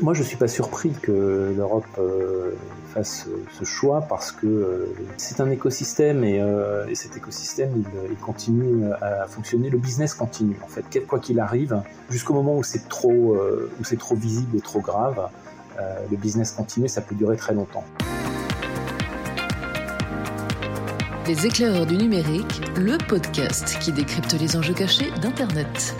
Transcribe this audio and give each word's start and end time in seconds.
Moi, 0.00 0.14
je 0.14 0.20
ne 0.20 0.26
suis 0.26 0.36
pas 0.36 0.46
surpris 0.46 0.92
que 0.92 1.52
l'Europe 1.56 1.84
euh, 1.98 2.52
fasse 2.94 3.26
ce 3.58 3.64
choix 3.64 4.02
parce 4.02 4.30
que 4.30 4.46
euh, 4.46 4.94
c'est 5.16 5.40
un 5.40 5.50
écosystème 5.50 6.22
et, 6.22 6.40
euh, 6.40 6.86
et 6.86 6.94
cet 6.94 7.16
écosystème, 7.16 7.72
il, 7.74 8.12
il, 8.12 8.16
continue 8.16 8.92
à 9.02 9.26
fonctionner. 9.26 9.70
Le 9.70 9.78
business 9.78 10.14
continue, 10.14 10.56
en 10.62 10.68
fait, 10.68 11.04
quoi 11.04 11.18
qu'il 11.18 11.40
arrive, 11.40 11.82
jusqu'au 12.10 12.32
moment 12.32 12.56
où 12.56 12.62
c'est 12.62 12.88
trop, 12.88 13.36
où 13.80 13.84
c'est 13.84 13.98
trop 13.98 14.14
visible 14.14 14.56
et 14.56 14.60
trop 14.60 14.78
grave. 14.78 15.30
le 15.76 16.16
business 16.16 16.52
continue, 16.52 16.86
ça 16.86 17.00
peut 17.00 17.16
durer 17.16 17.36
très 17.36 17.54
longtemps. 17.54 17.84
Les 21.26 21.44
éclaireurs 21.44 21.86
du 21.86 21.96
numérique, 21.96 22.62
le 22.76 22.98
podcast 23.04 23.76
qui 23.80 23.90
décrypte 23.90 24.34
les 24.34 24.56
enjeux 24.56 24.74
cachés 24.74 25.10
d'Internet. 25.20 25.96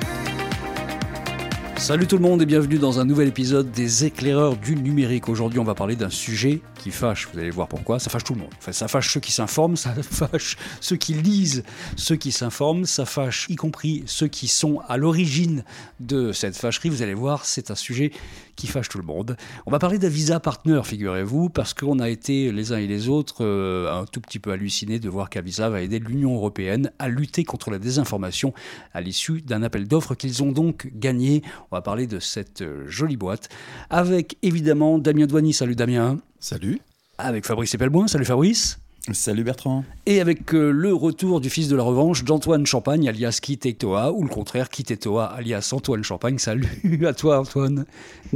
Salut 1.79 2.09
tout 2.09 2.17
le 2.17 2.23
monde 2.23 2.43
et 2.43 2.47
bienvenue 2.47 2.77
dans 2.77 2.99
un 2.99 3.05
nouvel 3.05 3.29
épisode 3.29 3.71
des 3.71 4.05
éclaireurs 4.05 4.57
du 4.57 4.75
numérique. 4.75 5.29
Aujourd'hui, 5.29 5.61
on 5.61 5.65
va 5.65 5.77
parler 5.77 5.95
d'un 5.95 6.11
sujet 6.11 6.61
qui 6.75 6.91
fâche. 6.91 7.29
Vous 7.33 7.39
allez 7.39 7.51
voir 7.51 7.69
pourquoi. 7.69 8.01
Ça 8.01 8.11
fâche 8.11 8.25
tout 8.25 8.35
le 8.35 8.41
monde. 8.41 8.51
Enfin, 8.59 8.73
ça 8.73 8.89
fâche 8.89 9.13
ceux 9.13 9.21
qui 9.21 9.31
s'informent, 9.31 9.77
ça 9.77 9.95
fâche 10.03 10.57
ceux 10.81 10.97
qui 10.97 11.15
lisent, 11.15 11.63
ceux 11.97 12.17
qui 12.17 12.33
s'informent, 12.33 12.85
ça 12.85 13.07
fâche 13.07 13.47
y 13.49 13.55
compris 13.55 14.03
ceux 14.07 14.27
qui 14.27 14.49
sont 14.49 14.83
à 14.89 14.97
l'origine 14.97 15.65
de 16.01 16.33
cette 16.33 16.57
fâcherie. 16.57 16.89
Vous 16.89 17.03
allez 17.03 17.15
voir, 17.15 17.45
c'est 17.45 17.71
un 17.71 17.77
sujet 17.77 18.11
qui 18.59 18.67
fâche 18.67 18.89
tout 18.89 18.99
le 18.99 19.05
monde. 19.05 19.37
On 19.67 19.71
va 19.71 19.79
parler 19.79 19.99
d'Avisa 19.99 20.41
Partner, 20.41 20.81
figurez-vous, 20.85 21.49
parce 21.49 21.75
qu'on 21.75 22.01
a 22.01 22.09
été 22.09 22.51
les 22.51 22.73
uns 22.73 22.79
et 22.79 22.89
les 22.89 23.09
autres 23.09 23.45
euh, 23.45 23.91
un 23.91 24.05
tout 24.05 24.21
petit 24.21 24.41
peu 24.41 24.51
hallucinés 24.51 24.99
de 24.99 25.09
voir 25.09 25.31
qu'Avisa 25.31 25.71
va 25.71 25.81
aider 25.81 26.01
l'Union 26.01 26.35
européenne 26.35 26.91
à 26.99 27.09
lutter 27.09 27.45
contre 27.45 27.71
la 27.71 27.79
désinformation 27.79 28.53
à 28.93 29.01
l'issue 29.01 29.43
d'un 29.43 29.63
appel 29.63 29.87
d'offres 29.87 30.17
qu'ils 30.17 30.43
ont 30.43 30.51
donc 30.51 30.91
gagné. 30.93 31.43
On 31.71 31.77
va 31.77 31.83
parler 31.83 32.09
de 32.09 32.19
cette 32.19 32.63
euh, 32.63 32.85
jolie 32.89 33.17
boîte 33.17 33.49
avec 33.91 34.37
évidemment 34.43 34.99
Damien 34.99 35.27
Douany. 35.27 35.53
Salut 35.53 35.77
Damien. 35.77 36.19
Salut. 36.41 36.81
Avec 37.17 37.47
Fabrice 37.47 37.75
Epelboin. 37.75 38.09
Salut 38.09 38.25
Fabrice. 38.25 38.79
Salut 39.13 39.45
Bertrand. 39.45 39.85
Et 40.07 40.21
avec 40.21 40.55
euh, 40.55 40.71
le 40.71 40.93
retour 40.93 41.41
du 41.41 41.49
fils 41.49 41.69
de 41.69 41.77
la 41.77 41.83
revanche 41.83 42.25
d'Antoine 42.25 42.67
Champagne, 42.67 43.09
alias 43.09 43.39
Kitetoa, 43.41 44.13
ou 44.13 44.23
le 44.23 44.29
contraire, 44.29 44.69
Kitetoa, 44.69 45.27
alias 45.27 45.71
Antoine 45.73 46.05
Champagne. 46.05 46.39
Salut 46.39 47.07
à 47.07 47.15
toi 47.15 47.41
Antoine. 47.41 47.87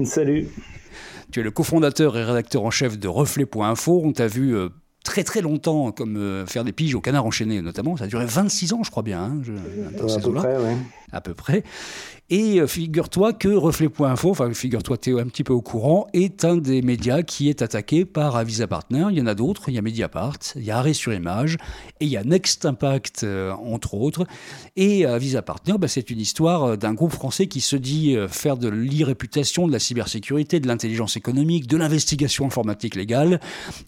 Salut. 0.05 0.49
Tu 1.31 1.41
es 1.41 1.43
le 1.43 1.51
cofondateur 1.51 2.17
et 2.17 2.25
rédacteur 2.25 2.65
en 2.65 2.71
chef 2.71 2.99
de 2.99 3.09
Reflet.info. 3.09 4.03
On 4.05 4.13
t'a 4.13 4.27
vu 4.27 4.55
euh, 4.55 4.69
très 5.03 5.25
très 5.25 5.41
longtemps 5.41 5.93
comme 5.93 6.17
euh, 6.17 6.47
faire 6.47 6.65
des 6.65 6.73
piges 6.73 6.95
au 6.95 7.01
canard 7.01 7.27
enchaîné 7.27 7.61
notamment. 7.61 7.97
Ça 7.97 8.05
a 8.05 8.07
duré 8.07 8.25
26 8.27 8.73
ans, 8.73 8.83
je 8.83 8.91
crois 8.91 9.03
bien. 9.03 9.23
Hein, 9.23 9.43
à 9.99 10.21
peu 10.21 10.33
près, 10.33 10.57
ouais. 10.57 10.77
À 11.13 11.21
peu 11.21 11.35
près. 11.35 11.65
Et 12.31 12.61
euh, 12.61 12.67
figure-toi 12.67 13.35
que 13.35 13.49
Reflet.info, 13.49 14.31
enfin 14.31 14.53
figure-toi, 14.55 14.97
tu 14.97 15.17
es 15.17 15.21
un 15.21 15.27
petit 15.27 15.45
peu 15.45 15.53
au 15.53 15.61
courant, 15.61 16.07
est 16.15 16.45
un 16.47 16.57
des 16.57 16.81
médias 16.81 17.23
qui 17.23 17.51
est 17.51 17.61
attaqué 17.61 18.07
par 18.07 18.37
Avisa 18.37 18.67
Partner. 18.67 19.07
Il 19.11 19.19
y 19.19 19.21
en 19.21 19.27
a 19.27 19.35
d'autres, 19.35 19.69
il 19.69 19.75
y 19.75 19.79
a 19.79 19.83
Mediapart, 19.83 20.39
il 20.57 20.65
y 20.65 20.71
a 20.71 20.79
Arrêt 20.79 20.95
sur 20.95 21.13
Image, 21.13 21.57
et 22.01 22.07
il 22.07 22.09
y 22.09 22.17
a 22.17 22.25
Next 22.25 22.65
Impact, 22.65 23.25
euh, 23.25 23.53
entre 23.53 23.95
autres. 23.95 24.25
Et 24.77 25.05
Avisa 25.05 25.43
Partner, 25.43 25.75
bah, 25.79 25.89
c'est 25.89 26.09
une 26.09 26.21
histoire 26.21 26.79
d'un 26.79 26.95
groupe 26.95 27.13
français 27.13 27.49
qui 27.49 27.61
se 27.61 27.77
dit 27.77 28.17
faire 28.29 28.57
de 28.57 28.69
l'irréputation, 28.69 29.67
de 29.67 29.73
la 29.73 29.79
cybersécurité, 29.79 30.61
de 30.61 30.69
l'intelligence 30.69 31.17
économique, 31.17 31.67
de 31.67 31.77
l'investigation 31.77 32.47
informatique 32.47 32.95
légale, 32.95 33.41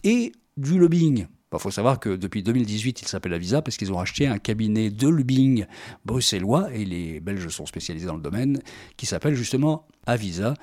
et 0.03 0.33
du 0.57 0.77
lobbying. 0.77 1.27
Il 1.53 1.59
faut 1.59 1.71
savoir 1.71 1.99
que 1.99 2.15
depuis 2.15 2.43
2018, 2.43 3.01
il 3.01 3.07
s'appelle 3.07 3.33
Avisa 3.33 3.61
parce 3.61 3.77
qu'ils 3.77 3.93
ont 3.93 3.99
acheté 3.99 4.27
un 4.27 4.37
cabinet 4.37 4.89
de 4.89 5.07
lobbying 5.07 5.65
bruxellois, 6.03 6.73
et 6.73 6.83
les 6.83 7.21
Belges 7.21 7.47
sont 7.47 7.65
spécialisés 7.65 8.07
dans 8.07 8.15
le 8.15 8.21
domaine, 8.21 8.61
qui 8.97 9.05
s'appelle 9.05 9.35
justement 9.35 9.87
Avisa. 10.05 10.53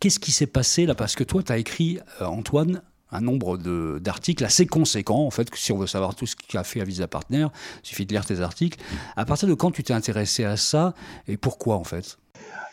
Qu'est-ce 0.00 0.18
qui 0.18 0.32
s'est 0.32 0.46
passé 0.46 0.86
là? 0.86 0.94
Parce 0.94 1.16
que 1.16 1.24
toi, 1.24 1.42
tu 1.42 1.52
as 1.52 1.58
écrit, 1.58 1.98
euh, 2.20 2.24
Antoine, 2.24 2.82
un 3.10 3.20
nombre 3.20 3.58
d'articles 3.98 4.42
assez 4.44 4.66
conséquents, 4.66 5.26
en 5.26 5.30
fait, 5.30 5.48
si 5.54 5.70
on 5.70 5.76
veut 5.76 5.86
savoir 5.86 6.14
tout 6.14 6.26
ce 6.26 6.34
qu'a 6.34 6.64
fait 6.64 6.80
Avisa 6.80 7.06
Partner, 7.06 7.46
il 7.84 7.86
suffit 7.86 8.06
de 8.06 8.12
lire 8.12 8.24
tes 8.24 8.40
articles. 8.40 8.80
À 9.16 9.26
partir 9.26 9.48
de 9.48 9.54
quand 9.54 9.70
tu 9.70 9.82
t'es 9.82 9.92
intéressé 9.92 10.44
à 10.44 10.56
ça 10.56 10.94
et 11.28 11.36
pourquoi, 11.36 11.76
en 11.76 11.84
fait? 11.84 12.18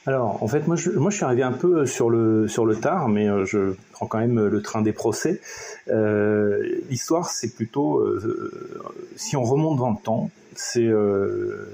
Alors, 0.10 0.42
en 0.42 0.48
fait, 0.48 0.66
moi 0.66 0.76
je, 0.76 0.90
moi, 0.90 1.12
je 1.12 1.18
suis 1.18 1.24
arrivé 1.24 1.44
un 1.44 1.52
peu 1.52 1.86
sur 1.86 2.10
le, 2.10 2.48
sur 2.48 2.66
le 2.66 2.76
tard, 2.76 3.10
mais 3.10 3.30
euh, 3.30 3.46
je 3.46 3.76
prends 3.92 4.08
quand 4.08 4.18
même 4.18 4.48
le 4.48 4.62
train 4.64 4.82
des 4.82 4.92
procès. 4.92 5.40
Euh, 5.88 6.64
L'histoire, 6.90 7.30
c'est 7.30 7.54
plutôt, 7.54 8.00
euh, 8.00 8.52
si 9.16 9.38
on 9.38 9.44
remonte 9.44 9.78
dans 9.78 9.92
le 9.92 10.02
temps, 10.04 10.32
c'est 10.56 10.88
euh, 10.88 11.68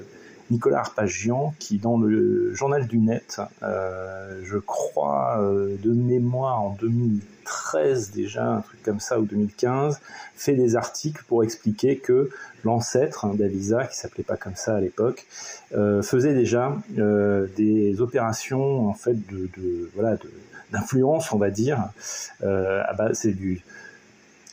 Nicolas 0.51 0.79
Arpagian 0.79 1.53
qui, 1.59 1.77
dans 1.77 1.97
le 1.97 2.53
journal 2.53 2.87
du 2.87 2.97
net, 2.97 3.41
euh, 3.63 4.41
je 4.43 4.57
crois 4.57 5.39
de 5.41 5.91
mémoire 5.91 6.61
en 6.61 6.77
2013 6.79 8.11
déjà, 8.11 8.45
un 8.45 8.61
truc 8.61 8.81
comme 8.83 8.99
ça, 8.99 9.19
ou 9.19 9.25
2015, 9.25 9.99
fait 10.35 10.55
des 10.55 10.75
articles 10.75 11.23
pour 11.27 11.43
expliquer 11.43 11.97
que 11.97 12.29
l'ancêtre 12.63 13.25
hein, 13.25 13.33
d'Avisa, 13.35 13.85
qui 13.85 13.95
s'appelait 13.95 14.23
pas 14.23 14.35
comme 14.35 14.55
ça 14.55 14.75
à 14.75 14.81
l'époque, 14.81 15.25
euh, 15.73 16.01
faisait 16.01 16.33
déjà 16.33 16.75
euh, 16.97 17.47
des 17.55 18.01
opérations 18.01 18.87
en 18.87 18.93
fait 18.93 19.15
de, 19.31 19.89
voilà 19.95 20.17
d'influence, 20.71 21.31
on 21.31 21.37
va 21.37 21.51
dire. 21.51 21.89
Euh, 22.43 22.81
c'est 23.13 23.33
du 23.33 23.61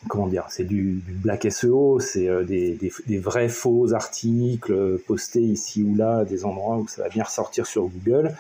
comment 0.08 0.26
dire, 0.26 0.46
c'est 0.48 0.64
du, 0.64 0.94
du, 1.06 1.12
black 1.12 1.50
SEO, 1.50 2.00
c'est 2.00 2.28
euh, 2.28 2.44
des, 2.44 2.74
des, 2.74 2.92
des, 3.06 3.18
vrais 3.18 3.48
faux 3.48 3.92
articles 3.94 4.98
postés 5.06 5.40
ici 5.40 5.82
ou 5.82 5.94
là, 5.94 6.24
des 6.24 6.44
endroits 6.44 6.78
où 6.78 6.88
ça 6.88 7.02
va 7.02 7.08
bien 7.08 7.24
ressortir 7.24 7.66
sur 7.66 7.86
Google. 7.86 8.34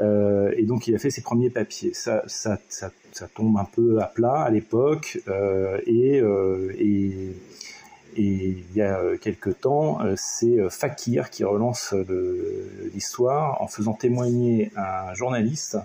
Euh, 0.00 0.52
et 0.56 0.64
donc 0.64 0.86
il 0.86 0.94
a 0.94 0.98
fait 0.98 1.10
ses 1.10 1.22
premiers 1.22 1.50
papiers. 1.50 1.92
Ça, 1.94 2.22
ça, 2.26 2.58
ça, 2.68 2.90
ça 3.12 3.28
tombe 3.28 3.56
un 3.58 3.64
peu 3.64 4.00
à 4.00 4.06
plat 4.06 4.42
à 4.42 4.50
l'époque 4.50 5.20
euh, 5.28 5.80
et, 5.86 6.20
euh, 6.20 6.72
et 6.78 7.34
et 8.16 8.64
il 8.70 8.74
y 8.74 8.82
a 8.82 9.16
quelques 9.20 9.60
temps, 9.60 10.00
c'est 10.16 10.58
Fakir 10.70 11.30
qui 11.30 11.44
relance 11.44 11.94
l'histoire 12.92 13.62
en 13.62 13.68
faisant 13.68 13.92
témoigner 13.92 14.72
un 14.74 15.14
journaliste 15.14 15.76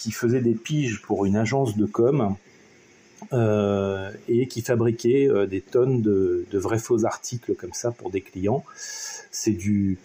qui 0.00 0.12
faisait 0.12 0.40
des 0.40 0.54
piges 0.54 1.02
pour 1.02 1.26
une 1.26 1.36
agence 1.36 1.76
de 1.76 1.84
com 1.84 2.20
euh, 2.20 2.49
et 3.32 4.46
qui 4.48 4.62
fabriquait 4.62 5.28
euh, 5.28 5.46
des 5.46 5.60
tonnes 5.60 6.02
de, 6.02 6.44
de, 6.50 6.58
vrais 6.58 6.78
faux 6.78 7.04
articles 7.04 7.54
comme 7.54 7.72
ça 7.72 7.90
pour 7.90 8.10
des 8.10 8.20
clients. 8.20 8.64
C'est 9.30 9.52
du, 9.52 9.98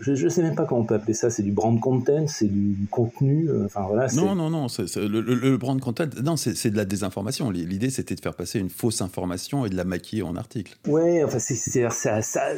je 0.00 0.12
ne 0.12 0.28
sais 0.28 0.42
même 0.42 0.54
pas 0.54 0.64
comment 0.64 0.80
on 0.80 0.84
peut 0.84 0.94
appeler 0.94 1.14
ça, 1.14 1.30
c'est 1.30 1.42
du 1.42 1.52
brand 1.52 1.78
content, 1.78 2.26
c'est 2.26 2.46
du, 2.46 2.72
du, 2.72 2.86
contenu, 2.86 3.48
euh, 3.48 3.66
enfin 3.66 3.82
voilà. 3.86 4.06
Non, 4.14 4.34
non, 4.34 4.50
non, 4.50 4.66
le, 4.96 5.20
le, 5.20 5.56
brand 5.56 5.78
content, 5.80 6.06
non, 6.22 6.36
c'est, 6.36 6.70
de 6.70 6.76
la 6.76 6.84
désinformation. 6.84 7.50
L'idée, 7.50 7.90
c'était 7.90 8.14
de 8.14 8.20
faire 8.20 8.34
passer 8.34 8.58
une 8.58 8.70
fausse 8.70 9.02
information 9.02 9.66
et 9.66 9.68
de 9.68 9.76
la 9.76 9.84
maquiller 9.84 10.22
en 10.22 10.36
article. 10.36 10.76
Ouais, 10.86 11.22
enfin, 11.22 11.38
c'est, 11.38 11.54
ça, 11.54 12.22
ça, 12.22 12.54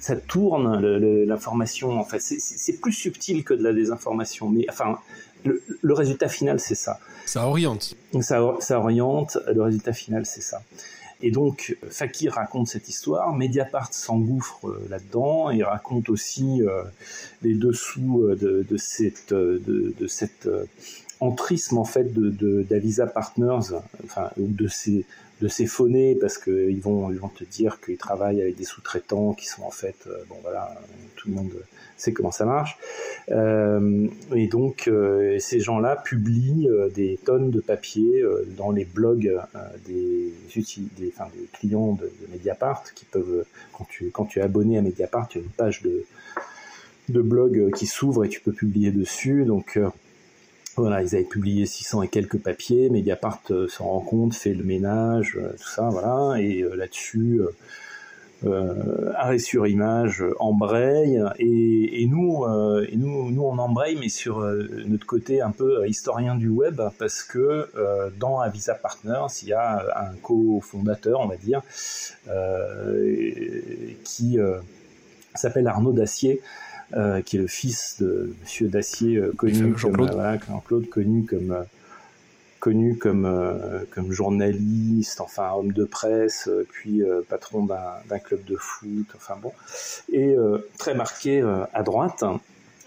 ça 0.00 0.16
tourne 0.16 0.80
l'information, 1.24 1.98
en 1.98 2.04
fait, 2.04 2.20
c'est, 2.20 2.80
plus 2.80 2.92
subtil 2.92 3.44
que 3.44 3.54
de 3.54 3.62
la 3.62 3.72
désinformation, 3.72 4.48
mais 4.48 4.66
enfin, 4.68 4.98
le, 5.46 5.94
résultat 5.94 6.28
final, 6.28 6.60
c'est 6.60 6.74
ça. 6.74 6.98
Ça 7.24 7.46
oriente. 7.46 7.94
Ça, 8.20 8.54
ça 8.60 8.78
oriente, 8.78 9.38
le 9.52 9.62
résultat 9.62 9.92
final, 9.92 10.26
c'est 10.26 10.42
ça. 10.42 10.62
Et 11.22 11.30
donc, 11.30 11.76
Fakir 11.88 12.34
raconte 12.34 12.68
cette 12.68 12.88
histoire, 12.88 13.34
Mediapart 13.34 13.92
s'engouffre 13.92 14.68
euh, 14.68 14.86
là-dedans 14.90 15.50
et 15.50 15.62
raconte 15.62 16.10
aussi 16.10 16.62
euh, 16.62 16.82
les 17.42 17.54
dessous 17.54 18.22
euh, 18.22 18.36
de, 18.36 18.66
de 18.68 18.76
cette, 18.76 19.32
de, 19.32 19.94
de 19.98 20.06
cette 20.06 20.48
entrisme 21.20 21.78
en 21.78 21.86
fait 21.86 22.12
de 22.12 22.62
d'Avisa 22.62 23.06
Partners, 23.06 23.74
enfin 24.04 24.30
de 24.36 24.68
ces 24.68 25.06
de 25.40 25.48
phonés 25.48 26.14
parce 26.14 26.38
qu'ils 26.38 26.80
vont 26.80 27.10
ils 27.10 27.18
vont 27.18 27.28
te 27.28 27.44
dire 27.44 27.80
qu'ils 27.80 27.98
travaillent 27.98 28.40
avec 28.40 28.56
des 28.56 28.64
sous-traitants 28.64 29.34
qui 29.34 29.46
sont 29.46 29.62
en 29.62 29.70
fait 29.70 30.08
bon 30.28 30.36
voilà 30.42 30.74
tout 31.16 31.28
le 31.28 31.34
monde 31.34 31.52
c'est 31.96 32.12
comment 32.12 32.30
ça 32.30 32.44
marche. 32.44 32.78
Euh, 33.30 34.06
et 34.34 34.46
donc, 34.48 34.88
euh, 34.88 35.38
ces 35.38 35.60
gens-là 35.60 35.96
publient 35.96 36.68
euh, 36.68 36.88
des 36.88 37.18
tonnes 37.24 37.50
de 37.50 37.60
papier 37.60 38.22
dans 38.56 38.70
les 38.70 38.84
blogs 38.84 39.40
des, 39.86 40.32
des, 40.54 41.12
enfin, 41.14 41.30
des 41.34 41.46
clients 41.52 41.92
de, 41.92 42.04
de, 42.04 42.32
Mediapart 42.32 42.84
qui 42.94 43.04
peuvent, 43.04 43.44
quand 43.72 43.86
tu, 43.88 44.10
quand 44.10 44.26
tu 44.26 44.38
es 44.38 44.42
abonné 44.42 44.78
à 44.78 44.82
Mediapart, 44.82 45.28
tu 45.28 45.38
as 45.38 45.40
une 45.40 45.48
page 45.48 45.82
de, 45.82 46.04
de 47.08 47.22
blog 47.22 47.72
qui 47.74 47.86
s'ouvre 47.86 48.24
et 48.24 48.28
tu 48.28 48.40
peux 48.40 48.52
publier 48.52 48.90
dessus. 48.90 49.44
Donc, 49.44 49.78
voilà, 50.76 51.02
ils 51.02 51.14
avaient 51.14 51.24
publié 51.24 51.66
600 51.66 52.02
et 52.02 52.08
quelques 52.08 52.38
papiers, 52.38 52.90
Mediapart 52.90 53.40
s'en 53.68 53.84
rend 53.84 54.00
compte, 54.00 54.34
fait 54.34 54.54
le 54.54 54.64
ménage, 54.64 55.38
tout 55.58 55.68
ça, 55.68 55.88
voilà, 55.90 56.40
et 56.40 56.64
là-dessus, 56.74 57.40
euh, 58.44 59.12
arrêt 59.16 59.38
sur 59.38 59.66
image 59.66 60.22
embraye 60.38 61.22
et, 61.38 62.02
et 62.02 62.06
nous 62.06 62.44
euh, 62.44 62.86
et 62.86 62.96
nous 62.96 63.30
nous 63.30 63.42
on 63.42 63.56
embraye 63.56 63.96
mais 63.96 64.10
sur 64.10 64.40
euh, 64.40 64.68
notre 64.86 65.06
côté 65.06 65.40
un 65.40 65.52
peu 65.52 65.88
historien 65.88 66.34
du 66.34 66.48
web 66.48 66.80
parce 66.98 67.22
que 67.22 67.68
euh, 67.76 68.10
dans 68.18 68.40
Avisa 68.40 68.74
Partners 68.74 69.26
il 69.42 69.48
y 69.48 69.52
a 69.54 69.86
un 69.96 70.14
cofondateur 70.16 71.20
on 71.20 71.28
va 71.28 71.36
dire 71.36 71.62
qui 74.04 74.38
s'appelle 75.34 75.66
Arnaud 75.66 75.92
Dacier 75.92 76.42
qui 77.24 77.36
est 77.36 77.40
le 77.40 77.46
fils 77.46 77.96
de 78.00 78.34
Monsieur 78.42 78.68
Dacier 78.68 79.20
connu 79.36 79.72
comme 79.72 79.78
Jean-Claude 79.78 80.88
connu 80.88 81.24
comme 81.24 81.64
connu 82.60 82.96
comme, 82.96 83.86
comme 83.92 84.12
journaliste, 84.12 85.20
enfin 85.20 85.52
homme 85.54 85.72
de 85.72 85.84
presse, 85.84 86.48
puis 86.70 87.02
patron 87.28 87.64
d'un 87.64 88.18
club 88.18 88.44
de 88.44 88.56
foot, 88.56 89.06
enfin 89.14 89.34
bon, 89.40 89.52
et 90.12 90.34
très 90.78 90.94
marqué 90.94 91.42
à 91.72 91.82
droite. 91.82 92.24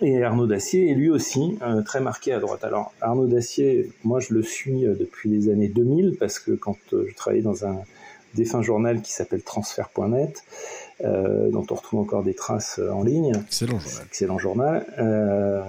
Et 0.02 0.24
Arnaud 0.24 0.48
Dacier 0.48 0.90
est 0.90 0.96
lui 0.96 1.10
aussi 1.10 1.60
très 1.86 2.00
marqué 2.00 2.32
à 2.34 2.40
droite. 2.40 2.64
Alors 2.64 2.94
Arnaud 3.02 3.28
Dacier, 3.28 3.92
moi 4.04 4.22
je 4.22 4.34
le 4.34 4.44
suis 4.44 4.82
depuis 4.82 5.30
les 5.30 5.50
années 5.50 5.68
2000 5.68 6.16
parce 6.18 6.40
que 6.40 6.52
quand 6.52 6.78
je 6.92 7.14
travaillais 7.16 7.44
dans 7.44 7.66
un 7.66 7.78
défunt 8.34 8.62
journal 8.62 9.02
qui 9.02 9.12
s'appelle 9.12 9.42
transfert.net, 9.42 10.44
euh, 11.04 11.50
dont 11.50 11.66
on 11.72 11.76
retrouve 11.76 12.02
encore 12.02 12.24
des 12.24 12.34
traces 12.34 12.80
euh, 12.80 12.92
en 12.92 13.04
ligne. 13.04 13.32
Excellent 13.48 13.80
journal. 13.80 14.06
Excellent 14.08 14.38
journal. 14.38 14.86
Euh, 14.98 15.62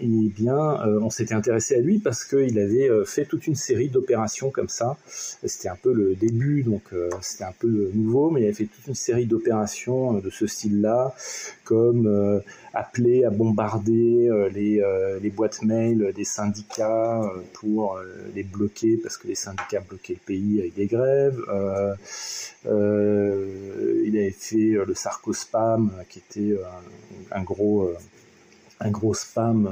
et 0.00 0.06
bien, 0.06 0.80
euh, 0.86 1.00
on 1.00 1.10
s'était 1.10 1.34
intéressé 1.34 1.76
à 1.76 1.80
lui 1.80 1.98
parce 1.98 2.24
qu'il 2.24 2.58
avait 2.58 2.88
euh, 2.88 3.04
fait 3.04 3.24
toute 3.24 3.46
une 3.46 3.54
série 3.54 3.88
d'opérations 3.88 4.50
comme 4.50 4.68
ça. 4.68 4.96
C'était 5.06 5.68
un 5.68 5.76
peu 5.80 5.92
le 5.92 6.14
début, 6.14 6.62
donc 6.62 6.82
c'était 7.20 7.44
un 7.44 7.54
peu 7.58 7.90
nouveau, 7.94 8.30
mais 8.30 8.40
il 8.40 8.44
avait 8.44 8.52
fait 8.52 8.64
toute 8.64 8.86
une 8.86 8.94
série 8.94 9.26
d'opérations 9.26 10.14
de 10.14 10.30
ce 10.30 10.46
style-là, 10.46 11.14
comme 11.64 12.42
appeler 12.74 13.24
à 13.24 13.30
bombarder 13.30 14.28
les, 14.52 14.82
les 15.20 15.30
boîtes 15.30 15.62
mail 15.62 16.12
des 16.14 16.24
syndicats 16.24 17.20
pour 17.54 17.98
les 18.34 18.42
bloquer 18.42 18.96
parce 18.96 19.16
que 19.16 19.28
les 19.28 19.34
syndicats 19.34 19.82
bloquaient 19.88 20.14
le 20.14 20.26
pays 20.26 20.60
avec 20.60 20.74
des 20.74 20.86
grèves. 20.86 21.40
Euh, 22.66 23.67
il 24.04 24.16
avait 24.16 24.30
fait 24.30 24.74
euh, 24.74 24.84
le 24.84 24.94
Sarcospam, 24.94 25.92
qui 26.08 26.18
était 26.18 26.52
euh, 26.52 26.64
un, 27.30 27.42
gros 27.42 27.90
un 28.80 28.90
gros 28.90 29.14
spam 29.14 29.66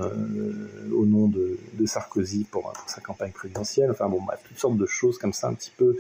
au 0.93 1.07
nom 1.07 1.29
de, 1.29 1.59
Sarkozy 1.87 2.45
pour, 2.51 2.73
sa 2.87 3.01
campagne 3.01 3.33
présidentielle. 3.33 3.91
Enfin 3.91 4.09
bon, 4.09 4.21
toutes 4.49 4.59
sortes 4.59 4.77
de 4.77 4.87
choses 4.87 5.19
comme 5.19 5.33
ça, 5.33 5.49
un 5.49 5.55
petit 5.55 5.73
peu, 5.77 5.97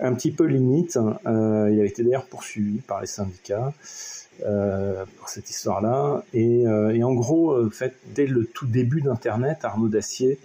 un 0.00 0.14
petit 0.14 0.32
peu 0.32 0.44
limite. 0.44 0.98
il 1.26 1.28
avait 1.28 1.86
été 1.86 2.02
d'ailleurs 2.02 2.26
poursuivi 2.26 2.78
par 2.78 3.02
les 3.02 3.06
syndicats 3.06 3.74
pour 4.38 5.28
cette 5.28 5.50
histoire-là. 5.50 6.24
Et, 6.32 6.64
en 6.66 7.12
gros, 7.12 7.68
fait, 7.70 7.94
dès 8.14 8.26
le 8.26 8.46
tout 8.46 8.66
début 8.66 9.02
d'Internet, 9.02 9.58
Arnaud 9.62 9.88
Dacier 9.88 10.38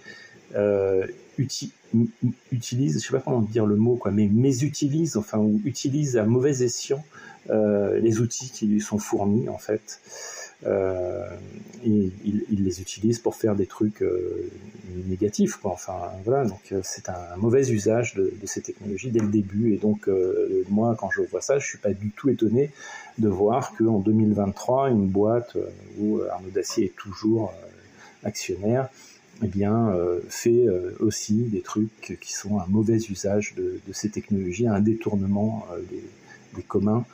utilise, 2.52 3.02
je 3.02 3.06
sais 3.06 3.12
pas 3.12 3.20
comment 3.20 3.42
dire 3.42 3.66
le 3.66 3.76
mot, 3.76 3.96
quoi, 3.96 4.10
mais 4.10 4.26
utilise 4.62 5.16
enfin, 5.16 5.38
ou 5.38 5.60
utilise 5.64 6.16
à 6.16 6.24
mauvais 6.24 6.62
escient 6.62 7.02
euh, 7.50 7.98
les 8.00 8.20
outils 8.20 8.50
qui 8.50 8.66
lui 8.66 8.80
sont 8.80 8.98
fournis, 8.98 9.48
en 9.48 9.58
fait. 9.58 10.00
Euh, 10.66 11.24
il, 11.84 12.12
les 12.50 12.80
utilise 12.80 13.20
pour 13.20 13.36
faire 13.36 13.54
des 13.54 13.66
trucs 13.66 14.02
euh, 14.02 14.50
négatifs, 15.06 15.56
quoi. 15.56 15.72
Enfin, 15.72 15.98
voilà. 16.24 16.44
Donc, 16.44 16.74
c'est 16.82 17.08
un, 17.08 17.36
mauvais 17.36 17.70
usage 17.70 18.14
de, 18.14 18.32
ces 18.44 18.60
technologies 18.60 19.10
dès 19.10 19.20
le 19.20 19.28
début. 19.28 19.72
Et 19.72 19.78
donc, 19.78 20.10
moi, 20.68 20.94
quand 20.98 21.10
je 21.10 21.22
vois 21.22 21.40
ça, 21.40 21.58
je 21.58 21.66
suis 21.66 21.78
pas 21.78 21.92
du 21.92 22.10
tout 22.10 22.28
étonné 22.28 22.70
de 23.18 23.28
voir 23.28 23.72
qu'en 23.76 23.98
2023, 23.98 24.90
une 24.90 25.06
boîte 25.06 25.56
où 25.98 26.20
Arnaud 26.30 26.50
Dacier 26.50 26.86
est 26.86 26.96
toujours 26.96 27.54
actionnaire, 28.24 28.88
eh 29.42 29.46
bien, 29.46 29.90
euh, 29.90 30.20
fait 30.28 30.66
euh, 30.66 30.96
aussi 30.98 31.34
des 31.34 31.60
trucs 31.60 32.18
qui 32.20 32.32
sont 32.32 32.58
un 32.58 32.66
mauvais 32.68 32.96
usage 32.96 33.54
de, 33.56 33.80
ces 33.92 34.10
technologies, 34.10 34.66
un 34.66 34.80
détournement 34.80 35.64
euh, 35.72 35.80
des, 35.90 36.62
communs. 36.66 37.04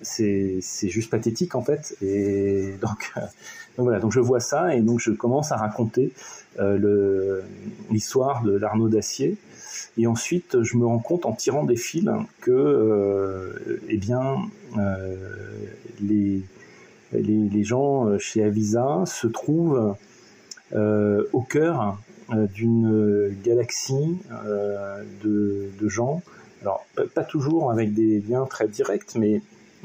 c'est 0.00 0.62
juste 0.88 1.10
pathétique 1.10 1.54
en 1.54 1.60
fait. 1.60 1.96
Et 2.00 2.72
donc, 2.80 3.12
voilà, 3.76 4.00
donc 4.00 4.12
je 4.12 4.20
vois 4.20 4.40
ça 4.40 4.74
et 4.74 4.80
donc 4.80 5.00
je 5.00 5.10
commence 5.10 5.52
à 5.52 5.56
raconter 5.56 6.12
l'histoire 7.90 8.42
de 8.42 8.52
l'Arnaud 8.56 8.88
d'Acier. 8.88 9.36
Et 9.98 10.06
ensuite, 10.06 10.62
je 10.62 10.78
me 10.78 10.86
rends 10.86 10.98
compte 10.98 11.26
en 11.26 11.32
tirant 11.32 11.64
des 11.64 11.76
fils 11.76 12.08
que, 12.40 13.52
eh 13.90 13.98
bien, 13.98 14.36
les, 16.00 16.40
les, 17.12 17.48
les, 17.50 17.64
gens 17.64 18.18
chez 18.18 18.42
Avisa 18.42 19.04
se 19.06 19.26
trouvent 19.26 19.78
euh, 19.78 19.92
au 20.74 21.42
cœur 21.42 21.98
euh, 22.34 22.48
d'une 22.48 23.36
galaxie 23.44 24.18
euh, 24.32 25.04
de, 25.22 25.88
gens. 25.88 26.22
Alors, 26.60 26.84
pas 27.14 27.22
toujours 27.22 27.70
avec 27.70 27.94
des 27.94 28.20
liens 28.20 28.46
très 28.46 28.66
directs, 28.66 29.14
mais 29.14 29.40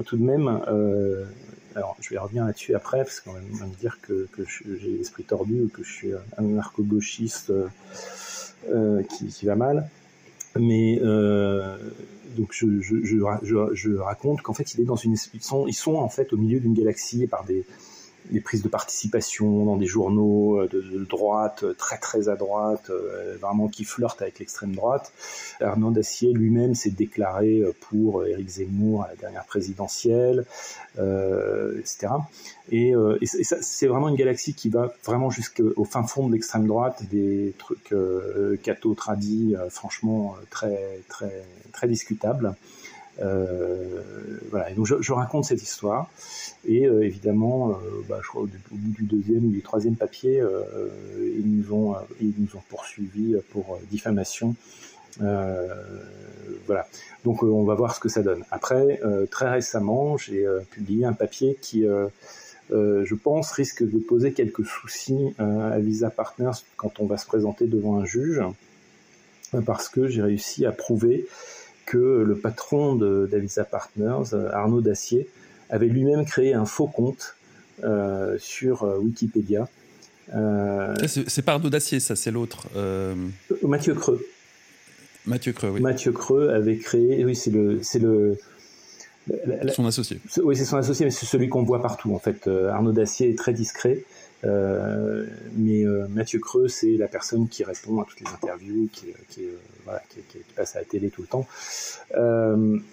tout 0.05 0.17
de 0.17 0.23
même, 0.23 0.47
alors 1.75 1.95
je 1.99 2.09
vais 2.09 2.17
revenir 2.17 2.45
là-dessus 2.45 2.73
après, 2.73 3.03
parce 3.03 3.19
qu'on 3.19 3.33
va 3.33 3.39
me 3.39 3.75
dire 3.79 3.99
que, 4.01 4.27
j'ai 4.47 4.89
l'esprit 4.97 5.23
tordu 5.23 5.61
ou 5.61 5.67
que 5.67 5.83
je 5.83 5.91
suis 5.91 6.11
un 6.37 6.41
narco-gauchiste 6.41 7.53
qui, 8.67 9.45
va 9.45 9.55
mal. 9.55 9.87
Mais 10.59 10.99
donc 12.35 12.49
je, 12.51 12.81
je, 12.81 13.95
raconte 13.97 14.41
qu'en 14.41 14.53
fait 14.53 14.73
il 14.73 14.81
est 14.81 14.85
dans 14.85 14.95
une 14.95 15.15
ils 15.35 15.43
sont, 15.43 15.67
ils 15.67 15.73
sont 15.73 15.95
en 15.95 16.09
fait 16.09 16.33
au 16.33 16.37
milieu 16.37 16.59
d'une 16.59 16.73
galaxie 16.73 17.27
par 17.27 17.43
des 17.43 17.63
des 18.29 18.39
prises 18.41 18.61
de 18.61 18.69
participation 18.69 19.65
dans 19.65 19.77
des 19.77 19.85
journaux 19.85 20.61
euh, 20.61 20.67
de, 20.67 21.03
droite, 21.05 21.63
euh, 21.63 21.73
très 21.73 21.97
très 21.97 22.29
à 22.29 22.35
droite, 22.35 22.89
euh, 22.89 23.35
vraiment 23.41 23.67
qui 23.67 23.83
flirtent 23.83 24.21
avec 24.21 24.39
l'extrême 24.39 24.75
droite. 24.75 25.11
Arnaud 25.59 25.91
Dacier 25.91 26.33
lui-même 26.33 26.75
s'est 26.75 26.91
déclaré 26.91 27.63
pour 27.81 28.25
Éric 28.25 28.47
Zemmour 28.49 29.03
à 29.03 29.09
la 29.09 29.15
dernière 29.15 29.45
présidentielle, 29.45 30.45
etc. 30.97 32.07
Et, 32.71 32.93
et 32.93 33.25
c'est 33.25 33.87
vraiment 33.87 34.09
une 34.09 34.15
galaxie 34.15 34.53
qui 34.53 34.69
va 34.69 34.91
vraiment 35.05 35.29
jusqu'au 35.29 35.83
fin 35.83 36.03
fond 36.03 36.27
de 36.27 36.33
l'extrême 36.33 36.67
droite, 36.67 37.03
des 37.11 37.53
trucs 37.57 37.91
euh, 37.91 38.57
catho 38.63 38.93
tradis, 38.93 39.55
franchement 39.69 40.35
très 40.49 41.01
très 41.09 41.43
très 41.71 41.87
discutables. 41.87 42.55
Euh, 43.19 44.01
voilà. 44.49 44.71
Et 44.71 44.73
donc 44.73 44.87
je, 44.87 45.13
raconte 45.13 45.45
cette 45.45 45.61
histoire 45.61 46.09
et 46.65 46.85
euh, 46.85 47.03
évidemment, 47.03 47.71
euh, 47.71 47.73
bah, 48.07 48.19
je 48.21 48.27
crois 48.27 48.43
au, 48.43 48.47
bout 48.71 48.93
du 48.93 49.03
deuxième 49.03 49.45
ou 49.45 49.51
du 49.51 49.61
troisième 49.61 49.95
papier, 49.95 50.43
ils 51.19 51.45
nous 51.45 51.73
ont 51.73 51.95
ils 52.21 52.33
nous 52.37 52.55
ont 52.55 52.63
poursuivis 52.69 53.35
pour 53.51 53.79
diffamation. 53.89 54.55
voilà. 55.19 56.87
Donc 57.23 57.43
on 57.43 57.63
va 57.63 57.75
voir 57.75 57.95
ce 57.95 57.99
que 57.99 58.09
ça 58.09 58.21
donne. 58.21 58.43
Après, 58.51 58.99
très 59.29 59.49
récemment, 59.49 60.17
j'ai 60.17 60.45
publié 60.71 61.05
un 61.05 61.13
papier 61.13 61.57
qui, 61.61 61.85
je 62.71 63.15
pense, 63.15 63.51
risque 63.51 63.83
de 63.83 63.99
poser 63.99 64.31
quelques 64.33 64.65
soucis 64.65 65.33
à 65.37 65.79
Visa 65.79 66.09
Partners 66.09 66.63
quand 66.77 66.99
on 66.99 67.05
va 67.05 67.17
se 67.17 67.25
présenter 67.25 67.67
devant 67.67 67.99
un 67.99 68.05
juge, 68.05 68.41
parce 69.65 69.89
que 69.89 70.07
j'ai 70.07 70.21
réussi 70.21 70.65
à 70.65 70.71
prouver 70.71 71.27
que 71.85 72.23
le 72.25 72.35
patron 72.35 72.95
d'Avisa 72.95 73.63
Partners, 73.63 74.35
Arnaud 74.51 74.81
Dacier, 74.81 75.27
avait 75.69 75.87
lui-même 75.87 76.25
créé 76.25 76.53
un 76.53 76.65
faux 76.65 76.87
compte 76.87 77.35
euh, 77.83 78.37
sur 78.39 78.83
euh, 78.83 78.99
Wikipédia. 78.99 79.67
Euh, 80.35 80.93
c'est 81.07 81.41
pas 81.41 81.53
Arnaud 81.53 81.69
Dacier, 81.69 81.99
ça, 81.99 82.15
c'est 82.15 82.29
l'autre. 82.29 82.67
Mathieu 83.63 83.95
Creux. 83.95 84.23
Mathieu 85.25 85.53
Creux, 85.53 85.69
oui. 85.69 85.81
Mathieu 85.81 86.11
Creux 86.11 86.49
avait 86.49 86.77
créé, 86.77 87.23
oui, 87.25 87.35
c'est 87.35 87.51
le, 87.51 87.81
c'est 87.81 87.99
le, 87.99 88.37
son 89.73 89.85
associé. 89.85 90.19
Oui, 90.43 90.55
c'est 90.55 90.65
son 90.65 90.77
associé, 90.77 91.05
mais 91.05 91.11
c'est 91.11 91.25
celui 91.25 91.49
qu'on 91.49 91.63
voit 91.63 91.81
partout. 91.81 92.13
En 92.13 92.19
fait, 92.19 92.47
Arnaud 92.47 92.91
Dacier 92.91 93.29
est 93.29 93.37
très 93.37 93.53
discret. 93.53 94.03
Euh, 94.43 95.25
mais 95.55 95.85
euh, 95.85 96.07
Mathieu 96.09 96.39
Creux, 96.39 96.67
c'est 96.67 96.97
la 96.97 97.07
personne 97.07 97.47
qui 97.47 97.63
répond 97.63 98.01
à 98.01 98.05
toutes 98.05 98.21
les 98.21 98.31
interviews, 98.31 98.89
qui, 98.91 99.07
euh, 99.09 99.91
qui 100.09 100.39
passe 100.55 100.75
à 100.75 100.79
la 100.79 100.85
télé 100.85 101.09
tout 101.09 101.21
le 101.21 101.27
temps. 101.27 101.47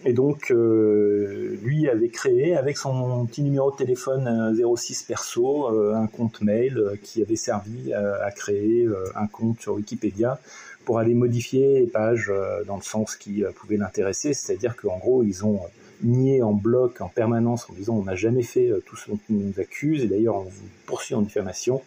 et 0.05 0.13
donc, 0.13 0.51
lui 0.51 1.89
avait 1.89 2.09
créé, 2.09 2.57
avec 2.57 2.77
son 2.77 3.27
petit 3.27 3.43
numéro 3.43 3.71
de 3.71 3.77
téléphone 3.77 4.57
06 4.77 5.05
perso, 5.05 5.69
un 5.95 6.07
compte 6.07 6.41
mail 6.41 6.99
qui 7.03 7.23
avait 7.23 7.37
servi 7.37 7.93
à, 7.93 8.31
créer 8.31 8.89
un 9.15 9.27
compte 9.27 9.61
sur 9.61 9.75
Wikipédia 9.75 10.39
pour 10.85 10.99
aller 10.99 11.15
modifier 11.15 11.81
les 11.81 11.87
pages 11.87 12.33
dans 12.67 12.77
le 12.77 12.83
sens 12.83 13.17
qui 13.17 13.45
pouvait 13.55 13.77
l'intéresser. 13.77 14.35
C'est-à-dire 14.35 14.77
qu'en 14.77 14.99
gros, 14.99 15.23
ils 15.23 15.45
ont 15.45 15.61
nier 16.03 16.43
en 16.43 16.53
bloc 16.53 17.01
en 17.01 17.09
permanence 17.09 17.69
en 17.71 17.75
disant 17.75 17.95
on 17.95 18.05
n'a 18.05 18.15
jamais 18.15 18.43
fait 18.43 18.71
euh, 18.71 18.83
tout 18.85 18.97
ce 18.97 19.11
dont 19.11 19.19
on 19.31 19.35
nous 19.35 19.61
accuse, 19.61 20.03
et 20.03 20.07
d'ailleurs 20.07 20.37
on 20.37 20.45
vous 20.45 20.69
poursuit 20.87 21.15
en 21.15 21.23
diffamation, 21.23 21.83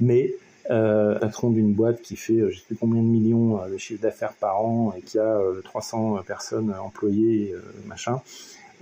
mais 0.00 0.34
euh, 0.70 1.18
patron 1.18 1.50
d'une 1.50 1.72
boîte 1.72 2.02
qui 2.02 2.16
fait 2.16 2.40
euh, 2.40 2.50
je 2.50 2.58
sais 2.58 2.64
plus 2.66 2.76
combien 2.76 3.02
de 3.02 3.06
millions 3.06 3.60
de 3.68 3.76
chiffre 3.76 4.02
d'affaires 4.02 4.34
par 4.34 4.60
an 4.60 4.94
et 4.96 5.02
qui 5.02 5.18
a 5.18 5.40
300 5.64 6.22
personnes 6.26 6.74
employées, 6.74 7.54
machin, 7.86 8.20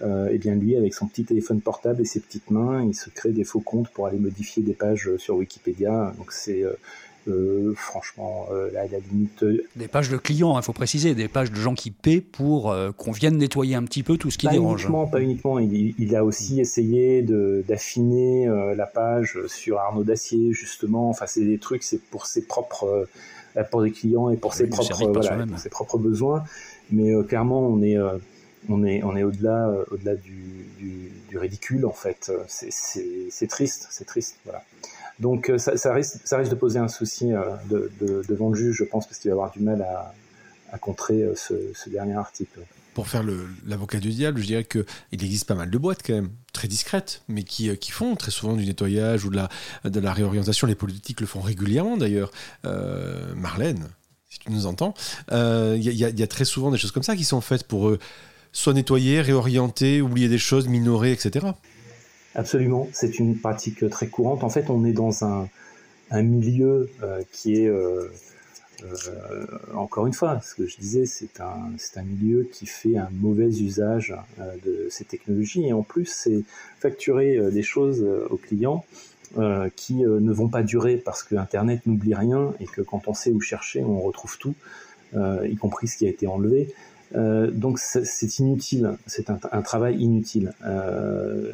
et 0.02 0.38
bien 0.38 0.57
lui 0.57 0.76
avec 0.76 0.93
son 0.93 1.07
petit 1.07 1.25
téléphone 1.25 1.61
portable 1.61 2.02
et 2.02 2.04
ses 2.04 2.19
petites 2.19 2.50
mains, 2.50 2.83
il 2.83 2.95
se 2.95 3.11
crée 3.11 3.31
des 3.31 3.45
faux 3.45 3.61
comptes 3.61 3.90
pour 3.90 4.07
aller 4.07 4.19
modifier 4.19 4.62
des 4.62 4.73
pages 4.73 5.16
sur 5.19 5.37
Wikipédia. 5.37 6.12
Donc 6.19 6.33
c'est 6.33 6.64
franchement, 7.76 8.47
à 8.50 8.87
la 8.87 8.99
limite. 8.99 9.45
Des 9.76 9.88
pages 9.88 10.11
de 10.11 10.16
clients, 10.16 10.59
il 10.59 10.62
faut 10.62 10.73
préciser, 10.73 11.14
des 11.14 11.28
pages 11.28 11.50
de 11.50 11.57
gens 11.57 11.75
qui 11.75 11.90
paient 11.90 12.21
pour 12.21 12.75
qu'on 12.97 13.12
vienne 13.12 13.38
nettoyer 13.38 13.75
un 13.75 13.85
petit 13.85 14.02
peu 14.02 14.16
tout 14.16 14.31
ce 14.31 14.38
qui 14.38 14.47
pas 14.47 14.52
dérange. 14.52 14.83
Uniquement, 14.83 15.07
pas 15.07 15.21
uniquement. 15.21 15.59
Il, 15.59 15.95
il 15.99 16.16
a 16.16 16.25
aussi 16.25 16.61
essayé 16.61 17.23
d'affiner 17.23 18.47
la 18.76 18.87
page 18.87 19.38
sur 19.47 19.78
Arnaud 19.78 20.04
Dacier, 20.04 20.52
justement. 20.52 21.11
Enfin, 21.11 21.26
c'est 21.26 21.45
des 21.45 21.59
trucs, 21.59 21.83
c'est 21.83 22.00
pour 22.00 22.26
ses 22.26 22.43
propres, 22.43 23.09
pour 23.71 23.83
des 23.83 23.90
clients 23.90 24.31
et 24.31 24.37
pour 24.37 24.54
ses 24.54 24.66
propres, 24.66 25.11
voilà, 25.12 25.47
pour 25.47 25.59
ses 25.59 25.71
propres 25.71 25.99
besoins. 25.99 26.45
Mais 26.90 27.12
clairement, 27.25 27.66
on 27.66 27.83
est 27.83 27.97
on 28.69 28.85
est, 28.85 29.02
on 29.02 29.16
est 29.16 29.23
au-delà, 29.23 29.69
euh, 29.69 29.85
au-delà 29.90 30.14
du, 30.14 30.66
du, 30.78 31.38
ridicule 31.38 31.85
en 31.85 31.93
fait. 31.93 32.31
C'est 32.47 33.49
triste, 33.49 33.88
c'est 33.90 34.04
triste, 34.04 34.37
voilà. 34.45 34.62
Donc 35.21 35.49
euh, 35.49 35.59
ça, 35.59 35.94
risque, 35.94 36.18
de 36.50 36.54
poser 36.54 36.78
un 36.78 36.88
souci 36.88 37.33
euh, 37.33 37.42
de, 37.71 37.90
de, 38.00 38.23
devant 38.28 38.50
le 38.50 38.56
juge, 38.56 38.76
je 38.76 38.85
pense, 38.85 39.06
parce 39.06 39.18
qu'il 39.18 39.30
va 39.30 39.35
avoir 39.35 39.50
du 39.50 39.61
mal 39.61 39.83
à, 39.83 40.12
contrer 40.78 41.25
ce, 41.37 41.54
ce, 41.73 41.88
dernier 41.88 42.14
article. 42.14 42.59
Pour 42.94 43.06
faire 43.06 43.23
l'avocat 43.64 44.00
du 44.00 44.11
diable, 44.11 44.40
je 44.40 44.47
dirais 44.47 44.64
qu'il 44.64 44.85
existe 45.12 45.47
pas 45.47 45.54
mal 45.54 45.71
de 45.71 45.78
boîtes 45.78 46.02
quand 46.04 46.14
même, 46.14 46.30
très 46.52 46.66
discrètes, 46.66 47.23
mais 47.28 47.44
qui, 47.44 47.71
font 47.92 48.16
très 48.16 48.33
souvent 48.33 48.54
du 48.54 48.66
nettoyage 48.66 49.25
ou 49.25 49.30
de 49.30 49.37
la, 50.00 50.12
réorientation. 50.12 50.66
Les 50.66 50.75
politiques 50.75 51.21
le 51.21 51.28
font 51.28 51.40
régulièrement 51.40 51.97
d'ailleurs. 51.97 52.33
Marlène, 53.37 53.87
si 54.28 54.40
tu 54.40 54.50
nous 54.50 54.66
entends, 54.66 54.94
il 55.30 55.80
y, 55.80 56.23
a 56.23 56.26
très 56.26 56.44
souvent 56.44 56.73
des 56.73 56.78
choses 56.78 56.90
comme 56.90 57.04
ça 57.04 57.14
qui 57.14 57.25
sont 57.25 57.40
faites 57.40 57.68
pour 57.68 57.97
soit 58.50 58.73
nettoyer, 58.73 59.21
réorienter, 59.21 60.00
oublier 60.00 60.28
des 60.28 60.38
choses, 60.38 60.66
minorer, 60.66 61.12
etc. 61.12 61.47
Absolument, 62.37 62.88
c'est 62.93 63.21
une 63.21 63.38
pratique 63.38 63.88
très 63.91 64.09
courante. 64.09 64.43
En 64.43 64.49
fait, 64.49 64.69
on 64.69 64.85
est 64.85 64.93
dans 64.93 65.25
un, 65.25 65.49
milieu 66.12 66.91
euh, 67.03 67.23
qui 67.33 67.55
est, 67.55 67.69
euh, 67.69 68.11
euh, 68.83 69.47
encore 69.75 70.09
une 70.09 70.12
fois, 70.12 70.41
ce 70.41 70.57
que 70.57 70.67
je 70.67 70.76
disais, 70.76 71.07
c'est 71.07 71.41
un, 71.41 71.71
un 71.97 72.03
milieu 72.03 72.49
qui 72.53 72.67
fait 72.67 72.97
un 72.97 73.09
mauvais 73.12 73.47
usage 73.47 74.14
de 74.64 74.88
ces 74.91 75.05
technologies. 75.05 75.67
Et 75.67 75.73
en 75.73 75.83
plus, 75.83 76.07
c'est 76.07 76.43
facturer 76.81 77.38
des 77.53 77.62
choses 77.62 78.05
aux 78.31 78.37
clients 78.37 78.85
qui 79.76 79.95
ne 79.95 80.33
vont 80.33 80.49
pas 80.49 80.62
durer 80.62 80.97
parce 80.97 81.23
que 81.23 81.37
Internet 81.37 81.87
n'oublie 81.87 82.14
rien 82.14 82.53
et 82.61 82.67
que 82.67 82.83
quand 82.83 83.07
on 83.07 83.14
sait 83.14 83.31
où 83.31 83.41
chercher, 83.41 83.83
on 83.85 84.00
retrouve 84.00 84.38
tout, 84.38 84.55
y 85.17 85.57
compris 85.57 85.87
ce 85.87 85.97
qui 85.99 86.07
a 86.07 86.09
été 86.09 86.26
enlevé. 86.26 86.75
Euh, 87.14 87.50
donc 87.50 87.78
c'est 87.78 88.38
inutile, 88.38 88.97
c'est 89.06 89.30
un, 89.30 89.62
travail 89.62 89.97
inutile. 89.99 90.52
Euh, 90.64 91.52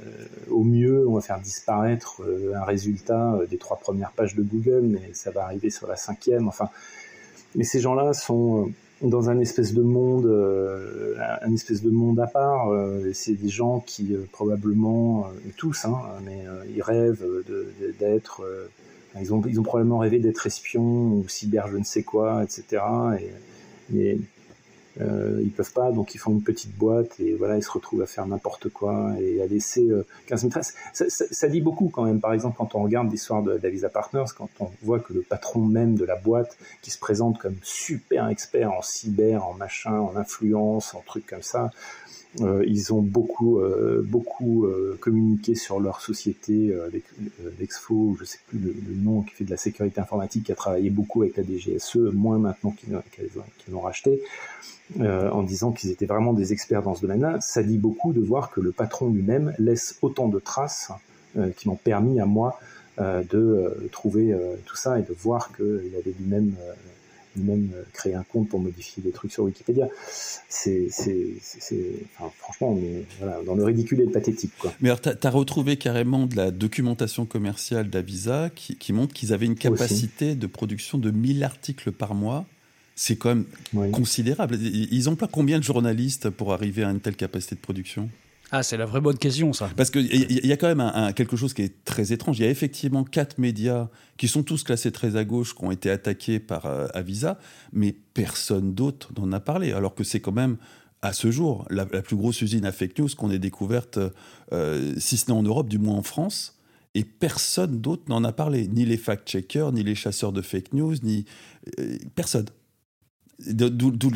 au 0.50 0.64
mieux, 0.64 1.06
on 1.06 1.14
va 1.14 1.20
faire 1.20 1.40
disparaître 1.40 2.22
euh, 2.22 2.54
un 2.54 2.64
résultat 2.64 3.38
des 3.50 3.58
trois 3.58 3.76
premières 3.76 4.12
pages 4.12 4.34
de 4.34 4.42
Google, 4.42 4.82
mais 4.82 5.10
ça 5.12 5.30
va 5.30 5.44
arriver 5.44 5.70
sur 5.70 5.86
la 5.86 5.96
cinquième. 5.96 6.48
Enfin, 6.48 6.70
mais 7.54 7.64
ces 7.64 7.80
gens-là 7.80 8.14
sont 8.14 8.72
dans 9.02 9.28
un 9.28 9.38
espèce 9.38 9.74
de 9.74 9.82
monde, 9.82 10.26
un 11.18 11.54
espèce 11.54 11.82
de 11.82 11.90
monde 11.90 12.20
à 12.20 12.26
part. 12.26 12.68
c'est 13.14 13.32
des 13.32 13.48
gens 13.48 13.80
qui 13.80 14.14
probablement, 14.30 15.26
tous, 15.56 15.86
hein, 15.86 15.98
mais 16.22 16.44
ils 16.74 16.82
rêvent 16.82 17.24
d'être. 17.98 18.42
ils 19.18 19.32
ont, 19.32 19.40
probablement 19.62 19.98
rêvé 19.98 20.18
d'être 20.18 20.46
espions 20.46 21.14
ou 21.14 21.24
cyber 21.28 21.68
je 21.68 21.78
ne 21.78 21.84
sais 21.84 22.02
quoi, 22.02 22.44
etc. 22.44 22.82
Et, 23.94 23.98
et 23.98 24.20
euh, 25.00 25.40
ils 25.42 25.50
peuvent 25.50 25.72
pas, 25.72 25.92
donc 25.92 26.14
ils 26.14 26.18
font 26.18 26.32
une 26.32 26.42
petite 26.42 26.76
boîte 26.76 27.20
et 27.20 27.34
voilà, 27.34 27.56
ils 27.56 27.62
se 27.62 27.70
retrouvent 27.70 28.02
à 28.02 28.06
faire 28.06 28.26
n'importe 28.26 28.68
quoi 28.68 29.12
et 29.20 29.42
à 29.42 29.46
laisser 29.46 29.88
15 30.26 30.40
000 30.40 30.50
traces. 30.50 30.74
Ça, 30.92 31.48
dit 31.48 31.60
beaucoup 31.60 31.88
quand 31.88 32.04
même. 32.04 32.20
Par 32.20 32.32
exemple, 32.32 32.56
quand 32.58 32.74
on 32.74 32.82
regarde 32.82 33.10
l'histoire 33.10 33.42
d'Avisa 33.42 33.88
Partners, 33.88 34.24
quand 34.36 34.48
on 34.60 34.70
voit 34.82 35.00
que 35.00 35.12
le 35.12 35.22
patron 35.22 35.60
même 35.60 35.94
de 35.94 36.04
la 36.04 36.16
boîte, 36.16 36.56
qui 36.82 36.90
se 36.90 36.98
présente 36.98 37.38
comme 37.38 37.56
super 37.62 38.28
expert 38.28 38.72
en 38.72 38.82
cyber, 38.82 39.46
en 39.46 39.54
machin, 39.54 39.98
en 39.98 40.16
influence, 40.16 40.94
en 40.94 41.02
trucs 41.06 41.26
comme 41.26 41.42
ça, 41.42 41.64
euh, 41.64 41.70
ils 42.38 42.92
ont 42.92 43.02
beaucoup, 43.02 43.58
euh, 43.58 44.02
beaucoup 44.06 44.64
euh, 44.64 44.96
communiqué 45.00 45.54
sur 45.54 45.80
leur 45.80 46.00
société, 46.00 46.74
l'Exfo, 47.58 48.16
je 48.20 48.24
sais 48.24 48.38
plus 48.46 48.58
le, 48.58 48.74
nom, 48.94 49.22
qui 49.22 49.34
fait 49.34 49.44
de 49.44 49.50
la 49.50 49.56
sécurité 49.56 50.00
informatique, 50.00 50.44
qui 50.44 50.52
a 50.52 50.54
travaillé 50.54 50.90
beaucoup 50.90 51.22
avec 51.22 51.36
la 51.36 51.42
DGSE, 51.42 51.96
moins 51.96 52.38
maintenant 52.38 52.74
qu'ils 52.80 53.72
l'ont 53.72 53.80
racheté, 53.80 54.22
en 55.00 55.42
disant 55.42 55.72
qu'ils 55.72 55.90
étaient 55.90 56.06
vraiment 56.06 56.32
des 56.32 56.52
experts 56.52 56.82
dans 56.82 56.94
ce 56.94 57.02
domaine-là. 57.02 57.40
Ça 57.40 57.62
dit 57.62 57.78
beaucoup 57.78 58.12
de 58.12 58.20
voir 58.20 58.50
que 58.50 58.60
le 58.60 58.72
patron 58.72 59.08
lui-même 59.10 59.54
laisse 59.58 59.98
autant 60.02 60.28
de 60.28 60.38
traces 60.38 60.92
qui 61.56 61.68
m'ont 61.68 61.76
permis 61.76 62.20
à 62.20 62.26
moi 62.26 62.58
de 62.98 63.88
trouver 63.92 64.36
tout 64.66 64.76
ça 64.76 64.98
et 64.98 65.02
de 65.02 65.14
voir 65.18 65.50
qu'il 65.56 65.94
avait 65.98 66.14
lui-même 66.18 66.54
même 67.36 67.70
euh, 67.74 67.82
créer 67.92 68.14
un 68.14 68.22
compte 68.22 68.48
pour 68.48 68.60
modifier 68.60 69.02
des 69.02 69.10
trucs 69.10 69.32
sur 69.32 69.44
Wikipédia. 69.44 69.88
C'est, 70.48 70.88
franchement, 72.38 72.78
voilà, 73.18 73.40
dans 73.44 73.54
le 73.54 73.64
ridicule 73.64 74.00
et 74.00 74.06
le 74.06 74.12
pathétique. 74.12 74.52
Quoi. 74.58 74.72
Mais 74.80 74.88
alors, 74.88 75.00
tu 75.00 75.08
as, 75.08 75.30
retrouvé 75.30 75.76
carrément 75.76 76.26
de 76.26 76.36
la 76.36 76.50
documentation 76.50 77.26
commerciale 77.26 77.88
d'Avisa 77.88 78.50
qui, 78.54 78.76
qui 78.76 78.92
montre 78.92 79.14
qu'ils 79.14 79.32
avaient 79.32 79.46
une 79.46 79.56
capacité 79.56 80.34
de 80.34 80.46
production 80.46 80.98
de 80.98 81.10
1000 81.10 81.44
articles 81.44 81.92
par 81.92 82.14
mois. 82.14 82.46
C'est 82.96 83.16
quand 83.16 83.34
même 83.34 83.90
considérable. 83.92 84.58
Ils 84.60 85.08
emploient 85.08 85.28
combien 85.30 85.58
de 85.58 85.64
journalistes 85.64 86.28
pour 86.28 86.52
arriver 86.52 86.84
à 86.84 86.90
une 86.90 87.00
telle 87.00 87.16
capacité 87.16 87.54
de 87.54 87.60
production? 87.60 88.10
Ah, 88.52 88.62
c'est 88.64 88.76
la 88.76 88.86
vraie 88.86 89.00
bonne 89.00 89.18
question, 89.18 89.52
ça. 89.52 89.70
Parce 89.76 89.90
qu'il 89.90 90.06
y, 90.06 90.46
y, 90.46 90.52
a 90.52 90.56
quand 90.56 90.74
même 90.74 91.12
quelque 91.14 91.36
chose 91.36 91.54
qui 91.54 91.62
est 91.62 91.84
très 91.84 92.12
étrange. 92.12 92.38
Il 92.40 92.42
y 92.42 92.46
a 92.46 92.50
effectivement 92.50 93.04
quatre 93.04 93.38
médias 93.38 93.88
qui 94.16 94.26
sont 94.26 94.42
tous 94.42 94.64
classés 94.64 94.90
très 94.90 95.14
à 95.14 95.24
gauche, 95.24 95.54
qui 95.54 95.64
ont 95.64 95.70
été 95.70 95.88
attaqués 95.88 96.40
par 96.40 96.66
euh, 96.66 96.88
Avisa, 96.92 97.38
mais 97.72 97.92
personne 97.92 98.74
d'autre 98.74 99.12
n'en 99.16 99.30
a 99.32 99.40
parlé, 99.40 99.72
alors 99.72 99.94
que 99.94 100.02
c'est 100.02 100.20
quand 100.20 100.32
même, 100.32 100.56
à 101.00 101.12
ce 101.12 101.30
jour, 101.30 101.64
la, 101.70 101.86
plus 101.86 102.16
grosse 102.16 102.42
usine 102.42 102.64
à 102.64 102.72
fake 102.72 102.98
news 102.98 103.08
qu'on 103.16 103.30
ait 103.30 103.38
découverte, 103.38 104.00
euh, 104.52 104.94
si 104.98 105.16
ce 105.16 105.30
n'est 105.30 105.36
en 105.36 105.44
Europe, 105.44 105.68
du 105.68 105.78
moins 105.78 105.94
en 105.94 106.02
France. 106.02 106.58
Et 106.94 107.04
personne 107.04 107.80
d'autre 107.80 108.02
n'en 108.08 108.24
a 108.24 108.32
parlé, 108.32 108.66
ni 108.66 108.84
les 108.84 108.96
fact-checkers, 108.96 109.70
ni 109.72 109.84
les 109.84 109.94
chasseurs 109.94 110.32
de 110.32 110.42
fake 110.42 110.72
news, 110.72 110.96
ni 111.04 111.24
euh, 111.78 111.98
personne. 112.16 112.46
D'où 113.46 114.10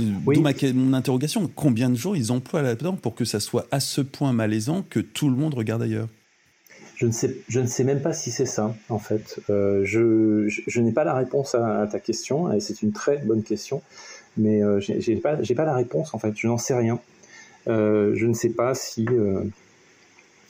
mon 0.75 0.93
interrogation. 0.93 1.51
Combien 1.55 1.91
de 1.91 1.95
jours 1.95 2.17
ils 2.17 2.31
emploient 2.33 2.63
là-dedans 2.63 2.97
pour 2.97 3.15
que 3.15 3.25
ça 3.25 3.41
soit 3.41 3.67
à 3.71 3.81
ce 3.81 4.01
point 4.01 4.33
malaisant 4.33 4.85
que 4.89 5.01
tout 5.01 5.29
le 5.29 5.37
monde 5.37 5.55
regarde 5.55 5.83
ailleurs? 5.83 6.09
Je 6.97 7.07
ne, 7.07 7.13
sais, 7.13 7.37
je 7.49 7.61
ne 7.61 7.67
sais 7.67 7.83
même 7.83 8.01
pas 8.01 8.13
si 8.13 8.31
c'est 8.31 8.47
ça, 8.47 8.75
en 8.89 8.99
fait. 8.99 9.41
Euh, 9.51 9.83
je, 9.85 10.47
je, 10.49 10.81
n'ai 10.81 10.93
pas 10.93 11.03
la 11.05 11.15
réponse 11.15 11.55
à, 11.55 11.89
ta 11.91 11.99
question, 11.99 12.53
et 12.53 12.61
c'est 12.61 12.83
une 12.83 12.93
très 12.93 13.19
bonne 13.19 13.43
question, 13.43 13.83
mais 14.37 14.63
euh, 14.63 14.81
je 14.81 15.11
n'ai 15.11 15.17
pas, 15.17 15.37
pas, 15.37 15.65
la 15.65 15.75
réponse, 15.75 16.15
en 16.15 16.19
fait. 16.19 16.35
Je 16.37 16.47
n'en 16.47 16.59
sais 16.59 16.75
rien. 16.75 17.01
Euh, 17.67 18.13
je 18.15 18.27
ne 18.27 18.35
sais 18.35 18.51
pas 18.51 18.75
si. 18.75 19.07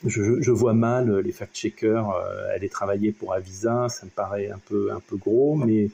Je, 0.05 0.39
je, 0.39 0.51
vois 0.51 0.73
mal 0.73 1.17
les 1.21 1.31
fact-checkers 1.31 2.13
aller 2.53 2.69
travailler 2.69 3.11
pour 3.11 3.33
Avisa, 3.33 3.87
ça 3.89 4.05
me 4.05 4.11
paraît 4.11 4.51
un 4.51 4.59
peu, 4.69 4.91
un 4.91 4.99
peu 4.99 5.15
gros, 5.15 5.55
mais 5.55 5.89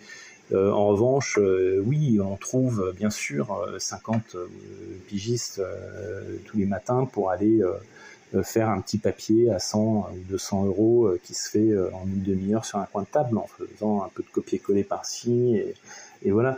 euh, 0.53 0.71
en 0.71 0.87
revanche, 0.87 1.37
euh, 1.39 1.81
oui, 1.85 2.19
on 2.21 2.35
trouve 2.35 2.93
bien 2.97 3.09
sûr 3.09 3.65
50 3.77 4.35
euh, 4.35 4.47
pigistes 5.07 5.61
tous 6.45 6.57
les 6.57 6.65
matins 6.65 7.05
pour 7.05 7.29
aller 7.29 7.61
faire 8.43 8.69
un 8.69 8.79
petit 8.79 8.97
papier 8.97 9.51
à 9.51 9.59
100 9.59 10.09
ou 10.13 10.17
200 10.29 10.65
euros 10.65 11.11
qui 11.23 11.33
se 11.33 11.49
fait 11.49 11.77
en 11.93 12.05
une 12.05 12.23
demi-heure 12.23 12.65
sur 12.65 12.79
un 12.79 12.85
coin 12.85 13.03
de 13.03 13.07
table 13.07 13.37
en 13.37 13.47
faisant 13.47 14.03
un 14.03 14.09
peu 14.13 14.23
de 14.23 14.29
copier-coller 14.29 14.83
par-ci 14.83 15.61
et, 16.23 16.31
voilà. 16.31 16.57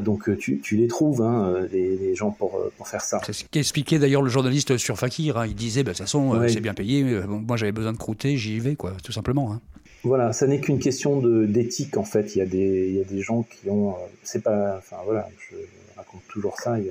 donc 0.00 0.36
tu, 0.38 0.60
les 0.72 0.88
trouves, 0.88 1.22
hein, 1.22 1.66
les, 1.70 2.14
gens 2.14 2.30
pour, 2.30 2.58
faire 2.84 3.02
ça. 3.02 3.20
C'est 3.24 3.32
ce 3.32 3.44
qu'expliquait 3.44 3.98
d'ailleurs 3.98 4.22
le 4.22 4.30
journaliste 4.30 4.78
sur 4.78 4.98
Fakir. 4.98 5.36
Hein. 5.36 5.46
Il 5.46 5.54
disait, 5.54 5.82
bah, 5.82 5.92
de 5.92 5.96
toute 5.96 6.06
façon, 6.06 6.48
c'est 6.48 6.60
bien 6.60 6.74
payé. 6.74 7.04
moi, 7.26 7.56
j'avais 7.56 7.72
besoin 7.72 7.92
de 7.92 7.98
croûter, 7.98 8.36
j'y 8.36 8.58
vais, 8.58 8.74
quoi, 8.74 8.92
tout 9.04 9.12
simplement. 9.12 9.52
Hein. 9.52 9.60
Voilà, 10.02 10.32
ça 10.32 10.46
n'est 10.46 10.60
qu'une 10.60 10.78
question 10.78 11.20
d'éthique 11.20 11.96
en 11.98 12.04
fait. 12.04 12.34
Il 12.34 12.38
y, 12.38 12.42
a 12.42 12.46
des, 12.46 12.88
il 12.88 12.96
y 12.96 13.00
a 13.00 13.04
des 13.04 13.20
gens 13.20 13.42
qui 13.42 13.68
ont, 13.68 13.90
euh, 13.90 13.98
c'est 14.22 14.42
pas, 14.42 14.76
enfin 14.78 14.96
voilà, 15.04 15.28
je 15.38 15.56
raconte 15.96 16.22
toujours 16.28 16.58
ça. 16.58 16.78
Il 16.78 16.86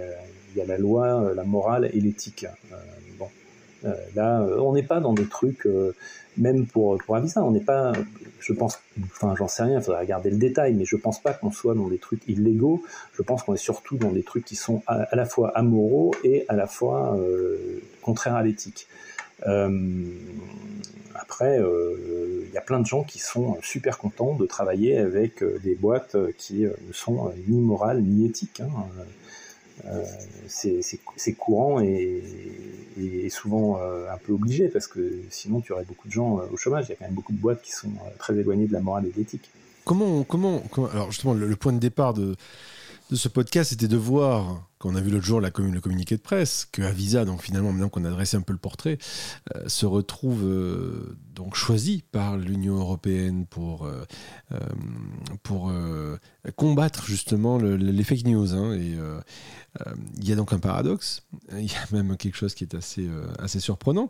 y 0.55 0.61
a, 0.61 0.65
la 0.65 0.77
loi, 0.77 1.23
euh, 1.23 1.33
la 1.33 1.43
morale 1.43 1.89
et 1.91 1.99
l'éthique. 1.99 2.45
Euh, 2.71 2.75
bon, 3.17 3.29
là, 4.15 4.45
on 4.59 4.73
n'est 4.73 4.83
pas 4.83 4.99
dans 4.99 5.13
des 5.13 5.25
trucs, 5.25 5.67
même 6.37 6.67
pour 6.67 6.99
pour 6.99 7.15
Avisa, 7.15 7.43
on 7.43 7.51
n'est 7.51 7.59
pas, 7.61 7.93
je 8.39 8.53
pense, 8.53 8.79
enfin 9.03 9.33
j'en 9.35 9.47
sais 9.47 9.63
rien, 9.63 9.79
il 9.79 9.83
faudrait 9.83 10.01
regarder 10.01 10.29
le 10.29 10.37
détail, 10.37 10.75
mais 10.75 10.85
je 10.85 10.95
pense 10.95 11.19
pas 11.19 11.33
qu'on 11.33 11.51
soit 11.51 11.73
dans 11.73 11.87
des 11.87 11.97
trucs 11.97 12.21
illégaux. 12.27 12.83
Je 13.13 13.23
pense 13.23 13.41
qu'on 13.41 13.55
est 13.55 13.57
surtout 13.57 13.97
dans 13.97 14.11
des 14.11 14.23
trucs 14.23 14.45
qui 14.45 14.55
sont 14.55 14.83
à, 14.85 15.15
la 15.15 15.25
fois 15.25 15.57
amoraux 15.57 16.13
et 16.23 16.45
à 16.47 16.55
la 16.55 16.67
fois 16.67 17.17
contraires 18.03 18.35
à 18.35 18.43
l'éthique. 18.43 18.87
Après, 21.15 21.60
il 22.50 22.53
y 22.53 22.58
a 22.58 22.62
plein 22.62 22.79
de 22.79 22.86
gens 22.86 23.03
qui 23.03 23.19
sont 23.19 23.58
super 23.62 23.98
contents 23.98 24.36
de 24.36 24.46
travailler 24.46 24.98
avec 24.98 25.43
euh, 25.43 25.60
des 25.63 25.75
boîtes 25.75 26.15
euh, 26.15 26.31
qui 26.38 26.65
euh, 26.65 26.74
ne 26.88 26.93
sont 26.93 27.31
ni 27.48 27.60
morales 27.62 28.01
ni 28.01 28.25
éthiques. 28.25 28.62
Hein. 28.62 29.93
c'est 30.48 31.34
courant 31.38 31.79
et, 31.79 32.22
souvent 33.29 33.79
un 33.79 34.17
peu 34.17 34.34
obligé 34.34 34.67
parce 34.69 34.88
que 34.88 35.22
sinon 35.29 35.62
tu 35.62 35.72
aurais 35.72 35.86
beaucoup 35.86 36.08
de 36.08 36.13
gens 36.13 36.41
au 36.51 36.58
chômage. 36.58 36.86
Il 36.88 36.89
y 36.89 36.93
a 36.93 36.96
quand 36.96 37.05
même 37.05 37.13
beaucoup 37.13 37.31
de 37.31 37.38
boîtes 37.38 37.62
qui 37.62 37.72
sont 37.72 37.91
très 38.17 38.36
éloignées 38.36 38.65
de 38.65 38.74
la 38.74 38.81
morale 38.81 39.05
et 39.05 39.12
de 39.12 39.15
l'éthique. 39.15 39.50
comment, 39.86 40.24
comment, 40.24 40.63
alors 40.91 41.12
justement, 41.12 41.34
le, 41.34 41.55
point 41.55 41.72
de 41.72 41.77
départ 41.77 42.15
de, 42.15 42.36
de 43.12 43.15
ce 43.15 43.29
podcast, 43.29 43.69
c'était 43.69 43.88
de 43.88 43.98
voir 43.98 44.67
quand 44.79 44.89
on 44.89 44.95
a 44.95 45.01
vu 45.01 45.12
l'autre 45.12 45.25
jour 45.25 45.41
le 45.41 45.50
communiqué 45.51 46.15
de 46.15 46.21
presse, 46.21 46.65
que 46.71 46.81
Avisa, 46.81 47.25
donc 47.25 47.43
finalement, 47.43 47.74
maintenant 47.74 47.89
qu'on 47.89 48.05
a 48.05 48.09
dressé 48.09 48.38
un 48.38 48.41
peu 48.41 48.53
le 48.53 48.59
portrait, 48.59 48.98
euh, 49.55 49.67
se 49.67 49.86
retrouve 49.86 50.45
euh, 50.45 51.17
donc 51.36 51.55
choisi 51.55 52.01
par 52.13 52.38
l'Union 52.38 52.77
européenne 52.77 53.45
pour, 53.45 53.86
euh, 53.86 54.05
pour 55.43 55.71
combattre 56.55 57.05
justement 57.05 57.57
les 57.57 58.03
fake 58.03 58.25
news. 58.25 58.55
Hein, 58.55 58.74
et 58.74 58.98
il 60.17 60.27
y 60.27 60.31
a 60.31 60.36
donc 60.36 60.53
un 60.53 60.59
paradoxe, 60.59 61.24
il 61.53 61.65
y 61.65 61.75
a 61.75 61.93
même 61.93 62.17
quelque 62.17 62.36
chose 62.36 62.55
qui 62.55 62.63
est 62.63 62.75
assez, 62.75 63.07
assez 63.38 63.59
surprenant. 63.59 64.09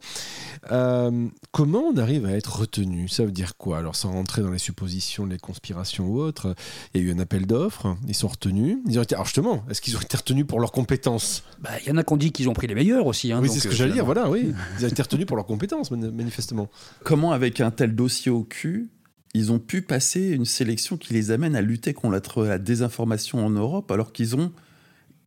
comment 1.51 1.81
on 1.81 1.97
arrive 1.97 2.25
à 2.25 2.31
être 2.31 2.59
retenu? 2.59 3.07
Ça 3.09 3.25
veut 3.25 3.31
dire 3.31 3.57
quoi? 3.57 3.79
Alors, 3.79 3.95
sans 3.95 4.11
rentrer 4.11 4.41
dans 4.41 4.51
les 4.51 4.59
suppositions, 4.59 5.25
les 5.25 5.37
conspirations 5.37 6.07
ou 6.07 6.19
autres, 6.19 6.55
il 6.93 7.01
y 7.01 7.05
a 7.05 7.07
eu 7.07 7.13
un 7.13 7.19
appel 7.19 7.45
d'offres, 7.45 7.95
ils 8.07 8.15
sont 8.15 8.27
retenus. 8.27 8.77
Ils 8.87 8.97
ont 8.97 9.03
été, 9.03 9.15
alors 9.15 9.25
justement, 9.25 9.63
est-ce 9.69 9.81
qu'ils 9.81 9.97
ont 9.97 10.01
été 10.01 10.17
retenus 10.17 10.47
pour 10.47 10.58
leurs 10.59 10.71
compétences. 10.71 11.43
Bah, 11.59 11.71
il 11.81 11.89
y 11.89 11.91
en 11.91 11.97
a 11.97 12.03
qui 12.03 12.13
ont 12.13 12.17
dit 12.17 12.31
qu'ils 12.31 12.49
ont 12.49 12.53
pris 12.53 12.67
les 12.67 12.75
meilleurs 12.75 13.05
aussi. 13.05 13.31
Hein, 13.31 13.39
oui, 13.41 13.49
c'est 13.49 13.59
ce 13.59 13.67
que 13.67 13.75
j'allais 13.75 13.93
dire, 13.93 14.05
voilà, 14.05 14.29
oui. 14.29 14.53
Ils 14.79 14.85
ont 14.85 14.89
été 14.89 15.01
retenus 15.01 15.25
pour 15.25 15.37
leurs 15.37 15.45
compétences, 15.45 15.91
manifestement. 15.91 16.69
Comment, 17.03 17.31
avec 17.31 17.61
un 17.61 17.71
tel 17.71 17.95
dossier 17.95 18.31
au 18.31 18.43
cul, 18.43 18.89
ils 19.33 19.51
ont 19.51 19.59
pu 19.59 19.81
passer 19.81 20.29
une 20.29 20.45
sélection 20.45 20.97
qui 20.97 21.13
les 21.13 21.31
amène 21.31 21.55
à 21.55 21.61
lutter 21.61 21.93
contre 21.93 22.43
la 22.43 22.57
désinformation 22.57 23.45
en 23.45 23.49
Europe, 23.49 23.91
alors 23.91 24.11
qu'ils 24.11 24.35
ont 24.35 24.51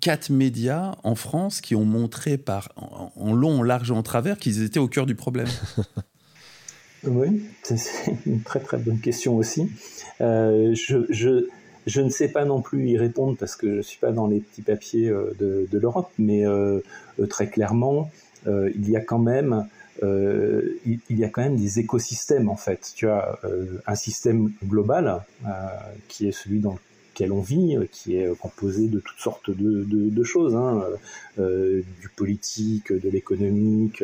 quatre 0.00 0.30
médias 0.30 0.96
en 1.04 1.14
France 1.14 1.60
qui 1.60 1.76
ont 1.76 1.84
montré 1.84 2.36
par, 2.36 2.70
en 2.76 3.32
long, 3.32 3.60
en 3.60 3.62
large 3.62 3.90
et 3.90 3.94
en 3.94 4.02
travers 4.02 4.38
qu'ils 4.38 4.62
étaient 4.62 4.80
au 4.80 4.88
cœur 4.88 5.06
du 5.06 5.14
problème? 5.14 5.48
Oui, 7.04 7.42
c'est 7.62 7.80
une 8.26 8.42
très 8.42 8.60
très 8.60 8.78
bonne 8.78 9.00
question 9.00 9.36
aussi. 9.36 9.68
Euh, 10.20 10.72
je, 10.74 10.98
je, 11.10 11.48
je 11.86 12.00
ne 12.00 12.10
sais 12.10 12.28
pas 12.28 12.44
non 12.44 12.60
plus 12.60 12.88
y 12.88 12.98
répondre 12.98 13.36
parce 13.38 13.56
que 13.56 13.68
je 13.68 13.76
ne 13.76 13.82
suis 13.82 13.98
pas 13.98 14.12
dans 14.12 14.26
les 14.26 14.40
petits 14.40 14.62
papiers 14.62 15.08
euh, 15.08 15.34
de, 15.38 15.78
l'Europe, 15.78 16.10
mais 16.18 16.46
euh, 16.46 16.80
euh, 17.20 17.26
très 17.26 17.48
clairement, 17.48 18.10
il 18.46 18.90
y 18.90 18.96
a 18.96 19.00
quand 19.00 19.20
même 19.20 19.68
il, 20.02 21.00
y 21.10 21.22
a 21.22 21.28
quand 21.28 21.42
même 21.42 21.56
des 21.56 21.78
écosystèmes 21.78 22.48
en 22.48 22.56
fait. 22.56 22.90
Tu 22.96 23.08
as 23.08 23.38
un 23.86 23.94
système 23.94 24.50
global 24.64 25.22
qui 26.08 26.26
est 26.26 26.32
celui 26.32 26.58
dans 26.58 26.76
lequel 27.12 27.30
on 27.30 27.40
vit, 27.40 27.76
qui 27.92 28.16
est 28.16 28.36
composé 28.36 28.88
de 28.88 28.98
toutes 28.98 29.20
sortes 29.20 29.50
de, 29.50 30.24
choses, 30.24 30.56
hein, 30.56 30.82
du 31.38 32.08
politique, 32.16 32.92
de 32.92 33.08
l'économique, 33.10 34.02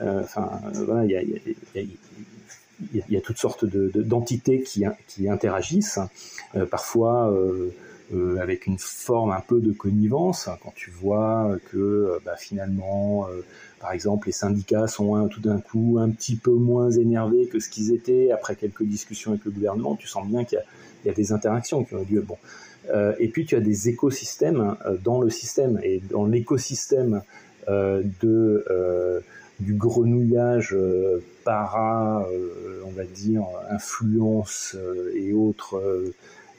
enfin 0.00 0.48
voilà, 0.72 1.04
il 1.04 1.10
y 1.74 1.78
a, 1.78 1.82
il 2.94 3.02
y 3.08 3.16
a 3.16 3.20
toutes 3.20 3.38
sortes 3.38 3.64
d'entités 3.64 4.58
de, 4.58 4.64
qui, 4.64 4.84
qui, 5.08 5.28
interagissent, 5.28 5.98
euh, 6.54 6.66
parfois 6.66 7.30
euh, 7.30 7.70
euh, 8.14 8.38
avec 8.38 8.66
une 8.66 8.78
forme 8.78 9.30
un 9.30 9.40
peu 9.40 9.60
de 9.60 9.72
connivence, 9.72 10.48
quand 10.62 10.72
tu 10.74 10.90
vois 10.90 11.56
que 11.70 12.18
bah, 12.24 12.36
finalement, 12.38 13.26
par 13.80 13.92
exemple, 13.92 14.26
les 14.26 14.32
syndicats 14.32 14.86
sont 14.86 15.28
tout 15.28 15.40
d'un 15.40 15.60
coup 15.60 15.98
un 16.00 16.10
petit 16.10 16.36
peu 16.36 16.52
moins 16.52 16.90
énervés 16.90 17.46
que 17.46 17.58
ce 17.58 17.68
qu'ils 17.68 17.92
étaient 17.92 18.30
après 18.30 18.56
quelques 18.56 18.84
discussions 18.84 19.32
avec 19.32 19.44
le 19.44 19.50
gouvernement, 19.50 19.96
tu 19.96 20.06
sens 20.06 20.26
bien 20.26 20.44
qu'il 20.44 20.62
y, 21.04 21.08
y, 21.08 21.10
a 21.10 21.14
des 21.14 21.32
interactions 21.32 21.84
qui 21.84 21.94
ont 21.94 22.06
lieu. 22.08 22.20
Bon. 22.20 22.36
et 23.18 23.28
puis 23.28 23.46
tu 23.46 23.56
as 23.56 23.60
des 23.60 23.88
écosystèmes 23.88 24.76
dans 25.02 25.20
le 25.20 25.30
système, 25.30 25.80
et 25.82 26.02
dans 26.10 26.26
l'écosystème 26.26 27.22
de 27.68 29.22
du 29.62 29.74
grenouillage 29.74 30.74
euh, 30.74 31.22
para, 31.44 32.26
euh, 32.30 32.82
on 32.84 32.90
va 32.90 33.04
dire, 33.04 33.44
influence 33.70 34.76
euh, 34.76 35.12
et 35.14 35.32
autres, 35.32 35.80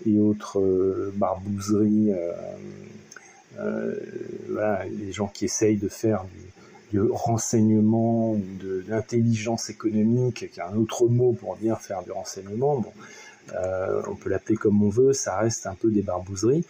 et 0.05 0.19
autres 0.19 1.11
barbouzeries. 1.15 2.11
les 3.59 5.11
gens 5.11 5.27
qui 5.27 5.45
essayent 5.45 5.77
de 5.77 5.89
faire 5.89 6.25
du, 6.91 6.99
renseignement 7.11 8.35
de 8.61 8.83
l'intelligence 8.87 9.69
économique, 9.69 10.47
qui 10.51 10.59
est 10.59 10.63
un 10.63 10.75
autre 10.75 11.07
mot 11.07 11.33
pour 11.33 11.55
dire 11.57 11.79
faire 11.79 12.03
du 12.03 12.11
renseignement. 12.11 12.79
Bon, 12.79 12.93
on 14.07 14.15
peut 14.15 14.29
l'appeler 14.29 14.57
comme 14.57 14.83
on 14.83 14.89
veut, 14.89 15.11
ça 15.13 15.37
reste 15.37 15.65
un 15.65 15.73
peu 15.73 15.89
des 15.89 16.03
barbouzeries. 16.03 16.65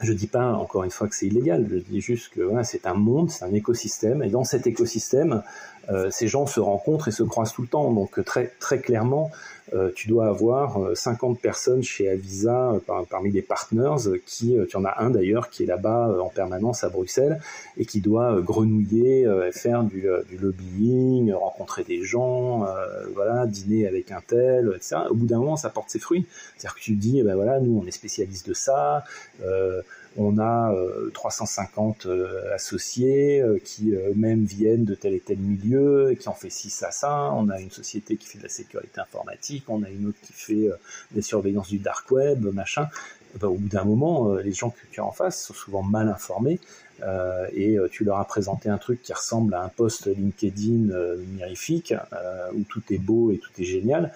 Je 0.00 0.12
dis 0.12 0.28
pas 0.28 0.52
encore 0.52 0.84
une 0.84 0.92
fois 0.92 1.08
que 1.08 1.14
c'est 1.16 1.26
illégal, 1.26 1.66
je 1.68 1.78
dis 1.78 2.00
juste 2.00 2.32
que 2.32 2.40
voilà, 2.42 2.62
c'est 2.62 2.86
un 2.86 2.94
monde, 2.94 3.30
c'est 3.30 3.44
un 3.44 3.52
écosystème, 3.52 4.22
et 4.22 4.30
dans 4.30 4.44
cet 4.44 4.66
écosystème, 4.68 5.42
euh, 5.90 6.10
ces 6.10 6.28
gens 6.28 6.46
se 6.46 6.60
rencontrent 6.60 7.08
et 7.08 7.12
se 7.12 7.22
croisent 7.22 7.52
tout 7.52 7.62
le 7.62 7.68
temps. 7.68 7.90
Donc 7.92 8.22
très 8.24 8.52
très 8.60 8.78
clairement, 8.78 9.30
euh, 9.74 9.90
tu 9.94 10.08
dois 10.08 10.26
avoir 10.26 10.78
50 10.94 11.36
euh, 11.36 11.40
personnes 11.40 11.82
chez 11.82 12.08
Avisa 12.08 12.74
parmi 13.10 13.30
les 13.30 13.42
partners, 13.42 13.96
qui 14.26 14.56
tu 14.68 14.76
en 14.76 14.84
as 14.84 15.02
un 15.02 15.10
d'ailleurs 15.10 15.50
qui 15.50 15.62
est 15.62 15.66
là-bas 15.66 16.16
en 16.20 16.28
permanence 16.28 16.84
à 16.84 16.88
Bruxelles 16.88 17.40
et 17.76 17.84
qui 17.84 18.00
doit 18.00 18.40
grenouiller, 18.40 19.26
faire 19.52 19.82
du, 19.82 20.06
du, 20.28 20.38
lobbying, 20.38 21.32
rencontrer 21.32 21.84
des 21.84 22.02
gens, 22.02 22.66
voilà, 23.14 23.46
dîner 23.46 23.86
avec 23.86 24.10
un 24.10 24.22
tel, 24.26 24.72
etc. 24.74 24.96
Au 25.10 25.14
bout 25.14 25.26
d'un 25.26 25.38
moment, 25.38 25.56
ça 25.56 25.70
porte 25.70 25.90
ses 25.90 25.98
fruits. 25.98 26.26
C'est-à-dire 26.56 26.76
que 26.76 26.80
tu 26.80 26.92
dis, 26.92 27.20
eh 27.20 27.22
ben 27.22 27.34
voilà, 27.34 27.60
nous 27.60 27.80
on 27.82 27.86
est 27.86 27.92
spécialiste 27.92 28.48
de 28.48 28.54
ça 28.54 29.04
on 30.18 30.38
a 30.38 30.74
350 31.14 32.06
euh, 32.06 32.10
euh, 32.10 32.54
associés 32.54 33.40
euh, 33.40 33.58
qui 33.64 33.92
eux-mêmes 33.92 34.44
viennent 34.44 34.84
de 34.84 34.94
tel 34.94 35.14
et 35.14 35.20
tel 35.20 35.38
milieu, 35.38 36.16
qui 36.18 36.28
en 36.28 36.34
fait 36.34 36.50
ci, 36.50 36.70
ça, 36.70 36.90
ça. 36.90 37.32
On 37.34 37.48
a 37.48 37.60
une 37.60 37.70
société 37.70 38.16
qui 38.16 38.26
fait 38.26 38.38
de 38.38 38.42
la 38.42 38.48
sécurité 38.48 39.00
informatique, 39.00 39.64
on 39.68 39.82
a 39.84 39.88
une 39.88 40.08
autre 40.08 40.18
qui 40.22 40.32
fait 40.32 40.70
des 41.12 41.22
surveillances 41.22 41.68
du 41.68 41.78
dark 41.78 42.10
web, 42.10 42.44
machin. 42.52 42.88
Eh 43.34 43.38
ben, 43.38 43.46
au 43.46 43.54
bout 43.54 43.68
d'un 43.68 43.84
moment, 43.84 44.34
les 44.34 44.52
gens 44.52 44.70
que 44.70 44.80
tu 44.90 45.00
as 45.00 45.04
en 45.04 45.12
face 45.12 45.44
sont 45.44 45.54
souvent 45.54 45.82
mal 45.82 46.08
informés 46.08 46.58
et 47.52 47.76
tu 47.92 48.02
leur 48.02 48.18
as 48.18 48.24
présenté 48.24 48.68
un 48.68 48.78
truc 48.78 49.02
qui 49.02 49.12
ressemble 49.12 49.54
à 49.54 49.62
un 49.62 49.68
post 49.68 50.06
LinkedIn 50.06 50.92
mirifique 51.36 51.94
où 52.54 52.62
tout 52.62 52.82
est 52.90 52.98
beau 52.98 53.30
et 53.30 53.38
tout 53.38 53.50
est 53.58 53.64
génial 53.64 54.12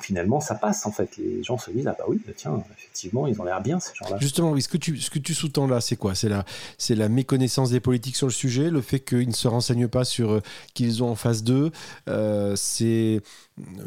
finalement, 0.00 0.40
ça 0.40 0.54
passe 0.54 0.86
en 0.86 0.92
fait. 0.92 1.16
Les 1.16 1.42
gens 1.42 1.58
se 1.58 1.70
disent 1.70 1.86
ah 1.86 1.96
bah 1.98 2.04
oui, 2.08 2.20
bah 2.26 2.32
tiens, 2.36 2.62
effectivement, 2.76 3.26
ils 3.26 3.40
ont 3.40 3.44
l'air 3.44 3.62
bien 3.62 3.80
ces 3.80 3.92
gens-là. 3.94 4.18
Justement, 4.20 4.52
oui, 4.52 4.62
ce 4.62 4.68
que 4.68 4.76
tu, 4.76 4.98
ce 4.98 5.10
que 5.10 5.18
tu 5.18 5.34
sous-tends 5.34 5.66
là, 5.66 5.80
c'est 5.80 5.96
quoi? 5.96 6.14
C'est 6.14 6.28
la, 6.28 6.44
c'est 6.78 6.94
la 6.94 7.08
méconnaissance 7.08 7.70
des 7.70 7.80
politiques 7.80 8.16
sur 8.16 8.26
le 8.26 8.32
sujet, 8.32 8.70
le 8.70 8.80
fait 8.80 9.00
qu'ils 9.00 9.28
ne 9.28 9.32
se 9.32 9.48
renseignent 9.48 9.88
pas 9.88 10.04
sur 10.04 10.32
euh, 10.32 10.40
qu'ils 10.74 11.02
ont 11.02 11.10
en 11.10 11.14
face 11.14 11.42
d'eux. 11.42 11.70
Euh, 12.08 12.56
c'est 12.56 13.20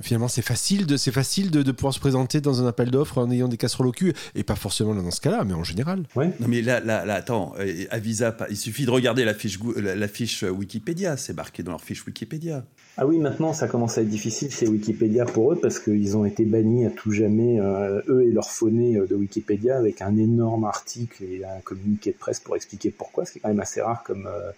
finalement 0.02 0.30
c'est 0.30 0.42
facile 0.42 0.86
de 0.86 0.96
c'est 0.96 1.12
facile 1.12 1.52
de, 1.52 1.72
pouvoir 1.74 1.94
se 1.94 2.00
présenter 2.00 2.40
dans 2.40 2.64
un 2.64 2.68
appel 2.68 2.90
d'offres 2.90 3.18
en 3.18 3.30
ayant 3.30 3.50
des 3.50 3.58
casseroles 3.58 3.88
au 3.88 3.92
cul 3.92 4.14
et 4.34 4.44
pas 4.44 4.56
forcément 4.56 4.96
dans 4.96 5.12
ce 5.12 5.20
cas-là, 5.22 5.44
mais 5.44 5.54
en 5.54 5.64
général. 5.64 6.04
Ouais. 6.16 6.32
Non 6.40 6.48
mais 6.48 6.62
là, 6.62 6.80
là, 6.80 7.06
là 7.06 7.16
attends, 7.16 7.54
euh, 7.60 7.86
Avisa, 7.92 8.36
il 8.50 8.58
suffit 8.58 8.86
de 8.86 8.92
regarder 8.92 9.26
la 9.26 9.34
fiche, 9.34 9.60
la 9.76 10.08
fiche 10.08 10.44
Wikipédia, 10.44 11.18
c'est 11.18 11.34
marqué 11.34 11.64
dans 11.64 11.72
leur 11.72 11.82
fiche 11.82 12.06
Wikipédia. 12.06 12.64
Ah 13.00 13.06
oui, 13.06 13.20
maintenant 13.20 13.54
ça 13.54 13.68
commence 13.68 14.00
à 14.00 14.02
être 14.02 14.10
difficile 14.10 14.50
chez 14.52 14.68
Wikipédia 14.68 15.26
pour 15.26 15.54
eux 15.54 15.56
parce 15.56 15.78
qu'ils 15.78 16.18
ont 16.18 16.26
été 16.26 16.46
bannis 16.46 16.88
à 16.88 16.90
tout 16.90 17.12
jamais, 17.12 17.60
euh, 17.60 18.02
eux 18.08 18.24
et 18.24 18.32
leur 18.32 18.50
phonée 18.50 18.98
euh, 18.98 19.06
de 19.06 19.14
Wikipédia, 19.14 19.78
avec 19.78 20.02
un 20.02 20.18
énorme 20.18 20.66
article 20.66 21.24
et 21.24 21.46
un 21.46 21.60
communiqué 21.64 22.12
de 22.12 22.18
presse 22.18 22.40
pour 22.40 22.56
expliquer 22.56 22.90
pourquoi, 22.90 23.26
ce 23.26 23.34
qui 23.34 23.38
est 23.38 23.42
quand 23.42 23.50
même 23.50 23.60
assez 23.60 23.84
rare 23.84 24.02
comme, 24.04 24.26
euh, 24.26 24.50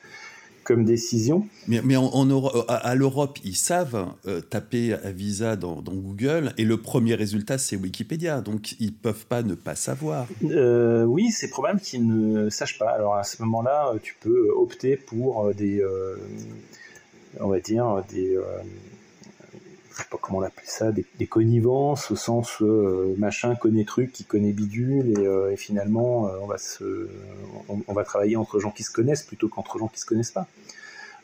comme 0.63 0.85
décision. 0.85 1.45
Mais, 1.67 1.81
mais 1.83 1.97
en, 1.97 2.29
à 2.69 2.95
l'Europe, 2.95 3.39
ils 3.43 3.57
savent 3.57 4.07
taper 4.49 4.93
à 4.93 5.11
visa 5.11 5.57
dans, 5.57 5.81
Google 5.81 6.53
et 6.57 6.63
le 6.63 6.77
premier 6.77 7.15
résultat 7.15 7.57
c'est 7.57 7.75
Wikipédia, 7.75 8.39
donc 8.39 8.75
ils 8.79 8.93
peuvent 8.93 9.25
pas 9.25 9.43
ne 9.43 9.55
pas 9.55 9.75
savoir. 9.75 10.27
oui, 10.41 11.29
c'est 11.31 11.49
probable 11.49 11.81
qu'ils 11.81 12.07
ne 12.07 12.49
sachent 12.49 12.79
pas. 12.79 12.91
Alors 12.91 13.15
à 13.15 13.25
ce 13.25 13.41
moment-là, 13.41 13.95
tu 14.01 14.15
peux 14.21 14.49
opter 14.55 14.95
pour 14.95 15.53
des 15.53 15.83
on 17.39 17.47
va 17.47 17.59
dire, 17.59 18.03
des, 18.09 18.35
euh, 18.35 18.43
je 19.91 19.97
sais 19.97 20.09
pas 20.09 20.17
comment 20.21 20.39
on 20.39 20.49
ça, 20.65 20.91
des, 20.91 21.27
connivences 21.27 22.11
au 22.11 22.15
sens 22.15 22.61
euh, 22.61 23.15
machin 23.17 23.55
connaît 23.55 23.85
truc 23.85 24.11
qui 24.11 24.23
connaît 24.23 24.53
bidule 24.53 25.19
et, 25.19 25.25
euh, 25.25 25.55
finalement 25.55 26.29
on 26.41 26.45
va 26.45 26.57
se, 26.57 27.09
on, 27.67 27.93
va 27.93 28.03
travailler 28.03 28.35
entre 28.35 28.59
gens 28.59 28.71
qui 28.71 28.83
se 28.83 28.91
connaissent 28.91 29.23
plutôt 29.23 29.49
qu'entre 29.49 29.77
gens 29.77 29.87
qui 29.87 29.99
se 29.99 30.05
connaissent 30.05 30.31
pas. 30.31 30.47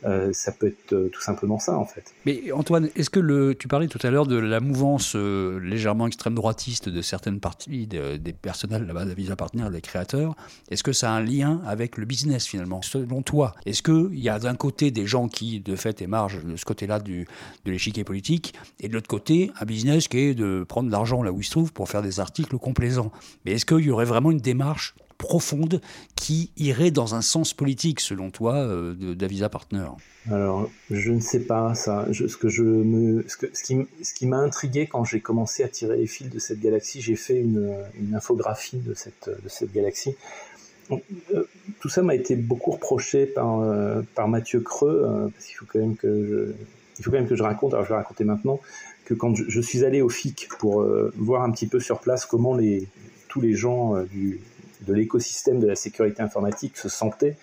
Euh, 0.03 0.31
ça 0.33 0.51
peut 0.51 0.67
être 0.67 0.93
euh, 0.93 1.09
tout 1.09 1.21
simplement 1.21 1.59
ça 1.59 1.77
en 1.77 1.85
fait. 1.85 2.13
Mais 2.25 2.51
Antoine, 2.51 2.89
est-ce 2.95 3.09
que 3.09 3.19
le, 3.19 3.55
tu 3.55 3.67
parlais 3.67 3.87
tout 3.87 3.99
à 4.03 4.11
l'heure 4.11 4.27
de 4.27 4.37
la 4.37 4.59
mouvance 4.59 5.13
euh, 5.15 5.59
légèrement 5.59 6.07
extrême 6.07 6.35
droitiste 6.35 6.89
de 6.89 7.01
certaines 7.01 7.39
parties 7.39 7.87
des 7.87 8.33
personnels 8.33 8.85
là-bas 8.85 9.05
d'Avisa 9.05 9.35
Partner, 9.35 9.67
des 9.71 9.81
créateurs, 9.81 10.35
est-ce 10.69 10.83
que 10.83 10.93
ça 10.93 11.11
a 11.11 11.15
un 11.15 11.21
lien 11.21 11.61
avec 11.65 11.97
le 11.97 12.05
business 12.05 12.45
finalement 12.45 12.81
Selon 12.81 13.21
toi, 13.21 13.55
est-ce 13.65 13.81
qu'il 13.81 14.19
y 14.19 14.29
a 14.29 14.39
d'un 14.39 14.55
côté 14.55 14.91
des 14.91 15.05
gens 15.05 15.27
qui 15.27 15.59
de 15.59 15.75
fait 15.75 16.01
émargent 16.01 16.43
de 16.43 16.55
ce 16.55 16.65
côté-là 16.65 16.99
de 16.99 17.25
l'échiquier 17.65 18.03
politique 18.03 18.53
et 18.79 18.87
de 18.87 18.93
l'autre 18.93 19.07
côté 19.07 19.51
un 19.59 19.65
business 19.65 20.07
qui 20.07 20.19
est 20.19 20.35
de 20.35 20.65
prendre 20.67 20.89
l'argent 20.89 21.23
là 21.23 21.31
où 21.31 21.39
il 21.39 21.43
se 21.43 21.51
trouve 21.51 21.73
pour 21.73 21.89
faire 21.89 22.01
des 22.01 22.19
articles 22.19 22.57
complaisants? 22.57 23.11
Mais 23.45 23.53
est-ce 23.53 23.65
qu'il 23.65 23.79
y 23.79 23.91
aurait 23.91 24.05
vraiment 24.05 24.31
une 24.31 24.39
démarche 24.39 24.95
profonde 25.25 25.81
qui 26.15 26.51
irait 26.55 26.91
dans 26.91 27.15
un 27.15 27.21
sens 27.21 27.53
politique, 27.53 27.99
selon 27.99 28.29
toi, 28.29 28.55
euh, 28.55 29.15
d'Avisa 29.15 29.49
Partner? 29.49 29.87
Alors, 30.29 30.69
je 30.91 31.11
ne 31.11 31.19
sais 31.19 31.39
pas 31.39 31.73
ça. 31.73 32.05
ce, 32.13 32.37
que 32.37 32.47
je 32.47 32.63
me, 32.63 33.25
ce, 33.27 33.37
que, 33.37 33.47
ce 33.53 34.13
qui, 34.13 34.25
m'a 34.27 34.37
intrigué 34.37 34.85
quand 34.85 35.03
j'ai 35.03 35.19
commencé 35.19 35.63
à 35.63 35.67
tirer 35.67 35.97
les 35.97 36.07
fils 36.07 36.29
de 36.29 36.37
cette 36.37 36.59
galaxie, 36.59 37.01
j'ai 37.01 37.15
fait 37.15 37.39
une, 37.39 37.75
infographie 38.13 38.77
de 38.77 38.93
cette, 38.93 39.29
de 39.29 39.49
cette 39.49 39.73
galaxie. 39.73 40.15
Euh, 40.91 41.43
tout 41.79 41.89
ça 41.89 42.03
m'a 42.03 42.13
été 42.13 42.35
beaucoup 42.35 42.71
reproché 42.71 43.25
par, 43.25 43.59
euh, 43.61 44.03
par 44.13 44.27
Mathieu 44.27 44.59
Creux, 44.59 45.31
parce 45.33 45.45
qu'il 45.47 45.55
faut 45.55 45.65
quand 45.67 45.79
même 45.79 45.95
que 45.95 46.07
je, 46.07 46.53
il 46.99 47.03
faut 47.03 47.09
quand 47.09 47.17
même 47.17 47.27
que 47.27 47.35
je 47.35 47.43
raconte, 47.43 47.73
alors 47.73 47.85
je 47.85 47.89
vais 47.89 47.95
raconter 47.95 48.23
maintenant, 48.23 48.59
que 49.05 49.15
quand 49.15 49.33
je, 49.35 49.61
suis 49.61 49.83
allé 49.83 50.01
au 50.01 50.09
FIC 50.09 50.47
pour 50.59 50.85
voir 51.17 51.41
un 51.41 51.51
petit 51.51 51.67
peu 51.67 51.79
sur 51.79 51.99
place 51.99 52.25
comment 52.25 52.55
les, 52.55 52.87
tous 53.27 53.41
les 53.41 53.53
gens 53.53 53.95
du, 54.11 54.39
de 54.85 54.93
l'écosystème 54.93 55.59
de 55.59 55.67
la 55.67 55.75
sécurité 55.75 56.21
informatique 56.21 56.77
se 56.77 56.89
sentait, 56.89 57.35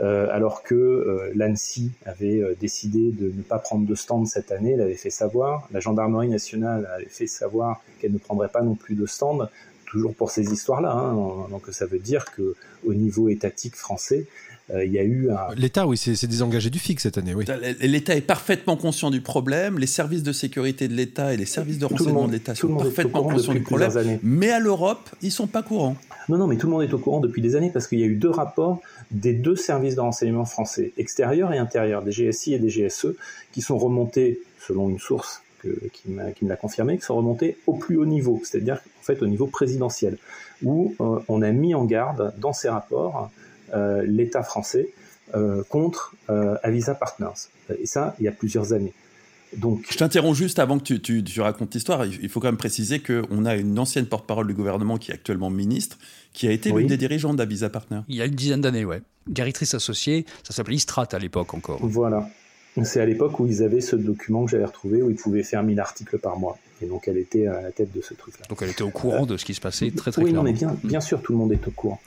euh, 0.00 0.28
alors 0.30 0.62
que 0.62 0.74
euh, 0.74 1.32
l'ANSI 1.34 1.90
avait 2.06 2.40
euh, 2.40 2.54
décidé 2.58 3.10
de 3.10 3.26
ne 3.26 3.42
pas 3.42 3.58
prendre 3.58 3.86
de 3.86 3.94
stand 3.94 4.26
cette 4.26 4.52
année, 4.52 4.76
l'avait 4.76 4.94
fait 4.94 5.10
savoir, 5.10 5.68
la 5.72 5.80
gendarmerie 5.80 6.28
nationale 6.28 6.88
avait 6.94 7.08
fait 7.08 7.26
savoir 7.26 7.82
qu'elle 8.00 8.12
ne 8.12 8.18
prendrait 8.18 8.48
pas 8.48 8.62
non 8.62 8.74
plus 8.74 8.94
de 8.94 9.06
stand, 9.06 9.48
toujours 9.86 10.14
pour 10.14 10.30
ces 10.30 10.52
histoires-là. 10.52 10.92
Hein. 10.92 11.48
donc 11.50 11.62
ça 11.70 11.86
veut 11.86 11.98
dire 11.98 12.24
que 12.26 12.54
au 12.86 12.94
niveau 12.94 13.28
étatique 13.28 13.74
français, 13.74 14.26
euh, 14.74 14.84
il 14.84 14.92
y 14.92 14.98
a 14.98 15.02
eu 15.02 15.30
un... 15.30 15.54
L'État, 15.56 15.86
oui, 15.86 15.96
c'est 15.96 16.26
désengagé 16.26 16.70
du 16.70 16.78
FIC 16.78 17.00
cette 17.00 17.18
année, 17.18 17.34
oui. 17.34 17.44
L'État 17.80 18.14
est 18.14 18.20
parfaitement 18.20 18.76
conscient 18.76 19.10
du 19.10 19.20
problème, 19.20 19.78
les 19.78 19.86
services 19.86 20.22
de 20.22 20.32
sécurité 20.32 20.86
de 20.86 20.94
l'État 20.94 21.34
et 21.34 21.36
les 21.36 21.46
services 21.46 21.78
de 21.78 21.86
renseignement 21.86 22.28
de 22.28 22.32
l'État 22.32 22.54
sont 22.54 22.76
parfaitement 22.76 23.24
conscients 23.24 23.54
du 23.54 23.62
problème, 23.62 24.18
mais 24.22 24.50
à 24.50 24.60
l'Europe, 24.60 25.10
ils 25.22 25.32
sont 25.32 25.46
pas 25.46 25.62
courants. 25.62 25.96
Non, 26.30 26.38
non, 26.38 26.46
mais 26.46 26.56
tout 26.56 26.68
le 26.68 26.72
monde 26.72 26.84
est 26.84 26.94
au 26.94 26.98
courant 26.98 27.18
depuis 27.18 27.42
des 27.42 27.56
années 27.56 27.70
parce 27.72 27.88
qu'il 27.88 27.98
y 27.98 28.04
a 28.04 28.06
eu 28.06 28.14
deux 28.14 28.30
rapports 28.30 28.80
des 29.10 29.32
deux 29.32 29.56
services 29.56 29.96
de 29.96 30.00
renseignement 30.00 30.44
français, 30.44 30.92
extérieurs 30.96 31.52
et 31.52 31.58
intérieurs, 31.58 32.02
des 32.02 32.12
GSI 32.12 32.54
et 32.54 32.60
des 32.60 32.68
GSE, 32.68 33.08
qui 33.50 33.62
sont 33.62 33.76
remontés, 33.76 34.40
selon 34.60 34.88
une 34.88 35.00
source 35.00 35.42
qui, 35.60 36.08
me 36.08 36.48
l'a 36.48 36.56
confirmé, 36.56 36.98
qui 36.98 37.04
sont 37.04 37.16
remontés 37.16 37.58
au 37.66 37.72
plus 37.72 37.96
haut 37.96 38.06
niveau, 38.06 38.40
c'est-à-dire 38.44 38.76
en 39.00 39.02
fait 39.02 39.20
au 39.22 39.26
niveau 39.26 39.48
présidentiel, 39.48 40.18
où 40.62 40.94
euh, 41.00 41.18
on 41.26 41.42
a 41.42 41.50
mis 41.50 41.74
en 41.74 41.84
garde 41.84 42.32
dans 42.38 42.52
ces 42.52 42.68
rapports 42.68 43.28
euh, 43.74 44.04
l'État 44.06 44.44
français 44.44 44.90
euh, 45.34 45.64
contre 45.68 46.14
Avisa 46.28 46.94
Partners. 46.94 47.48
Et 47.76 47.86
ça, 47.86 48.14
il 48.20 48.24
y 48.24 48.28
a 48.28 48.32
plusieurs 48.32 48.72
années. 48.72 48.94
Donc, 49.56 49.84
je 49.90 49.96
t'interromps 49.96 50.36
juste 50.36 50.58
avant 50.58 50.78
que 50.78 50.94
tu, 50.94 51.24
tu, 51.24 51.40
racontes 51.40 51.74
l'histoire. 51.74 52.06
Il 52.06 52.28
faut 52.28 52.40
quand 52.40 52.48
même 52.48 52.56
préciser 52.56 53.00
qu'on 53.00 53.44
a 53.44 53.56
une 53.56 53.78
ancienne 53.78 54.06
porte-parole 54.06 54.46
du 54.46 54.54
gouvernement 54.54 54.96
qui 54.96 55.10
est 55.10 55.14
actuellement 55.14 55.50
ministre, 55.50 55.98
qui 56.32 56.46
a 56.46 56.52
été 56.52 56.70
l'une 56.72 56.86
des 56.86 56.96
dirigeants 56.96 57.34
d'Avisa 57.34 57.68
Partners. 57.68 58.02
Il 58.08 58.16
y 58.16 58.22
a 58.22 58.26
une 58.26 58.34
dizaine 58.34 58.60
d'années, 58.60 58.84
ouais. 58.84 59.02
Directrice 59.26 59.74
associée, 59.74 60.24
ça 60.44 60.54
s'appelait 60.54 60.76
Istrat 60.76 61.08
à 61.12 61.18
l'époque 61.18 61.54
encore. 61.54 61.78
Voilà. 61.82 62.28
C'est 62.84 63.00
à 63.00 63.06
l'époque 63.06 63.40
où 63.40 63.46
ils 63.46 63.62
avaient 63.62 63.80
ce 63.80 63.96
document 63.96 64.44
que 64.44 64.52
j'avais 64.52 64.64
retrouvé, 64.64 65.02
où 65.02 65.10
ils 65.10 65.16
pouvaient 65.16 65.42
faire 65.42 65.62
1000 65.62 65.80
articles 65.80 66.18
par 66.18 66.38
mois. 66.38 66.56
Et 66.82 66.86
donc 66.86 67.08
elle 67.08 67.18
était 67.18 67.46
à 67.46 67.60
la 67.60 67.72
tête 67.72 67.92
de 67.92 68.00
ce 68.00 68.14
truc-là. 68.14 68.46
Donc 68.48 68.62
elle 68.62 68.70
était 68.70 68.82
au 68.82 68.90
courant 68.90 69.26
de 69.26 69.36
ce 69.36 69.44
qui 69.44 69.54
se 69.54 69.60
passait 69.60 69.90
très 69.90 70.12
très 70.12 70.22
oui, 70.22 70.30
clairement. 70.30 70.48
Oui, 70.48 70.52
mais 70.52 70.58
bien, 70.58 70.76
bien 70.82 71.00
sûr, 71.00 71.20
tout 71.20 71.32
le 71.32 71.38
monde 71.38 71.52
est 71.52 71.66
au 71.66 71.72
courant. 71.72 72.00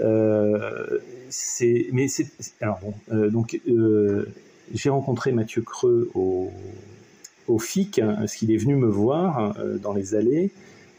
Euh, 0.00 0.98
c'est, 1.30 1.86
mais 1.92 2.08
c'est, 2.08 2.26
alors 2.60 2.78
bon, 2.80 2.94
euh, 3.12 3.30
donc 3.30 3.60
euh, 3.68 4.26
j'ai 4.74 4.90
rencontré 4.90 5.32
Mathieu 5.32 5.62
Creux 5.62 6.10
au, 6.14 6.50
au 7.48 7.58
FIC, 7.58 7.98
hein, 7.98 8.14
parce 8.18 8.34
qu'il 8.34 8.52
est 8.52 8.56
venu 8.56 8.76
me 8.76 8.88
voir 8.88 9.56
dans 9.80 9.92
les 9.92 10.14
allées. 10.14 10.50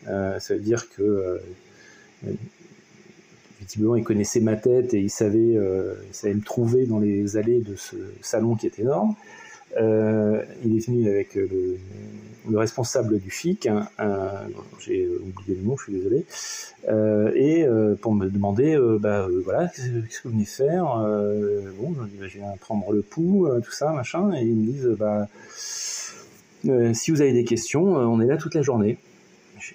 ça 0.05 0.39
veut 0.49 0.59
dire 0.59 0.89
que 0.89 1.39
effectivement, 3.57 3.95
il 3.95 4.03
connaissait 4.03 4.39
ma 4.39 4.55
tête 4.55 4.93
et 4.93 4.99
il 4.99 5.09
savait, 5.09 5.55
il 5.55 6.13
savait 6.13 6.33
me 6.33 6.41
trouver 6.41 6.85
dans 6.85 6.99
les 6.99 7.35
allées 7.37 7.59
de 7.59 7.75
ce 7.75 7.95
salon 8.21 8.55
qui 8.55 8.67
est 8.67 8.79
énorme. 8.79 9.15
Euh, 9.75 10.43
il 10.63 10.77
est 10.77 10.87
venu 10.87 11.09
avec 11.09 11.35
le, 11.35 11.77
le 12.49 12.57
responsable 12.57 13.19
du 13.19 13.29
FIC, 13.29 13.67
hein, 13.67 13.87
j'ai 14.79 15.07
oublié 15.07 15.55
le 15.59 15.67
nom, 15.67 15.77
je 15.77 15.83
suis 15.83 15.93
désolé, 15.93 16.25
euh, 16.89 17.31
et 17.35 17.63
euh, 17.63 17.95
pour 17.95 18.13
me 18.13 18.27
demander, 18.27 18.75
euh, 18.75 18.97
bah 18.99 19.27
voilà, 19.43 19.67
qu'est-ce 19.67 20.21
que 20.21 20.27
vous 20.27 20.33
venez 20.33 20.45
faire 20.45 20.85
Bon, 21.79 21.93
je, 21.93 22.19
bah, 22.19 22.27
je 22.27 22.37
viens 22.37 22.53
prendre 22.59 22.91
le 22.91 23.01
pouls, 23.01 23.49
tout 23.63 23.71
ça, 23.71 23.91
machin, 23.91 24.33
et 24.33 24.43
ils 24.43 24.55
me 24.55 24.71
disent, 24.71 24.95
bah 24.97 25.27
si 26.93 27.11
vous 27.11 27.21
avez 27.21 27.33
des 27.33 27.45
questions, 27.45 27.83
on 27.83 28.19
est 28.19 28.25
là 28.25 28.37
toute 28.37 28.55
la 28.55 28.61
journée. 28.61 28.97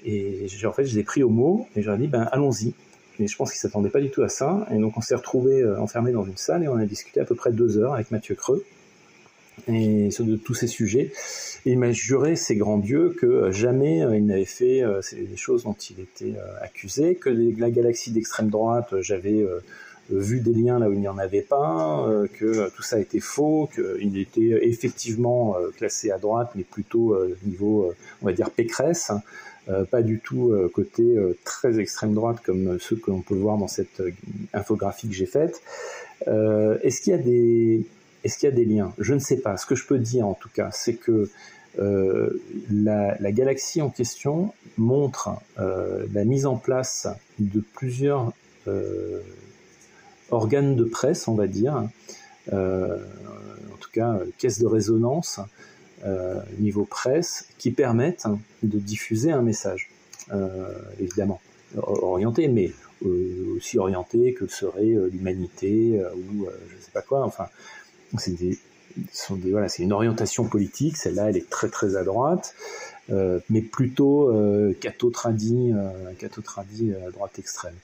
Et 0.04 0.46
en 0.64 0.72
fait, 0.72 0.84
je 0.84 0.94
les 0.94 1.00
ai 1.00 1.04
pris 1.04 1.22
au 1.22 1.28
mot 1.28 1.66
et 1.74 1.82
j'ai 1.82 1.96
dit, 1.96 2.06
ben 2.06 2.28
allons-y. 2.32 2.74
Mais 3.18 3.26
je 3.26 3.36
pense 3.36 3.50
qu'ils 3.50 3.60
s'attendaient 3.60 3.90
pas 3.90 4.00
du 4.00 4.10
tout 4.10 4.22
à 4.22 4.28
ça. 4.28 4.66
Et 4.70 4.78
donc 4.78 4.96
on 4.96 5.00
s'est 5.00 5.14
retrouvés 5.14 5.64
enfermés 5.76 6.12
dans 6.12 6.24
une 6.24 6.36
salle 6.36 6.64
et 6.64 6.68
on 6.68 6.76
a 6.76 6.84
discuté 6.84 7.20
à 7.20 7.24
peu 7.24 7.34
près 7.34 7.52
deux 7.52 7.78
heures 7.78 7.94
avec 7.94 8.10
Mathieu 8.10 8.34
Creux 8.34 8.64
et 9.68 10.08
de 10.08 10.36
tous 10.36 10.54
ces 10.54 10.66
sujets. 10.66 11.12
Et 11.64 11.72
il 11.72 11.78
m'a 11.78 11.92
juré, 11.92 12.34
ces 12.34 12.56
grands 12.56 12.78
dieux, 12.78 13.14
que 13.18 13.50
jamais 13.52 14.02
euh, 14.02 14.16
il 14.16 14.26
n'avait 14.26 14.44
fait 14.44 14.82
euh, 14.82 15.00
des 15.12 15.36
choses 15.36 15.62
dont 15.64 15.76
il 15.90 16.00
était 16.00 16.36
euh, 16.36 16.64
accusé, 16.64 17.14
que 17.14 17.28
la 17.28 17.70
galaxie 17.70 18.10
d'extrême 18.10 18.48
droite, 18.48 18.94
j'avais 19.00 19.46
vu 20.10 20.40
des 20.40 20.52
liens 20.52 20.78
là 20.78 20.88
où 20.90 20.92
il 20.92 20.98
n'y 20.98 21.08
en 21.08 21.18
avait 21.18 21.42
pas, 21.42 22.06
que 22.38 22.68
tout 22.70 22.82
ça 22.82 22.98
était 22.98 23.20
faux, 23.20 23.68
qu'il 23.72 24.18
était 24.18 24.58
effectivement 24.62 25.56
classé 25.76 26.10
à 26.10 26.18
droite, 26.18 26.50
mais 26.54 26.64
plutôt 26.64 27.16
niveau, 27.44 27.94
on 28.20 28.26
va 28.26 28.32
dire, 28.32 28.50
pécresse. 28.50 29.12
pas 29.90 30.02
du 30.02 30.18
tout 30.18 30.52
côté 30.74 31.16
très 31.44 31.78
extrême 31.78 32.14
droite 32.14 32.38
comme 32.44 32.78
ceux 32.80 32.96
que 32.96 33.10
l'on 33.10 33.20
peut 33.20 33.36
voir 33.36 33.56
dans 33.56 33.68
cette 33.68 34.02
infographie 34.52 35.08
que 35.08 35.14
j'ai 35.14 35.26
faite. 35.26 35.62
Est-ce 36.26 37.00
qu'il 37.00 37.12
y 37.12 37.16
a 37.16 37.18
des 37.18 37.86
est-ce 38.24 38.38
qu'il 38.38 38.48
y 38.48 38.52
a 38.52 38.54
des 38.54 38.64
liens? 38.64 38.92
Je 38.98 39.14
ne 39.14 39.18
sais 39.18 39.38
pas. 39.38 39.56
Ce 39.56 39.66
que 39.66 39.74
je 39.74 39.86
peux 39.86 39.98
dire 39.98 40.26
en 40.26 40.34
tout 40.34 40.50
cas, 40.52 40.70
c'est 40.72 40.94
que 40.94 41.30
euh, 41.78 42.30
la, 42.70 43.32
galaxie 43.32 43.80
en 43.80 43.88
question 43.88 44.52
montre 44.76 45.30
euh, 45.58 46.06
la 46.12 46.24
mise 46.24 46.44
en 46.44 46.56
place 46.56 47.08
de 47.38 47.62
plusieurs 47.74 48.32
euh, 48.68 49.20
organes 50.30 50.76
de 50.76 50.84
presse, 50.84 51.28
on 51.28 51.34
va 51.34 51.46
dire, 51.46 51.88
en 52.52 53.76
tout 53.80 53.90
cas 53.92 54.18
caisses 54.38 54.58
de 54.58 54.66
résonance 54.66 55.40
niveau 56.58 56.84
presse, 56.84 57.46
qui 57.58 57.70
permettent 57.70 58.26
de 58.64 58.78
diffuser 58.78 59.30
un 59.30 59.42
message, 59.42 59.90
évidemment 60.98 61.40
orienté, 61.76 62.48
mais 62.48 62.72
aussi 63.56 63.78
orienté 63.78 64.34
que 64.34 64.48
serait 64.48 64.96
l'humanité 65.12 66.02
ou 66.16 66.46
je 66.68 66.76
ne 66.76 66.80
sais 66.80 66.90
pas 66.92 67.02
quoi. 67.02 67.24
Enfin, 67.24 67.46
c'est 68.20 68.32
des, 68.32 68.58
sont 69.12 69.36
des, 69.36 69.50
voilà, 69.50 69.68
c'est 69.68 69.82
une 69.82 69.92
orientation 69.92 70.44
politique. 70.44 70.96
Celle-là, 70.96 71.30
elle 71.30 71.36
est 71.36 71.48
très 71.48 71.68
très 71.68 71.96
à 71.96 72.04
droite, 72.04 72.54
euh, 73.10 73.40
mais 73.50 73.62
plutôt 73.62 74.30
euh, 74.30 74.74
catho-tradi, 74.80 75.72
euh, 75.72 77.06
à 77.06 77.10
droite 77.10 77.38
extrême. 77.38 77.74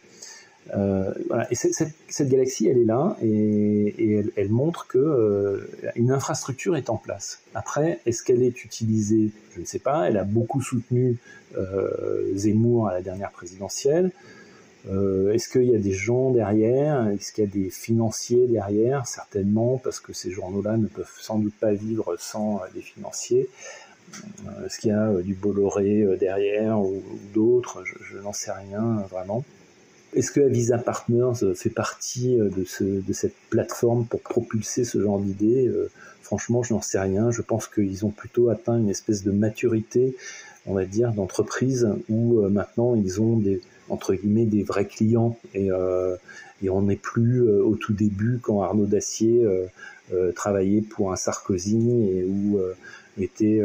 Euh, 0.76 1.14
voilà. 1.28 1.50
Et 1.50 1.54
cette, 1.54 1.94
cette, 2.08 2.28
galaxie, 2.28 2.68
elle 2.68 2.76
est 2.76 2.84
là 2.84 3.16
et, 3.22 3.26
et 3.26 4.14
elle, 4.16 4.30
elle, 4.36 4.50
montre 4.50 4.86
que 4.86 4.98
euh, 4.98 5.66
une 5.96 6.10
infrastructure 6.10 6.76
est 6.76 6.90
en 6.90 6.98
place. 6.98 7.40
Après, 7.54 8.00
est-ce 8.04 8.22
qu'elle 8.22 8.42
est 8.42 8.64
utilisée? 8.64 9.30
Je 9.54 9.60
ne 9.60 9.64
sais 9.64 9.78
pas. 9.78 10.08
Elle 10.08 10.18
a 10.18 10.24
beaucoup 10.24 10.60
soutenu 10.60 11.16
Zemmour 12.34 12.88
à 12.88 12.92
la 12.92 13.00
dernière 13.00 13.30
présidentielle. 13.30 14.12
Euh, 14.86 15.32
est-ce 15.32 15.48
qu'il 15.48 15.64
y 15.64 15.74
a 15.74 15.78
des 15.78 15.92
gens 15.92 16.30
derrière? 16.30 17.08
Est-ce 17.08 17.32
qu'il 17.32 17.44
y 17.44 17.46
a 17.46 17.50
des 17.50 17.70
financiers 17.70 18.46
derrière? 18.46 19.06
Certainement, 19.06 19.80
parce 19.82 20.00
que 20.00 20.12
ces 20.12 20.30
journaux-là 20.30 20.76
ne 20.76 20.86
peuvent 20.86 21.10
sans 21.18 21.38
doute 21.38 21.54
pas 21.58 21.72
vivre 21.72 22.16
sans 22.18 22.56
euh, 22.56 22.66
des 22.74 22.80
financiers. 22.80 23.48
Euh, 24.46 24.66
est-ce 24.66 24.78
qu'il 24.78 24.90
y 24.90 24.94
a 24.94 25.12
du 25.20 25.34
Bolloré 25.34 26.06
derrière 26.18 26.80
ou, 26.80 27.02
d'autres? 27.34 27.82
Je, 27.84 28.18
n'en 28.18 28.32
sais 28.32 28.52
rien 28.52 29.04
vraiment. 29.10 29.44
Est-ce 30.14 30.30
que 30.30 30.40
Avisa 30.40 30.78
Partners 30.78 31.54
fait 31.54 31.70
partie 31.70 32.38
de, 32.38 32.64
ce, 32.64 32.84
de 32.84 33.12
cette 33.12 33.34
plateforme 33.50 34.06
pour 34.06 34.20
propulser 34.20 34.84
ce 34.84 35.02
genre 35.02 35.20
d'idées? 35.20 35.70
Franchement, 36.22 36.62
je 36.62 36.72
n'en 36.72 36.80
sais 36.80 36.98
rien. 36.98 37.30
Je 37.30 37.42
pense 37.42 37.66
qu'ils 37.66 38.06
ont 38.06 38.10
plutôt 38.10 38.48
atteint 38.48 38.78
une 38.78 38.88
espèce 38.88 39.22
de 39.22 39.32
maturité, 39.32 40.16
on 40.64 40.72
va 40.72 40.86
dire, 40.86 41.12
d'entreprise 41.12 41.86
où 42.08 42.40
maintenant 42.48 42.94
ils 42.94 43.20
ont 43.20 43.36
des, 43.36 43.60
entre 43.90 44.14
guillemets 44.14 44.44
des 44.44 44.62
vrais 44.62 44.86
clients. 44.86 45.36
Et, 45.54 45.70
euh, 45.70 46.16
et 46.62 46.70
on 46.70 46.82
n'est 46.82 46.96
plus 46.96 47.42
euh, 47.42 47.62
au 47.62 47.76
tout 47.76 47.92
début 47.92 48.38
quand 48.42 48.62
Arnaud 48.62 48.86
Dacier 48.86 49.44
euh, 50.12 50.32
travaillait 50.32 50.82
pour 50.82 51.12
un 51.12 51.16
Sarkozy 51.16 51.90
et 51.90 52.24
où 52.24 52.58
était 53.20 53.60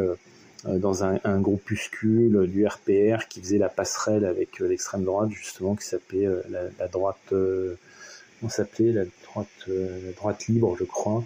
dans 0.65 1.05
un, 1.05 1.19
un, 1.23 1.39
groupuscule 1.39 2.47
du 2.47 2.65
RPR 2.65 3.27
qui 3.29 3.39
faisait 3.39 3.57
la 3.57 3.69
passerelle 3.69 4.25
avec 4.25 4.59
l'extrême 4.59 5.05
droite 5.05 5.29
justement 5.31 5.75
qui 5.75 5.85
s'appelait 5.85 6.27
la, 6.49 6.87
droite 6.89 7.15
comment 7.29 8.49
s'appelait? 8.49 8.91
La 8.91 9.05
droite 9.23 9.47
la 9.67 10.11
droite 10.17 10.47
libre 10.47 10.75
je 10.77 10.83
crois. 10.83 11.23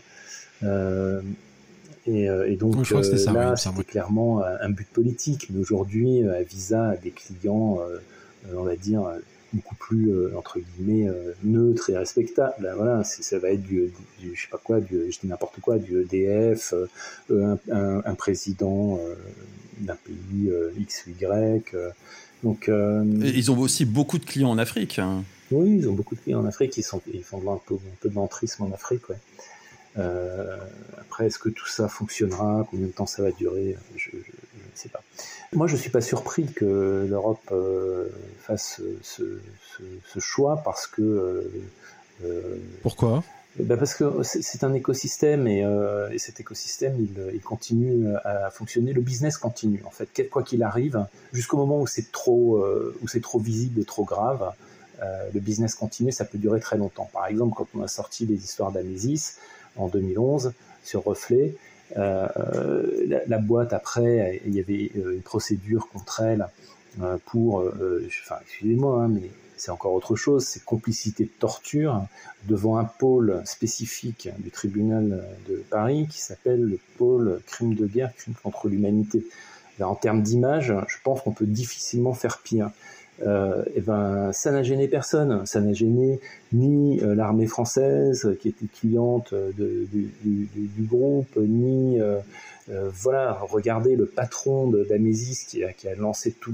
Et, 2.06 2.26
et, 2.26 2.56
donc 2.56 2.86
ça, 2.86 3.34
là 3.34 3.56
c'était 3.56 3.84
clairement 3.84 4.44
un 4.44 4.70
but 4.70 4.88
politique. 4.88 5.48
Mais 5.50 5.60
aujourd'hui 5.60 6.22
Avisa 6.28 6.90
a 6.90 6.96
des 6.96 7.12
clients 7.12 7.80
euh, 7.82 7.98
on 8.54 8.64
va 8.64 8.76
dire, 8.76 9.04
beaucoup 9.54 9.76
plus 9.76 10.36
entre 10.36 10.60
guillemets 10.60 11.10
neutre 11.44 11.90
et 11.90 11.98
respectable. 11.98 12.54
Ben 12.60 12.76
voilà, 12.76 13.04
ça 13.04 13.40
va 13.40 13.50
être 13.52 13.64
du, 13.64 13.92
du, 14.20 14.36
je 14.36 14.42
sais 14.42 14.48
pas 14.50 14.60
quoi, 14.62 14.80
du, 14.80 15.12
je 15.12 15.20
dis 15.20 15.28
n'importe 15.28 15.60
quoi, 15.60 15.78
du 15.78 16.02
EDF, 16.02 16.74
un, 17.32 17.58
un, 17.72 18.02
un, 18.06 18.16
président 18.16 19.00
d'un 19.80 19.96
pays 19.96 20.52
X 20.80 21.06
ou 21.08 21.12
Y. 21.22 21.76
donc, 22.44 22.70
ils 22.70 23.52
ont 23.52 23.60
aussi 23.60 23.86
beaucoup 23.86 24.18
de 24.18 24.26
clients 24.26 24.50
en 24.50 24.58
Afrique. 24.58 25.00
Hein. 25.00 25.24
Oui, 25.52 25.78
ils 25.78 25.90
ont 25.90 25.94
beaucoup 25.94 26.16
de 26.16 26.20
clients 26.20 26.42
en 26.42 26.46
Afrique. 26.46 26.76
Ils, 26.78 26.84
sont, 26.84 27.02
ils 27.14 27.24
font 27.24 27.38
un 27.52 27.60
peu, 27.66 27.76
un 27.76 27.96
peu 28.02 28.10
de 28.10 28.16
l'entrisme 28.16 28.64
en 28.64 28.72
Afrique. 28.72 29.08
Ouais. 29.10 29.18
Euh, 29.98 30.58
après, 31.00 31.28
est-ce 31.28 31.40
que 31.40 31.50
tout 31.50 31.68
ça 31.68 31.88
fonctionnera 31.88 32.68
Combien 32.70 32.88
de 32.88 32.92
temps 32.92 33.06
ça 33.06 33.24
va 33.24 33.32
durer 33.32 33.78
je, 33.96 34.10
ne 34.16 34.22
sais 34.78 34.90
pas. 34.90 35.02
Moi, 35.54 35.68
je 35.68 35.76
suis 35.76 35.90
pas 35.90 36.02
surpris 36.02 36.46
que 36.46 37.06
l'Europe 37.10 37.40
euh, 37.52 38.10
fasse 38.40 38.82
ce, 39.02 39.40
ce, 39.78 40.20
choix 40.20 40.62
parce 40.64 40.88
que. 40.88 41.52
Euh, 42.24 42.58
Pourquoi? 42.82 43.24
Ben 43.60 43.76
parce 43.76 43.96
que 43.96 44.22
c'est 44.22 44.64
un 44.64 44.74
écosystème 44.76 45.48
et, 45.48 45.62
et 46.12 46.20
cet 46.20 46.40
écosystème 46.40 46.96
il, 47.00 47.34
il, 47.34 47.42
continue 47.42 48.06
à 48.24 48.52
fonctionner. 48.52 48.94
Le 48.94 49.02
business 49.02 49.40
continue 49.40 49.82
en 49.84 49.90
fait, 49.90 50.30
quoi 50.30 50.44
qu'il 50.44 50.62
arrive, 50.62 51.04
jusqu'au 51.34 51.58
moment 51.58 51.82
où 51.82 51.88
c'est 51.88 52.12
trop, 52.12 52.64
où 53.02 53.08
c'est 53.08 53.22
trop 53.22 53.40
visible 53.40 53.82
et 53.82 53.84
trop 53.84 54.04
grave. 54.04 54.54
le 55.02 55.40
business 55.40 55.74
continue, 55.74 56.12
ça 56.12 56.24
peut 56.24 56.38
durer 56.38 56.60
très 56.60 56.78
longtemps. 56.78 57.10
Par 57.12 57.26
exemple, 57.26 57.56
quand 57.58 57.68
on 57.74 57.82
a 57.82 57.88
sorti 57.88 58.28
les 58.28 58.36
histoires 58.36 58.72
d'Amésis, 58.72 59.40
en 59.78 59.88
2011 59.88 60.54
sur 60.84 61.04
Reflet. 61.04 61.56
Euh, 61.96 63.22
la, 63.28 63.38
boîte 63.38 63.74
après, 63.74 64.42
il 64.46 64.54
y 64.54 64.60
avait 64.60 64.92
euh, 64.98 65.14
une 65.14 65.22
procédure 65.22 65.88
contre 65.90 66.22
elle 66.22 66.48
euh, 67.02 67.18
pour, 67.26 67.64
enfin 68.22 68.36
excusez-moi, 68.42 69.04
hein, 69.04 69.08
mais 69.08 69.30
c'est 69.56 69.72
encore 69.72 69.94
autre 69.94 70.16
chose, 70.16 70.46
c'est 70.46 70.64
complicité 70.64 71.24
de 71.24 71.32
torture 71.40 72.04
devant 72.46 72.78
un 72.78 72.84
pôle 72.84 73.42
spécifique 73.46 74.30
du 74.40 74.52
tribunal 74.52 75.26
de 75.48 75.64
Paris 75.70 76.08
qui 76.12 76.20
s'appelle 76.20 76.62
le 76.62 76.80
pôle 76.98 77.40
crime 77.48 77.74
de 77.74 77.88
guerre, 77.88 78.14
crime 78.16 78.36
contre 78.44 78.68
l'humanité. 78.68 79.26
En 79.82 79.96
termes 79.96 80.22
d'image, 80.22 80.74
je 80.88 80.98
pense 81.04 81.22
qu'on 81.22 81.32
peut 81.32 81.46
difficilement 81.46 82.14
faire 82.14 82.40
pire 82.40 82.72
euh, 83.26 83.64
et 83.68 83.78
eh 83.78 83.82
ben 83.82 84.32
ça 84.32 84.52
n'a 84.52 84.62
gêné 84.62 84.88
personne, 84.88 85.46
ça 85.46 85.60
n'a 85.60 85.74
gêné 85.74 86.20
ni 86.54 87.02
euh, 87.02 87.16
l'armée 87.16 87.48
française 87.48 88.36
qui 88.40 88.50
était 88.50 88.68
cliente 88.68 89.34
de, 89.34 89.88
du, 89.92 90.12
du, 90.24 90.48
du, 90.54 90.84
groupe, 90.84 91.36
ni 91.38 92.00
euh, 92.70 92.90
voilà, 92.94 93.40
regardez 93.42 93.96
le 93.96 94.06
patron 94.06 94.68
d'Amésis 94.68 95.46
qui 95.46 95.64
qui 95.78 95.88
a 95.88 95.96
lancé 95.96 96.34
tout 96.34 96.54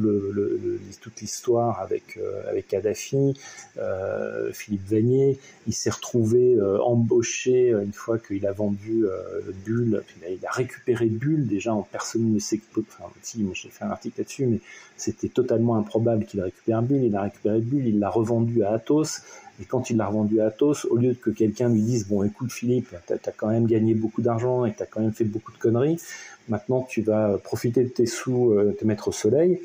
toute 1.02 1.21
l'histoire 1.21 1.80
avec, 1.82 2.17
euh, 2.17 2.49
avec 2.49 2.67
Kadhafi, 2.67 3.34
euh, 3.78 4.52
Philippe 4.54 4.88
Vanier. 4.88 5.39
Il 5.65 5.73
s'est 5.73 5.89
retrouvé 5.89 6.58
embauché 6.62 7.69
une 7.69 7.93
fois 7.93 8.19
qu'il 8.19 8.45
a 8.45 8.52
vendu 8.52 9.06
Bulle. 9.65 10.04
Il 10.30 10.45
a, 10.45 10.52
récupéré 10.52 11.08
Bulle 11.08 11.47
déjà 11.47 11.73
en 11.73 11.84
personne 11.84 12.32
ne 12.32 12.39
sait. 12.39 12.60
Enfin, 12.78 13.10
si, 13.21 13.45
j'ai 13.54 13.69
fait 13.69 13.86
un 13.86 13.91
article 13.91 14.19
là-dessus, 14.19 14.45
mais 14.45 14.60
c'était 14.97 15.30
totalement 15.30 15.78
improbable 15.78 16.26
qu'il 16.26 16.41
récupère 16.41 16.82
Bulle. 16.82 17.04
Il 17.04 17.15
a 17.15 17.21
récupéré 17.21 17.60
Bulle, 17.60 17.88
il 17.88 17.99
l'a 17.99 18.10
revendu 18.10 18.63
à 18.63 18.73
Athos. 18.73 19.21
Et 19.63 19.65
quand 19.65 19.89
il 19.89 19.95
l'a 19.95 20.08
revendu 20.08 20.41
à 20.41 20.47
Athos, 20.47 20.86
au 20.89 20.97
lieu 20.97 21.13
que 21.13 21.30
quelqu'un 21.30 21.69
lui 21.69 21.82
dise 21.82 22.06
Bon, 22.10 22.21
écoute, 22.23 22.52
Philippe, 22.52 22.93
tu 23.08 23.13
as, 23.13 23.32
quand 23.32 23.47
même 23.47 23.65
gagné 23.65 23.93
beaucoup 23.93 24.21
d'argent 24.21 24.65
et 24.65 24.73
tu 24.73 24.84
as 24.84 24.86
quand 24.86 24.99
même 24.99 25.13
fait 25.13 25.23
beaucoup 25.23 25.54
de 25.54 25.58
conneries, 25.58 26.02
maintenant 26.49 26.82
tu 26.82 27.02
vas 27.02 27.38
profiter 27.38 27.86
de 27.86 27.88
tes 27.88 28.06
sous, 28.06 28.52
euh, 28.52 28.76
te 28.78 28.84
mettre 28.84 29.08
au 29.08 29.13
soleil. 29.13 29.62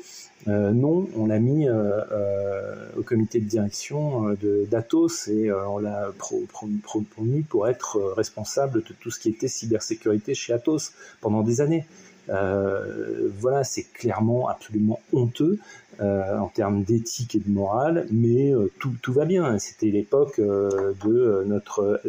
Euh, 0.47 0.71
non, 0.71 1.09
on 1.17 1.25
l'a 1.25 1.39
mis 1.39 1.67
euh, 1.67 2.87
au 2.97 3.01
comité 3.01 3.41
de 3.41 3.45
direction 3.45 4.37
d'Atos 4.71 5.27
et 5.27 5.51
on 5.51 5.79
l'a 5.79 6.13
promu 6.17 7.43
pour 7.43 7.67
être 7.67 7.99
responsable 8.15 8.81
de 8.83 8.93
tout 8.97 9.11
ce 9.11 9.19
qui 9.19 9.27
était 9.27 9.49
cybersécurité 9.49 10.33
chez 10.33 10.53
Atos 10.53 10.93
pendant 11.19 11.41
des 11.41 11.59
années. 11.59 11.85
Euh, 12.29 13.29
voilà, 13.39 13.63
c'est 13.63 13.83
clairement 13.83 14.49
absolument 14.49 14.99
honteux 15.13 15.59
euh, 15.99 16.37
en 16.37 16.47
termes 16.47 16.83
d'éthique 16.83 17.35
et 17.35 17.39
de 17.39 17.49
morale, 17.49 18.07
mais 18.11 18.53
euh, 18.53 18.71
tout, 18.79 18.93
tout, 19.01 19.13
va 19.13 19.25
bien. 19.25 19.57
C'était 19.59 19.87
l'époque 19.87 20.39
de 20.39 21.43
notre... 21.45 22.01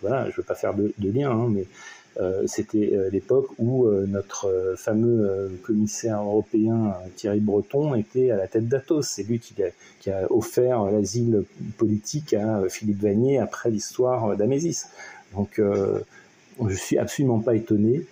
voilà, 0.00 0.24
je 0.24 0.30
ne 0.30 0.36
veux 0.36 0.42
pas 0.42 0.54
faire 0.54 0.74
de, 0.74 0.92
lien, 0.98 1.30
hein, 1.30 1.48
mais 1.50 1.66
c'était 2.46 2.98
l'époque 3.12 3.48
où 3.58 3.86
notre 3.90 4.74
fameux 4.78 5.50
commissaire 5.62 6.22
européen 6.22 6.94
Thierry 7.14 7.40
Breton 7.40 7.94
était 7.94 8.30
à 8.30 8.36
la 8.36 8.48
tête 8.48 8.68
d'Atos. 8.68 9.06
C'est 9.06 9.24
lui 9.24 9.38
qui 9.38 9.62
a, 9.62 9.66
qui 10.00 10.10
a 10.10 10.26
offert 10.32 10.84
l'asile 10.84 11.44
politique 11.76 12.32
à 12.32 12.62
Philippe 12.70 13.02
Vanier 13.02 13.38
après 13.38 13.70
l'histoire 13.70 14.34
d'Amésis. 14.34 14.86
Donc, 15.34 15.60
je 15.60 16.74
suis 16.74 16.96
absolument 16.96 17.40
pas 17.40 17.54
étonné 17.54 17.98
euh, 17.98 18.02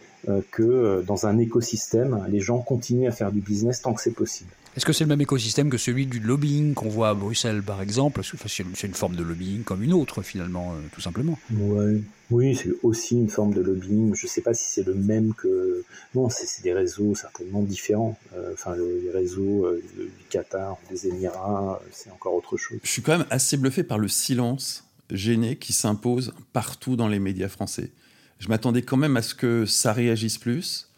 que 0.50 0.62
euh, 0.62 1.02
dans 1.02 1.26
un 1.26 1.38
écosystème, 1.38 2.24
les 2.28 2.40
gens 2.40 2.58
continuent 2.58 3.08
à 3.08 3.12
faire 3.12 3.32
du 3.32 3.40
business 3.40 3.82
tant 3.82 3.92
que 3.92 4.00
c'est 4.00 4.12
possible. 4.12 4.50
Est-ce 4.76 4.84
que 4.84 4.92
c'est 4.92 5.04
le 5.04 5.08
même 5.08 5.20
écosystème 5.20 5.70
que 5.70 5.78
celui 5.78 6.06
du 6.06 6.18
lobbying 6.18 6.74
qu'on 6.74 6.88
voit 6.88 7.10
à 7.10 7.14
Bruxelles, 7.14 7.62
par 7.62 7.80
exemple? 7.80 8.22
C'est 8.24 8.86
une 8.86 8.94
forme 8.94 9.14
de 9.14 9.22
lobbying 9.22 9.62
comme 9.62 9.82
une 9.82 9.92
autre, 9.92 10.22
finalement, 10.22 10.72
euh, 10.72 10.78
tout 10.92 11.00
simplement. 11.00 11.38
Ouais. 11.52 12.00
Oui, 12.30 12.56
c'est 12.56 12.70
aussi 12.82 13.14
une 13.14 13.28
forme 13.28 13.54
de 13.54 13.60
lobbying. 13.60 14.14
Je 14.16 14.26
ne 14.26 14.28
sais 14.28 14.40
pas 14.40 14.54
si 14.54 14.64
c'est 14.68 14.86
le 14.86 14.94
même 14.94 15.34
que... 15.34 15.84
Non, 16.14 16.28
c'est 16.30 16.62
des 16.62 16.72
réseaux 16.72 17.14
certainement 17.14 17.62
différents. 17.62 18.18
enfin, 18.52 18.74
les 18.74 19.10
réseaux 19.10 19.68
du 19.96 20.08
Qatar, 20.30 20.78
des 20.90 21.06
Émirats, 21.06 21.80
c'est 21.92 22.10
encore 22.10 22.34
autre 22.34 22.56
chose. 22.56 22.78
Je 22.82 22.90
suis 22.90 23.02
quand 23.02 23.18
même 23.18 23.26
assez 23.30 23.56
bluffé 23.58 23.84
par 23.84 23.98
le 23.98 24.08
silence 24.08 24.84
gêné 25.10 25.56
qui 25.56 25.72
s'impose 25.72 26.32
partout 26.52 26.96
dans 26.96 27.08
les 27.08 27.18
médias 27.18 27.48
français 27.48 27.90
je 28.38 28.48
m'attendais 28.48 28.82
quand 28.82 28.96
même 28.96 29.16
à 29.16 29.22
ce 29.22 29.34
que 29.34 29.66
ça 29.66 29.92
réagisse 29.92 30.38
plus. 30.38 30.90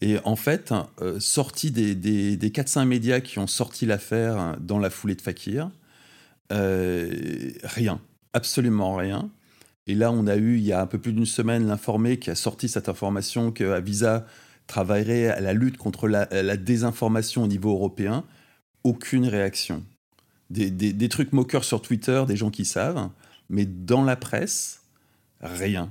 Et 0.00 0.18
en 0.24 0.36
fait, 0.36 0.74
euh, 1.00 1.18
sorti 1.20 1.70
des, 1.70 1.94
des, 1.94 2.50
4-5 2.50 2.84
médias 2.84 3.20
qui 3.20 3.38
ont 3.38 3.46
sorti 3.46 3.86
l'affaire 3.86 4.56
dans 4.60 4.78
la 4.78 4.90
foulée 4.90 5.14
de 5.14 5.22
Fakir, 5.22 5.70
euh, 6.52 7.50
rien, 7.64 8.00
absolument 8.34 8.94
rien. 8.94 9.30
Et 9.86 9.94
là, 9.94 10.12
on 10.12 10.26
a 10.26 10.36
eu, 10.36 10.56
il 10.58 10.64
y 10.64 10.72
a 10.72 10.80
un 10.80 10.86
peu 10.86 10.98
plus 10.98 11.12
d'une 11.12 11.26
semaine, 11.26 11.66
l'informé 11.66 12.18
qui 12.18 12.30
a 12.30 12.34
sorti 12.34 12.68
cette 12.68 12.88
information 12.88 13.52
qu'Avisa 13.52 14.26
travaillerait 14.66 15.28
à 15.28 15.40
la 15.40 15.52
lutte 15.54 15.78
contre 15.78 16.08
la, 16.08 16.56
désinformation 16.56 17.44
au 17.44 17.46
niveau 17.46 17.70
européen. 17.70 18.24
Aucune 18.84 19.26
réaction. 19.26 19.84
Des, 20.50 20.70
des, 20.70 21.08
trucs 21.08 21.32
moqueurs 21.32 21.64
sur 21.64 21.82
Twitter, 21.82 22.24
des 22.26 22.36
gens 22.36 22.50
qui 22.50 22.64
savent, 22.64 23.08
mais 23.48 23.64
dans 23.64 24.04
la 24.04 24.16
presse, 24.16 24.82
rien 25.40 25.90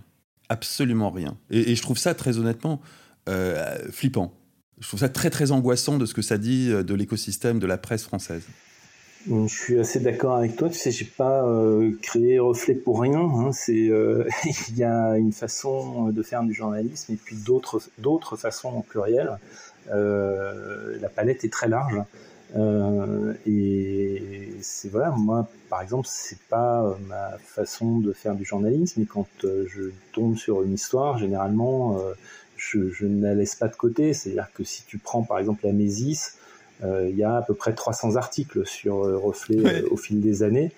absolument 0.50 1.10
rien. 1.10 1.38
Et, 1.50 1.76
je 1.76 1.82
trouve 1.82 1.98
ça 1.98 2.14
très 2.14 2.38
honnêtement 2.38 2.82
euh, 3.30 3.78
flippant. 3.92 4.34
Je 4.80 4.88
trouve 4.88 5.00
ça 5.00 5.10
très 5.10 5.30
très 5.30 5.52
angoissant 5.52 5.98
de 5.98 6.06
ce 6.06 6.14
que 6.14 6.22
ça 6.22 6.38
dit 6.38 6.70
euh, 6.72 6.84
de 6.84 6.94
l'écosystème 6.94 7.60
de 7.60 7.68
la 7.68 7.78
presse 7.78 8.04
française. 8.04 8.44
Je 9.28 9.48
suis 9.48 9.80
assez 9.80 10.00
d'accord 10.00 10.36
avec 10.36 10.56
toi. 10.56 10.70
Tu 10.70 10.78
sais, 10.78 10.92
j'ai 10.92 11.06
pas 11.06 11.44
euh, 11.48 11.92
créé 12.02 12.38
Reflet 12.38 12.76
pour 12.76 13.02
rien. 13.02 13.22
Hein. 13.22 13.52
C'est 13.54 13.74
il 14.70 14.78
y 14.78 14.84
a 14.84 15.18
une 15.18 15.32
façon 15.32 16.10
de 16.10 16.24
faire 16.24 16.44
du 16.44 16.54
journalisme 16.54 17.14
et 17.14 17.18
puis 17.18 17.36
d'autres 17.36 17.82
d'autres 17.98 18.36
façons 18.36 18.70
en 18.70 18.82
pluriel. 18.82 19.40
la 19.90 21.10
palette 21.10 21.44
est 21.44 21.52
très 21.52 21.68
large. 21.68 21.96
Euh, 22.56 23.34
et 23.46 24.54
c'est 24.62 24.90
voilà, 24.90 25.12
moi, 25.12 25.48
par 25.70 25.82
exemple, 25.82 26.08
c'est 26.10 26.40
pas 26.50 26.84
euh, 26.84 26.94
ma 27.08 27.38
façon 27.40 28.00
de 28.00 28.14
faire 28.14 28.36
du 28.36 28.46
journalisme. 28.46 29.02
Et 29.02 29.06
quand 29.06 29.28
euh, 29.44 29.66
je 29.68 29.84
tombe 30.14 30.38
sur 30.38 30.64
une 30.64 30.74
histoire, 30.74 31.18
généralement, 31.18 32.00
je, 32.58 32.90
je, 32.90 33.06
ne 33.06 33.22
la 33.24 33.34
laisse 33.34 33.56
pas 33.56 33.68
de 33.68 33.76
côté. 33.76 34.14
C'est-à-dire 34.14 34.48
que 34.54 34.64
si 34.64 34.84
tu 34.86 34.98
prends 34.98 35.24
par 35.24 35.40
exemple 35.40 35.66
la 35.66 35.74
Mésis, 35.74 36.38
il 36.84 37.16
y 37.16 37.24
a 37.24 37.38
à 37.38 37.42
peu 37.42 37.54
près 37.54 37.74
300 37.74 38.16
articles 38.16 38.66
sur 38.66 38.96
Reflet 39.22 39.84
au 39.84 39.98
fil 39.98 40.22
des 40.22 40.44
années. 40.44 40.72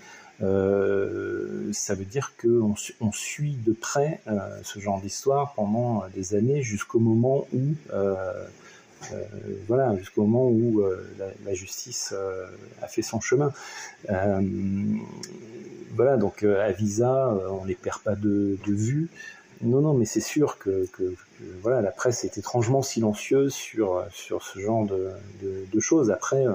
Euh, 0.43 1.69
ça 1.73 1.95
veut 1.95 2.05
dire 2.05 2.33
qu'on 2.39 2.75
on 3.01 3.11
suit 3.11 3.57
de 3.65 3.73
près 3.73 4.21
ce 4.63 4.79
genre 4.79 5.01
d'histoire 5.01 5.53
pendant 5.55 6.03
des 6.13 6.35
années 6.35 6.61
jusqu'au 6.61 6.99
moment 6.99 7.47
où 7.53 7.73
euh, 7.93 8.45
euh, 9.13 9.23
voilà, 9.67 9.95
jusqu'au 9.97 10.23
moment 10.23 10.47
où 10.47 10.81
euh, 10.81 11.07
la, 11.45 11.53
justice 11.53 12.13
euh, 12.15 12.45
a 12.81 12.87
fait 12.87 13.01
son 13.01 13.19
chemin. 13.19 13.51
voilà, 15.95 16.17
donc 16.17 16.43
à 16.43 16.71
Visa, 16.71 17.33
on 17.49 17.65
les 17.65 17.75
perd 17.75 18.01
pas 18.01 18.15
de, 18.15 18.57
vue. 18.67 19.09
Non, 19.61 19.81
non, 19.81 19.93
mais 19.93 20.05
c'est 20.05 20.21
sûr 20.21 20.59
que, 20.59 20.87
voilà, 21.61 21.81
la 21.81 21.91
presse 21.91 22.23
est 22.23 22.37
étrangement 22.37 22.81
silencieuse 22.81 23.53
sur, 23.53 24.03
sur 24.11 24.43
ce 24.43 24.59
genre 24.59 24.85
de, 24.85 25.79
choses. 25.79 26.11
Après, 26.11 26.45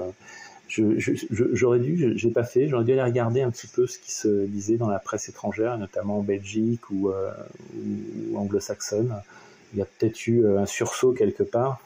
j'aurais 0.69 1.79
dû, 1.79 2.13
j'ai 2.17 2.29
pas 2.29 2.43
fait, 2.43 2.69
j'aurais 2.69 2.85
dû 2.85 2.93
aller 2.93 3.03
regarder 3.03 3.41
un 3.41 3.51
petit 3.51 3.67
peu 3.67 3.87
ce 3.87 3.99
qui 3.99 4.11
se 4.11 4.45
disait 4.45 4.77
dans 4.77 4.89
la 4.89 4.99
presse 4.99 5.27
étrangère, 5.27 5.77
notamment 5.77 6.19
en 6.19 6.23
Belgique 6.23 6.89
ou, 6.89 7.09
ou 7.09 8.37
anglo-saxonne. 8.37 9.13
Il 9.73 9.79
y 9.79 9.81
a 9.81 9.85
peut-être 9.85 10.27
eu 10.27 10.47
un 10.47 10.67
sursaut 10.67 11.11
quelque 11.11 11.43
part. 11.43 11.81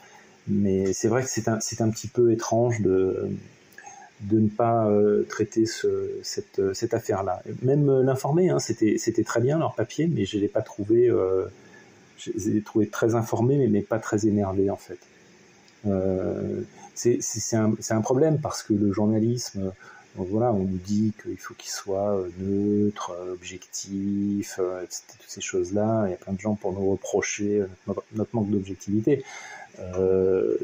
Mais 0.48 0.94
c'est 0.94 1.08
vrai 1.08 1.24
que 1.24 1.30
c'est 1.30 1.48
un, 1.48 1.60
c'est 1.60 1.82
un 1.82 1.90
petit 1.90 2.08
peu 2.08 2.32
étrange 2.32 2.82
de, 2.82 3.30
de 4.22 4.40
ne 4.40 4.48
pas 4.48 4.90
traiter 5.30 5.66
ce, 5.66 6.10
cette, 6.24 6.74
cette 6.74 6.94
affaire-là. 6.94 7.42
Même 7.64 8.02
l'informer, 8.02 8.50
hein, 8.50 8.60
c'était 8.60 9.24
très 9.26 9.42
bien 9.42 9.60
leur 9.60 9.76
papier, 9.76 10.08
mais 10.08 10.26
je 10.26 10.38
l'ai 10.38 10.48
pas 10.48 10.62
trouvé. 10.62 11.12
je 12.18 12.32
les 12.32 12.58
ai 12.58 12.62
trouvés 12.62 12.88
très 12.88 13.16
informés, 13.16 13.68
mais, 13.68 13.82
pas 13.82 14.00
très 14.00 14.26
énervés 14.26 14.70
en 14.70 14.78
fait. 14.78 15.00
c'est 16.96 17.56
un, 17.56 17.74
un, 17.90 18.02
problème 18.02 18.40
parce 18.40 18.64
que 18.64 18.74
le 18.74 18.94
journalisme 18.94 19.74
voilà, 20.26 20.52
on 20.52 20.60
nous 20.60 20.78
dit 20.78 21.14
qu'il 21.22 21.38
faut 21.38 21.54
qu'il 21.54 21.70
soit 21.70 22.16
euh, 22.16 22.30
neutre, 22.40 23.12
euh, 23.12 23.34
objectif, 23.34 24.60
euh, 24.60 24.82
toutes 24.82 25.30
ces 25.30 25.42
choses-là. 25.42 26.06
Il 26.08 26.12
y 26.12 26.14
a 26.14 26.18
plein 26.18 26.34
de 26.34 26.40
gens 26.40 26.56
pour 26.56 26.74
nous 26.74 26.92
reprocher 26.92 27.64
notre, 27.86 28.30
manque 28.34 28.50
d'objectivité. 28.50 29.24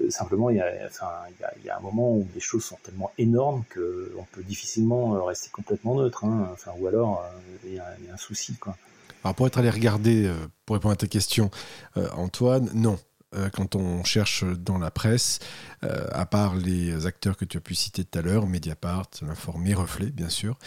Simplement, 0.10 0.50
il 0.50 0.58
y, 0.58 0.62
a, 0.62 1.78
un 1.78 1.82
moment 1.82 2.16
où 2.16 2.28
les 2.34 2.42
choses 2.42 2.64
sont 2.64 2.78
tellement 2.84 3.12
énormes 3.18 3.64
qu'on 3.74 4.26
peut 4.32 4.44
difficilement 4.44 5.24
rester 5.24 5.50
complètement 5.52 5.96
neutre. 5.96 6.26
Hein. 6.26 6.56
Ou 6.80 6.88
alors, 6.88 7.24
il 7.66 7.76
y, 7.76 7.80
a, 7.80 7.86
un 8.14 8.18
souci. 8.18 8.56
Quoi. 8.56 8.76
Alors, 9.24 9.36
pour 9.36 9.48
être 9.48 9.58
allé 9.58 9.70
regarder, 9.70 10.32
pour 10.66 10.76
répondre 10.76 10.94
à 10.94 10.98
ta 10.98 11.08
question, 11.08 11.52
Antoine, 11.96 12.70
non. 12.74 12.98
Euh, 13.36 13.50
quand 13.50 13.76
on 13.76 14.04
cherche 14.04 14.44
dans 14.44 14.78
la 14.78 14.92
presse, 14.92 15.40
euh, 15.84 16.08
à 16.12 16.26
part 16.26 16.56
les 16.56 17.06
acteurs 17.06 17.38
que 17.38 17.46
tu 17.46 17.58
as 17.58 17.62
pu 17.62 17.76
citer 17.76 18.04
tout 18.04 18.20
à 18.20 18.22
l'heure, 18.22 18.48
Mediapart, 18.48 19.08
l'informé, 19.22 19.74
Reflet, 19.74 20.12
bien 20.12 20.30
sûr, 20.30 20.58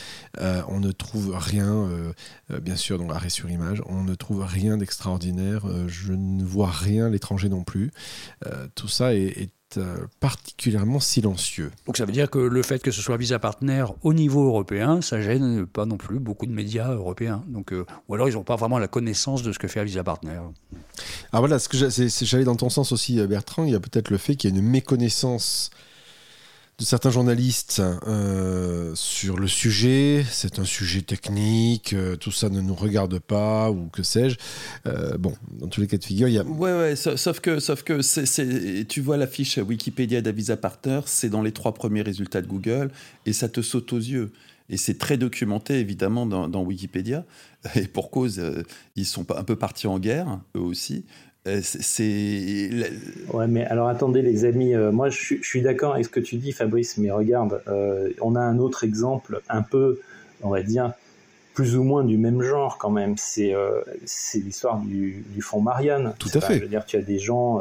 euh, 0.40 0.62
on 0.68 0.81
ne 0.81 0.92
trouve 0.92 1.35
rien, 1.37 1.88
bien 2.61 2.76
sûr, 2.76 2.98
dans 2.98 3.07
l'arrêt 3.07 3.29
sur 3.31 3.50
image, 3.50 3.83
on 3.87 4.02
ne 4.02 4.14
trouve 4.14 4.44
rien 4.44 4.76
d'extraordinaire, 4.76 5.66
je 5.87 6.12
ne 6.12 6.44
vois 6.44 6.70
rien, 6.70 7.09
l'étranger 7.09 7.48
non 7.48 7.64
plus. 7.64 7.90
tout 8.74 8.88
ça 8.88 9.14
est 9.14 9.50
euh, 9.78 10.06
particulièrement 10.20 11.00
silencieux. 11.00 11.70
Donc 11.86 11.96
ça 11.96 12.04
veut 12.04 12.12
dire 12.12 12.30
que 12.30 12.38
le 12.38 12.62
fait 12.62 12.82
que 12.82 12.90
ce 12.90 13.00
soit 13.00 13.16
Visa 13.16 13.38
Partner 13.38 13.84
au 14.02 14.12
niveau 14.14 14.46
européen, 14.46 15.00
ça 15.00 15.20
gêne 15.20 15.66
pas 15.66 15.86
non 15.86 15.96
plus 15.96 16.18
beaucoup 16.18 16.46
de 16.46 16.52
médias 16.52 16.92
européens. 16.92 17.42
Donc, 17.48 17.72
euh, 17.72 17.84
ou 18.08 18.14
alors 18.14 18.28
ils 18.28 18.34
n'ont 18.34 18.44
pas 18.44 18.56
vraiment 18.56 18.78
la 18.78 18.88
connaissance 18.88 19.42
de 19.42 19.52
ce 19.52 19.58
que 19.58 19.68
fait 19.68 19.84
Visa 19.84 20.04
Partner. 20.04 20.40
Ah 21.32 21.40
voilà, 21.40 21.58
ce 21.58 21.68
que 21.68 21.76
j'allais 21.76 22.44
dans 22.44 22.56
ton 22.56 22.70
sens 22.70 22.92
aussi, 22.92 23.24
Bertrand, 23.26 23.64
il 23.64 23.72
y 23.72 23.74
a 23.74 23.80
peut-être 23.80 24.10
le 24.10 24.18
fait 24.18 24.36
qu'il 24.36 24.50
y 24.50 24.52
a 24.52 24.56
une 24.56 24.64
méconnaissance 24.64 25.70
de 26.78 26.84
certains 26.84 27.10
journalistes 27.10 27.80
euh, 28.06 28.92
sur 28.94 29.38
le 29.38 29.48
sujet. 29.48 30.24
C'est 30.30 30.58
un 30.58 30.66
sujet 30.66 31.00
technique, 31.00 31.94
euh, 31.94 32.16
tout 32.16 32.32
ça 32.32 32.50
ne 32.50 32.60
nous 32.60 32.74
regarde 32.74 33.18
pas, 33.18 33.70
ou 33.70 33.88
que 33.88 34.02
sais-je. 34.02 34.36
Euh, 34.86 35.16
bon, 35.16 35.32
dans 35.52 35.68
tous 35.68 35.80
les 35.80 35.86
cas 35.86 35.96
de 35.96 36.04
figure, 36.04 36.28
il 36.28 36.34
y 36.34 36.38
a. 36.38 36.44
Ouais, 36.44 36.72
ouais, 36.72 36.96
sauf 36.96 37.40
que, 37.40 37.60
sauf 37.60 37.82
que 37.82 38.02
tu 38.82 39.00
vois 39.00 39.16
la 39.16 39.26
fiche 39.26 39.56
Wikipédia 39.56 40.20
d'Avisa 40.20 40.58
Partner, 40.58 41.00
c'est 41.06 41.30
dans 41.30 41.42
les 41.42 41.52
trois 41.52 41.72
premiers 41.72 42.02
résultats 42.02 42.42
de 42.42 42.46
Google, 42.46 42.90
et 43.24 43.32
ça 43.32 43.48
te 43.48 43.62
saute 43.62 43.92
aux 43.94 43.98
yeux. 43.98 44.32
Et 44.68 44.76
c'est 44.76 44.98
très 44.98 45.16
documenté, 45.16 45.78
évidemment, 45.78 46.26
dans, 46.26 46.48
dans, 46.48 46.62
Wikipédia. 46.62 47.24
Et 47.76 47.86
pour 47.86 48.10
cause, 48.10 48.42
ils 48.96 49.06
sont 49.06 49.24
un 49.30 49.44
peu 49.44 49.56
partis 49.56 49.86
en 49.86 49.98
guerre, 50.00 50.40
eux 50.56 50.60
aussi. 50.60 51.04
Euh, 51.46 51.61
c'est. 51.62 52.70
Ouais, 53.32 53.46
mais 53.46 53.64
alors 53.66 53.88
attendez, 53.88 54.22
les 54.22 54.44
amis, 54.44 54.74
euh, 54.74 54.90
moi 54.90 55.11
je, 55.11 55.35
suis 55.42 55.62
d'accord 55.62 55.94
avec 55.94 56.06
ce 56.06 56.11
que 56.11 56.20
tu 56.20 56.37
dis, 56.37 56.52
Fabrice, 56.52 56.98
mais 56.98 57.11
regarde, 57.11 57.62
euh, 57.68 58.11
on 58.20 58.35
a 58.35 58.40
un 58.40 58.59
autre 58.59 58.85
exemple, 58.85 59.40
un 59.48 59.62
peu, 59.62 60.00
on 60.42 60.50
va 60.50 60.62
dire, 60.62 60.92
plus 61.54 61.76
ou 61.76 61.85
moins 61.85 62.04
du 62.04 62.18
même 62.18 62.42
genre 62.42 62.78
quand 62.78 62.90
même. 62.90 63.14
C'est 63.16 63.54
l'histoire 64.35 64.78
du, 64.78 65.24
du 65.28 65.40
fonds 65.40 65.61
Marianne. 65.61 66.14
Tout 66.18 66.30
à 66.35 66.40
fait. 66.40 66.56
Je 66.56 66.62
veux 66.62 66.68
dire, 66.68 66.85
tu 66.85 66.96
as 66.96 67.02
des 67.02 67.18
gens 67.18 67.61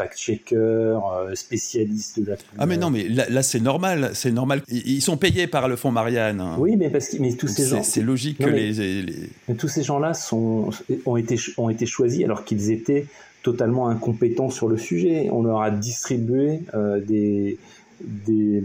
fact-checkers, 0.00 1.02
spécialistes 1.34 2.20
de 2.20 2.30
la. 2.30 2.36
Ah 2.58 2.66
mais 2.66 2.76
non, 2.76 2.90
mais 2.90 3.08
là, 3.08 3.42
c'est 3.42 3.60
normal, 3.60 4.10
c'est 4.14 4.32
normal. 4.32 4.62
Ils 4.68 5.02
sont 5.02 5.16
payés 5.16 5.46
par 5.46 5.68
le 5.68 5.76
fonds 5.76 5.90
Marianne. 5.90 6.42
Oui, 6.58 6.76
mais 6.76 6.90
parce 6.90 7.08
que 7.08 7.18
mais 7.18 7.34
tous 7.34 7.48
ces 7.48 7.66
gens. 7.66 7.82
C'est 7.82 8.02
logique 8.02 8.38
que 8.38 8.48
les, 8.48 9.30
Mais 9.48 9.54
tous 9.54 9.68
ces 9.68 9.82
gens-là 9.82 10.14
sont 10.14 10.70
ont 11.06 11.16
été 11.16 11.36
ont 11.56 11.70
été 11.70 11.86
choisis 11.86 12.24
alors 12.24 12.44
qu'ils 12.44 12.70
étaient 12.70 13.06
totalement 13.42 13.88
incompétents 13.88 14.50
sur 14.50 14.68
le 14.68 14.76
sujet. 14.76 15.28
On 15.30 15.42
leur 15.42 15.62
a 15.62 15.70
distribué 15.70 16.60
euh, 16.74 17.00
des, 17.00 17.58
des, 18.02 18.64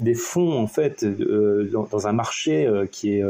des 0.00 0.14
fonds 0.14 0.58
en 0.58 0.66
fait 0.66 1.02
euh, 1.04 1.68
dans, 1.70 1.84
dans, 1.84 2.06
un 2.06 2.12
marché 2.12 2.66
euh, 2.66 2.86
qui 2.86 3.18
est 3.18 3.24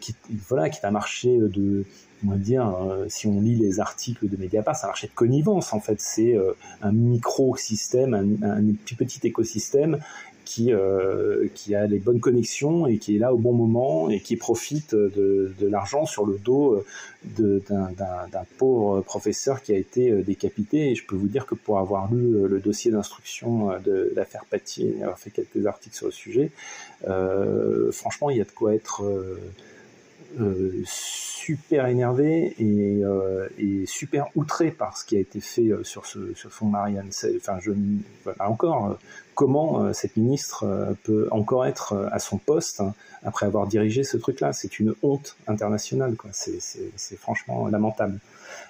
qui 0.00 0.14
voilà 0.48 0.68
qui 0.68 0.80
est 0.82 0.86
un 0.86 0.90
marché 0.90 1.38
de 1.38 1.84
on 2.26 2.36
dire, 2.36 2.74
si 3.08 3.26
on 3.26 3.40
lit 3.40 3.56
les 3.56 3.80
articles 3.80 4.28
de 4.28 4.36
Mediapart, 4.36 4.76
c'est 4.76 4.84
un 4.84 4.88
marché 4.88 5.06
de 5.06 5.12
connivence 5.12 5.72
en 5.72 5.80
fait. 5.80 6.00
C'est 6.00 6.36
un 6.82 6.92
micro-système, 6.92 8.14
un, 8.14 8.58
un, 8.58 8.62
petit 8.96 9.20
écosystème 9.26 9.98
qui, 10.44 10.72
euh, 10.72 11.48
qui 11.54 11.74
a 11.74 11.86
les 11.86 11.98
bonnes 11.98 12.20
connexions 12.20 12.86
et 12.86 12.98
qui 12.98 13.16
est 13.16 13.18
là 13.18 13.32
au 13.32 13.38
bon 13.38 13.52
moment 13.52 14.10
et 14.10 14.20
qui 14.20 14.36
profite 14.36 14.94
de, 14.94 15.54
de 15.58 15.66
l'argent 15.66 16.06
sur 16.06 16.26
le 16.26 16.38
dos 16.38 16.84
d'un 17.24 18.44
pauvre 18.58 19.00
professeur 19.02 19.62
qui 19.62 19.72
a 19.72 19.76
été 19.76 20.10
euh, 20.10 20.22
décapité. 20.22 20.90
Et 20.90 20.94
je 20.94 21.06
peux 21.06 21.16
vous 21.16 21.28
dire 21.28 21.46
que 21.46 21.54
pour 21.54 21.78
avoir 21.78 22.12
lu 22.12 22.34
euh, 22.34 22.48
le 22.48 22.60
dossier 22.60 22.90
d'instruction 22.90 23.70
de 23.84 24.12
l'affaire 24.14 24.44
Paty 24.50 24.94
et 24.98 25.02
avoir 25.02 25.18
fait 25.18 25.30
quelques 25.30 25.66
articles 25.66 25.96
sur 25.96 26.06
le 26.06 26.12
sujet, 26.12 26.50
euh, 27.08 27.90
franchement, 27.92 28.30
il 28.30 28.38
y 28.38 28.40
a 28.40 28.44
de 28.44 28.50
quoi 28.50 28.74
être 28.74 29.04
euh, 29.04 29.38
super 30.84 31.86
énervé 31.86 32.54
et, 32.58 33.04
euh, 33.04 33.48
et, 33.58 33.84
super 33.86 34.28
outré 34.36 34.70
par 34.70 34.96
ce 34.96 35.04
qui 35.04 35.16
a 35.16 35.20
été 35.20 35.40
fait 35.40 35.68
euh, 35.68 35.82
sur 35.82 36.06
ce, 36.06 36.32
ce 36.36 36.48
fond 36.48 36.66
Marianne. 36.66 37.10
Enfin, 37.36 37.58
je 37.60 37.72
voilà 38.22 38.48
encore 38.48 38.98
comment 39.34 39.92
cette 39.94 40.16
ministre 40.16 40.94
peut 41.04 41.26
encore 41.30 41.64
être 41.66 42.08
à 42.12 42.18
son 42.18 42.36
poste 42.36 42.80
hein, 42.80 42.94
après 43.24 43.46
avoir 43.46 43.66
dirigé 43.66 44.04
ce 44.04 44.18
truc-là. 44.18 44.52
C'est 44.52 44.78
une 44.78 44.94
honte 45.02 45.36
internationale, 45.48 46.14
quoi. 46.16 46.30
C'est 46.32 47.16
franchement 47.16 47.66
lamentable. 47.68 48.20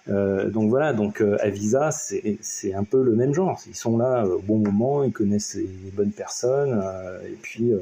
Euh, 0.08 0.50
donc 0.50 0.70
voilà, 0.70 0.92
donc 0.92 1.20
Avisa, 1.40 1.90
c'est 1.90 2.74
un 2.74 2.84
peu 2.84 3.02
le 3.02 3.16
même 3.16 3.34
genre. 3.34 3.60
Ils 3.66 3.74
sont 3.74 3.98
là 3.98 4.24
au 4.24 4.38
bon 4.38 4.58
moment, 4.58 5.02
ils 5.02 5.12
connaissent 5.12 5.56
les 5.56 5.90
bonnes 5.92 6.12
personnes, 6.12 6.80
et 7.26 7.36
puis 7.42 7.72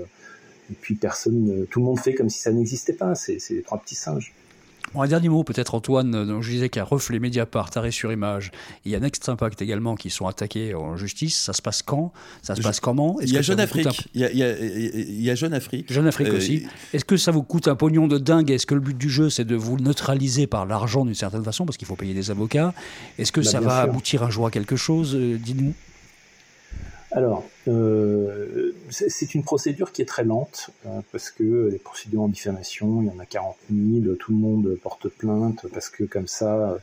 et 0.70 0.74
puis 0.80 0.94
personne, 0.94 1.66
tout 1.70 1.80
le 1.80 1.86
monde 1.86 1.98
fait 1.98 2.14
comme 2.14 2.30
si 2.30 2.40
ça 2.40 2.52
n'existait 2.52 2.92
pas. 2.92 3.14
C'est 3.14 3.38
les 3.50 3.62
trois 3.62 3.78
petits 3.78 3.96
singes. 3.96 4.32
un 4.94 5.06
dernier 5.08 5.28
mot 5.28 5.42
peut-être 5.42 5.74
Antoine, 5.74 6.10
dont 6.26 6.42
je 6.42 6.50
disais 6.50 6.68
qu'il 6.68 6.78
y 6.78 6.82
a 6.82 6.84
Reflet, 6.84 7.18
Mediapart, 7.18 7.70
Arrêt 7.74 7.90
sur 7.90 8.12
Image, 8.12 8.52
il 8.84 8.92
y 8.92 8.94
a 8.94 9.00
Next 9.00 9.28
Impact 9.28 9.62
également 9.62 9.96
qui 9.96 10.10
sont 10.10 10.26
attaqués 10.26 10.74
en 10.74 10.96
justice. 10.96 11.36
Ça 11.36 11.52
se 11.52 11.60
passe 11.60 11.82
quand? 11.82 12.12
Ça 12.42 12.54
se 12.54 12.62
passe 12.62 12.78
comment? 12.78 13.16
Il 13.20 13.32
y 13.32 13.38
a 13.38 13.42
Jeune 13.42 13.60
Afrique. 13.60 14.08
Il, 14.14 14.22
y 14.22 15.30
a, 15.30 15.34
Jeune 15.34 15.54
Afrique. 15.54 15.92
Jeune 15.92 16.06
Afrique 16.06 16.32
aussi. 16.32 16.66
Est-ce 16.92 17.04
que 17.04 17.16
ça 17.16 17.32
vous 17.32 17.42
coûte 17.42 17.66
un 17.66 17.74
pognon 17.74 18.06
de 18.06 18.18
dingue? 18.18 18.50
Est-ce 18.50 18.66
que 18.66 18.74
le 18.74 18.80
but 18.80 18.96
du 18.96 19.10
jeu 19.10 19.28
c'est 19.28 19.44
de 19.44 19.56
vous 19.56 19.76
neutraliser 19.78 20.46
par 20.46 20.66
l'argent 20.66 21.04
d'une 21.04 21.14
certaine 21.14 21.44
façon 21.44 21.64
parce 21.64 21.76
qu'il 21.76 21.88
faut 21.88 21.96
payer 21.96 22.14
des 22.14 22.30
avocats? 22.30 22.74
Est-ce 23.18 23.32
que 23.32 23.40
bah, 23.40 23.50
ça 23.50 23.60
va 23.60 23.80
aboutir 23.80 24.22
un 24.22 24.30
jour 24.30 24.46
à 24.46 24.50
quelque 24.50 24.76
chose? 24.76 25.16
Euh, 25.16 25.36
Dites-nous. 25.36 25.74
Alors, 27.12 27.44
euh, 27.66 28.72
c'est 28.88 29.34
une 29.34 29.42
procédure 29.42 29.90
qui 29.90 30.00
est 30.00 30.06
très 30.06 30.22
lente, 30.22 30.70
euh, 30.86 31.00
parce 31.10 31.30
que 31.30 31.68
les 31.70 31.78
procédures 31.78 32.22
en 32.22 32.28
diffamation, 32.28 33.02
il 33.02 33.08
y 33.08 33.10
en 33.10 33.18
a 33.18 33.26
40 33.26 33.56
000, 33.68 34.14
tout 34.14 34.30
le 34.30 34.38
monde 34.38 34.78
porte 34.80 35.08
plainte, 35.08 35.66
parce 35.72 35.88
que 35.88 36.04
comme 36.04 36.28
ça, 36.28 36.78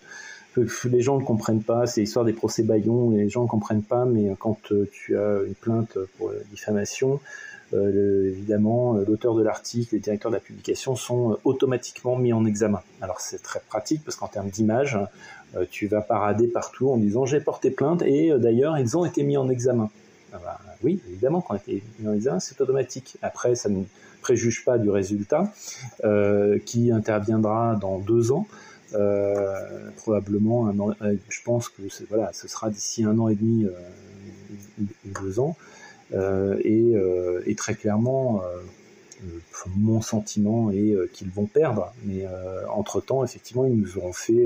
euh, 0.57 0.65
les 0.85 1.01
gens 1.01 1.17
ne 1.17 1.23
comprennent 1.23 1.63
pas, 1.63 1.87
c'est 1.87 2.01
l'histoire 2.01 2.25
des 2.25 2.33
procès 2.33 2.63
baillons, 2.63 3.11
les 3.11 3.29
gens 3.29 3.43
ne 3.43 3.47
comprennent 3.47 3.83
pas, 3.83 4.03
mais 4.03 4.29
quand 4.37 4.59
tu 4.91 5.17
as 5.17 5.43
une 5.47 5.55
plainte 5.55 5.97
pour 6.17 6.31
diffamation, 6.51 7.21
évidemment, 7.73 8.95
l'auteur 9.07 9.35
de 9.35 9.43
l'article, 9.43 9.93
les 9.93 10.01
directeurs 10.01 10.31
de 10.31 10.35
la 10.35 10.41
publication 10.41 10.95
sont 10.95 11.37
automatiquement 11.43 12.17
mis 12.17 12.33
en 12.33 12.43
examen. 12.43 12.81
Alors 13.01 13.21
c'est 13.21 13.43
très 13.43 13.59
pratique, 13.59 14.03
parce 14.03 14.17
qu'en 14.17 14.27
termes 14.27 14.49
d'image, 14.49 14.97
tu 15.69 15.85
vas 15.85 16.01
parader 16.01 16.47
partout 16.47 16.89
en 16.89 16.97
disant 16.97 17.27
j'ai 17.27 17.39
porté 17.39 17.69
plainte, 17.69 18.01
et 18.01 18.31
d'ailleurs, 18.39 18.79
ils 18.79 18.97
ont 18.97 19.05
été 19.05 19.21
mis 19.21 19.37
en 19.37 19.49
examen. 19.49 19.91
Ah 20.33 20.39
bah, 20.43 20.59
oui, 20.83 20.99
évidemment, 21.09 21.41
quand 21.41 21.57
on 22.05 22.13
examen, 22.13 22.39
c'est 22.39 22.59
automatique. 22.59 23.17
Après, 23.21 23.55
ça 23.55 23.69
ne 23.69 23.83
préjuge 24.21 24.65
pas 24.65 24.77
du 24.77 24.89
résultat 24.89 25.51
euh, 26.03 26.59
qui 26.59 26.91
interviendra 26.91 27.77
dans 27.79 27.97
deux 27.99 28.31
ans. 28.31 28.47
Euh, 28.93 29.89
probablement, 29.97 30.67
euh, 31.01 31.15
je 31.29 31.41
pense 31.43 31.69
que 31.69 31.81
voilà, 32.09 32.31
ce 32.33 32.47
sera 32.47 32.69
d'ici 32.69 33.03
un 33.03 33.17
an 33.19 33.29
et 33.29 33.35
demi 33.35 33.67
ou 34.79 35.21
deux 35.21 35.39
ans. 35.39 35.55
Et, 36.11 36.93
et, 37.45 37.55
très 37.55 37.75
clairement, 37.75 38.41
mon 39.75 40.01
sentiment 40.01 40.71
est 40.71 40.95
qu'ils 41.13 41.29
vont 41.29 41.45
perdre. 41.45 41.93
Mais 42.05 42.25
entre-temps, 42.69 43.23
effectivement, 43.23 43.65
ils 43.65 43.77
nous 43.77 43.97
auront 43.97 44.13
fait 44.13 44.45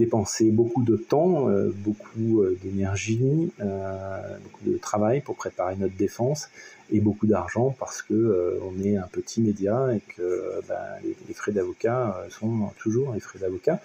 dépenser 0.00 0.50
beaucoup 0.50 0.82
de 0.82 0.96
temps, 0.96 1.48
euh, 1.48 1.70
beaucoup 1.76 2.40
euh, 2.40 2.58
d'énergie, 2.62 3.52
euh, 3.60 4.38
beaucoup 4.42 4.64
de 4.64 4.78
travail 4.78 5.20
pour 5.20 5.36
préparer 5.36 5.76
notre 5.76 5.96
défense 5.96 6.48
et 6.92 7.00
beaucoup 7.00 7.26
d'argent 7.26 7.74
parce 7.78 8.02
que 8.02 8.58
on 8.62 8.82
est 8.82 8.96
un 8.96 9.08
petit 9.10 9.40
média 9.40 9.88
et 9.94 10.00
que 10.00 10.60
ben, 10.68 10.76
les, 11.04 11.34
frais 11.34 11.52
d'avocat 11.52 12.16
sont 12.30 12.70
toujours 12.78 13.12
les 13.14 13.20
frais 13.20 13.38
d'avocat. 13.38 13.80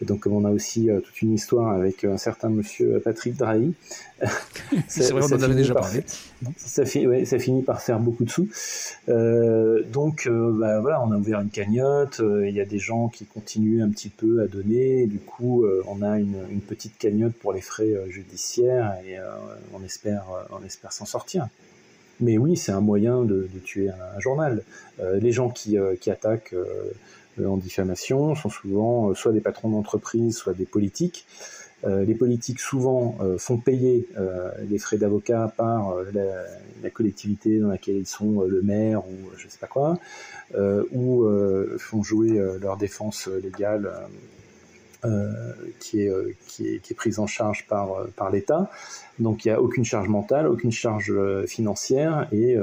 Et 0.00 0.04
donc 0.04 0.26
on 0.26 0.44
a 0.44 0.50
aussi 0.50 0.88
toute 1.04 1.22
une 1.22 1.32
histoire 1.32 1.72
avec 1.72 2.04
un 2.04 2.18
certain 2.18 2.48
monsieur 2.48 3.00
Patrick 3.00 3.36
Drahi, 3.36 3.74
c'est 4.88 5.12
vrai, 5.12 5.22
on 5.22 5.34
en 5.34 5.42
avait 5.42 5.54
déjà 5.54 5.74
parlé. 5.74 6.02
Ça, 6.56 6.84
ça, 6.86 7.38
finit 7.38 7.62
par 7.62 7.82
faire 7.82 8.00
beaucoup 8.00 8.24
de 8.24 8.30
sous. 8.30 8.48
Euh, 9.08 9.82
donc, 9.92 10.26
euh, 10.26 10.52
bah, 10.58 10.80
voilà, 10.80 11.02
on 11.02 11.12
a 11.12 11.16
ouvert 11.16 11.40
une 11.40 11.50
cagnotte. 11.50 12.22
Il 12.22 12.54
y 12.54 12.60
a 12.60 12.64
des 12.64 12.78
gens 12.78 13.08
qui 13.08 13.26
continuent 13.26 13.82
un 13.82 13.90
petit 13.90 14.08
peu 14.08 14.40
à 14.40 14.46
donner. 14.46 15.06
Du 15.06 15.18
coup, 15.18 15.66
on 15.86 16.02
a 16.02 16.18
une, 16.18 16.38
une, 16.50 16.60
petite 16.60 16.96
cagnotte 16.98 17.34
pour 17.34 17.52
les 17.52 17.60
frais 17.60 17.94
judiciaires 18.08 18.94
et 19.06 19.16
on 19.74 19.84
espère, 19.84 20.24
on 20.50 20.64
espère 20.64 20.92
s'en 20.92 21.06
sortir. 21.06 21.48
Mais 22.20 22.38
oui, 22.38 22.56
c'est 22.56 22.72
un 22.72 22.80
moyen 22.80 23.22
de, 23.22 23.48
de 23.52 23.58
tuer 23.62 23.90
un, 23.90 24.20
journal. 24.20 24.62
les 25.00 25.32
gens 25.32 25.50
qui, 25.50 25.76
qui 26.00 26.10
attaquent 26.10 26.54
en 27.44 27.56
diffamation 27.58 28.34
sont 28.34 28.48
souvent 28.48 29.14
soit 29.14 29.32
des 29.32 29.40
patrons 29.42 29.68
d'entreprise, 29.68 30.36
soit 30.36 30.54
des 30.54 30.64
politiques. 30.64 31.26
Euh, 31.84 32.04
les 32.04 32.14
politiques 32.14 32.60
souvent 32.60 33.16
euh, 33.20 33.36
font 33.38 33.58
payer 33.58 34.08
euh, 34.16 34.50
les 34.68 34.78
frais 34.78 34.96
d'avocat 34.96 35.52
par 35.56 35.94
la, 36.12 36.90
collectivité 36.90 37.58
dans 37.58 37.68
laquelle 37.68 37.96
ils 37.96 38.06
sont, 38.06 38.42
le 38.42 38.62
maire 38.62 39.00
ou 39.06 39.28
je 39.36 39.48
sais 39.48 39.58
pas 39.58 39.66
quoi, 39.66 39.98
ou 40.92 41.26
font 41.78 42.02
jouer 42.04 42.40
leur 42.60 42.76
défense 42.76 43.26
légale 43.26 43.90
qui, 45.80 46.02
est, 46.02 46.36
qui, 46.46 46.66
est, 46.66 46.94
prise 46.94 47.18
en 47.18 47.26
charge 47.26 47.66
par, 47.68 48.06
par 48.16 48.30
l'État. 48.30 48.70
Donc 49.18 49.44
il 49.44 49.48
n'y 49.48 49.54
a 49.54 49.60
aucune 49.60 49.84
charge 49.84 50.08
mentale, 50.08 50.46
aucune 50.46 50.72
charge 50.72 51.12
financière, 51.46 52.28
et, 52.32 52.56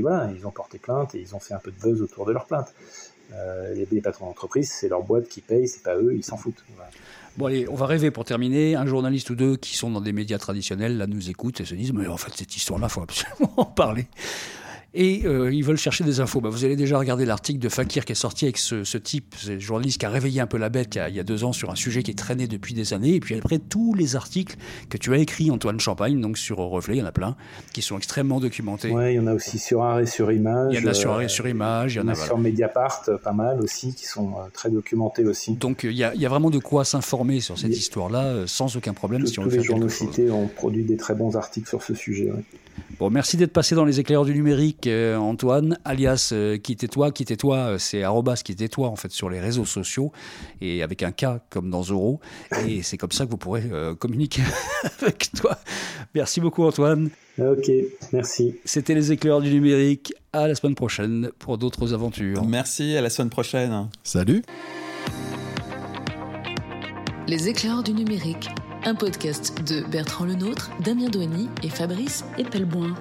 voilà, 0.00 0.30
ils 0.36 0.46
ont 0.46 0.50
porté 0.50 0.78
plainte 0.78 1.14
et 1.14 1.20
ils 1.20 1.34
ont 1.34 1.40
fait 1.40 1.54
un 1.54 1.58
peu 1.58 1.70
de 1.70 1.80
buzz 1.80 2.02
autour 2.02 2.26
de 2.26 2.32
leur 2.32 2.46
plainte. 2.46 2.72
les, 3.74 4.00
patrons 4.00 4.26
d'entreprise, 4.26 4.70
c'est 4.70 4.88
leur 4.88 5.02
boîte 5.02 5.28
qui 5.28 5.40
paye, 5.40 5.68
c'est 5.68 5.82
pas 5.82 5.96
eux, 5.96 6.14
ils 6.14 6.24
s'en 6.24 6.36
foutent. 6.36 6.64
Bon, 7.38 7.46
allez, 7.46 7.66
on 7.68 7.74
va 7.74 7.86
rêver 7.86 8.10
pour 8.10 8.24
terminer. 8.24 8.74
Un 8.76 8.84
journaliste 8.84 9.30
ou 9.30 9.34
deux 9.34 9.56
qui 9.56 9.76
sont 9.76 9.90
dans 9.90 10.02
des 10.02 10.12
médias 10.12 10.38
traditionnels, 10.38 10.98
là, 10.98 11.06
nous 11.06 11.30
écoutent 11.30 11.60
et 11.60 11.64
se 11.64 11.74
disent 11.74 11.92
Mais 11.92 12.06
en 12.06 12.18
fait, 12.18 12.32
cette 12.34 12.54
histoire-là, 12.56 12.88
il 12.90 12.92
faut 12.92 13.02
absolument 13.02 13.54
en 13.56 13.64
parler 13.64 14.06
et 14.94 15.22
euh, 15.24 15.52
ils 15.52 15.64
veulent 15.64 15.78
chercher 15.78 16.04
des 16.04 16.20
infos. 16.20 16.40
Bah, 16.40 16.50
vous 16.50 16.64
allez 16.64 16.76
déjà 16.76 16.98
regarder 16.98 17.24
l'article 17.24 17.58
de 17.58 17.68
Fakir 17.68 18.04
qui 18.04 18.12
est 18.12 18.16
sorti 18.16 18.44
avec 18.44 18.58
ce, 18.58 18.84
ce 18.84 18.98
type, 18.98 19.34
ce 19.36 19.58
journaliste 19.58 20.00
qui 20.00 20.06
a 20.06 20.10
réveillé 20.10 20.40
un 20.40 20.46
peu 20.46 20.58
la 20.58 20.68
bête 20.68 20.94
il 20.94 20.98
y, 20.98 21.00
a, 21.00 21.08
il 21.08 21.16
y, 21.16 21.20
a, 21.20 21.22
deux 21.22 21.44
ans 21.44 21.52
sur 21.52 21.70
un 21.70 21.74
sujet 21.74 22.02
qui 22.02 22.10
est 22.10 22.18
traîné 22.18 22.46
depuis 22.46 22.74
des 22.74 22.92
années. 22.92 23.14
Et 23.14 23.20
puis 23.20 23.34
après, 23.34 23.58
tous 23.58 23.94
les 23.94 24.16
articles 24.16 24.56
que 24.90 24.98
tu 24.98 25.14
as 25.14 25.18
écrits, 25.18 25.50
Antoine 25.50 25.80
Champagne, 25.80 26.20
donc 26.20 26.36
sur 26.36 26.58
Reflet, 26.58 26.96
il 26.96 27.00
y 27.00 27.02
en 27.02 27.06
a 27.06 27.12
plein, 27.12 27.36
qui 27.72 27.82
sont 27.82 27.96
extrêmement 27.96 28.40
documentés. 28.40 28.90
Oui, 28.90 29.12
il 29.12 29.16
y 29.16 29.20
en 29.20 29.26
a 29.26 29.34
aussi 29.34 29.58
sur 29.58 29.82
Arrêt 29.82 30.06
sur 30.06 30.30
Image. 30.30 30.74
Il 30.74 30.82
y 30.82 30.86
en 30.86 30.90
a 30.90 30.94
sur 30.94 31.12
Arrêt 31.12 31.28
sur 31.28 31.48
Image. 31.48 31.94
Il 31.94 31.98
y 31.98 32.00
en 32.00 32.08
a, 32.08 32.14
sur 32.14 32.38
Mediapart, 32.38 33.08
pas 33.22 33.32
mal 33.32 33.60
aussi, 33.60 33.94
qui 33.94 34.04
sont 34.04 34.32
euh, 34.32 34.48
très 34.52 34.70
documentés 34.70 35.24
aussi. 35.24 35.54
Donc 35.54 35.84
il 35.84 35.92
y 35.92 36.04
a, 36.04 36.14
il 36.14 36.20
y 36.20 36.26
a 36.26 36.28
vraiment 36.28 36.50
de 36.50 36.58
quoi 36.58 36.84
s'informer 36.84 37.40
sur 37.40 37.58
cette 37.58 37.76
histoire-là, 37.76 38.24
euh, 38.24 38.46
sans 38.46 38.76
aucun 38.76 38.92
problème. 38.92 39.22
Tous, 39.22 39.28
si 39.28 39.38
on 39.38 39.44
tous 39.44 39.50
veut 39.50 39.56
les 39.56 39.62
faire 39.62 39.76
journaux 39.76 39.88
cités 39.88 40.30
ont 40.30 40.48
produit 40.48 40.84
des 40.84 40.96
très 40.96 41.14
bons 41.14 41.36
articles 41.36 41.68
sur 41.68 41.82
ce 41.82 41.94
sujet. 41.94 42.30
Ouais. 42.30 42.44
Bon, 42.98 43.10
merci 43.10 43.36
d'être 43.36 43.52
passé 43.52 43.74
dans 43.74 43.84
les 43.84 43.98
éclaireurs 43.98 44.24
du 44.24 44.32
numérique, 44.32 44.86
euh, 44.86 45.16
Antoine, 45.16 45.76
alias 45.84 46.30
euh, 46.32 46.56
qui 46.56 46.76
toi 46.76 47.10
Qui 47.10 47.24
toi 47.24 47.56
euh, 47.56 47.78
C'est 47.78 48.02
arrobas 48.02 48.36
qui 48.44 48.54
toi 48.54 48.88
en 48.88 48.96
fait 48.96 49.10
sur 49.10 49.28
les 49.28 49.40
réseaux 49.40 49.64
sociaux 49.64 50.12
et 50.60 50.82
avec 50.82 51.02
un 51.02 51.10
K 51.10 51.40
comme 51.50 51.68
dans 51.68 51.82
Zoro. 51.82 52.20
Et 52.66 52.82
c'est 52.82 52.98
comme 52.98 53.10
ça 53.10 53.24
que 53.24 53.30
vous 53.30 53.38
pourrez 53.38 53.64
euh, 53.72 53.94
communiquer 53.94 54.42
avec 55.00 55.30
toi. 55.32 55.58
Merci 56.14 56.40
beaucoup, 56.40 56.62
Antoine. 56.64 57.10
Ok, 57.38 57.70
merci. 58.12 58.54
C'était 58.64 58.94
les 58.94 59.10
éclaireurs 59.10 59.40
du 59.40 59.52
numérique. 59.52 60.14
À 60.32 60.46
la 60.46 60.54
semaine 60.54 60.74
prochaine 60.74 61.30
pour 61.38 61.58
d'autres 61.58 61.94
aventures. 61.94 62.44
Merci, 62.44 62.96
à 62.96 63.00
la 63.00 63.10
semaine 63.10 63.30
prochaine. 63.30 63.88
Salut. 64.04 64.42
Les 67.26 67.48
éclaireurs 67.48 67.82
du 67.82 67.94
numérique 67.94 68.48
un 68.84 68.94
podcast 68.94 69.62
de 69.64 69.82
Bertrand 69.82 70.24
Lenôtre, 70.24 70.70
Damien 70.80 71.08
Douany 71.08 71.48
et 71.62 71.68
Fabrice 71.68 72.24
Epelboin. 72.38 72.94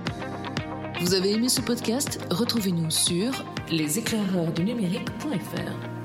Vous 1.01 1.13
avez 1.13 1.32
aimé 1.32 1.49
ce 1.49 1.61
podcast? 1.61 2.19
Retrouvez-nous 2.29 2.91
sur 2.91 3.32
leséclaireurdunumérique.fr. 3.71 6.00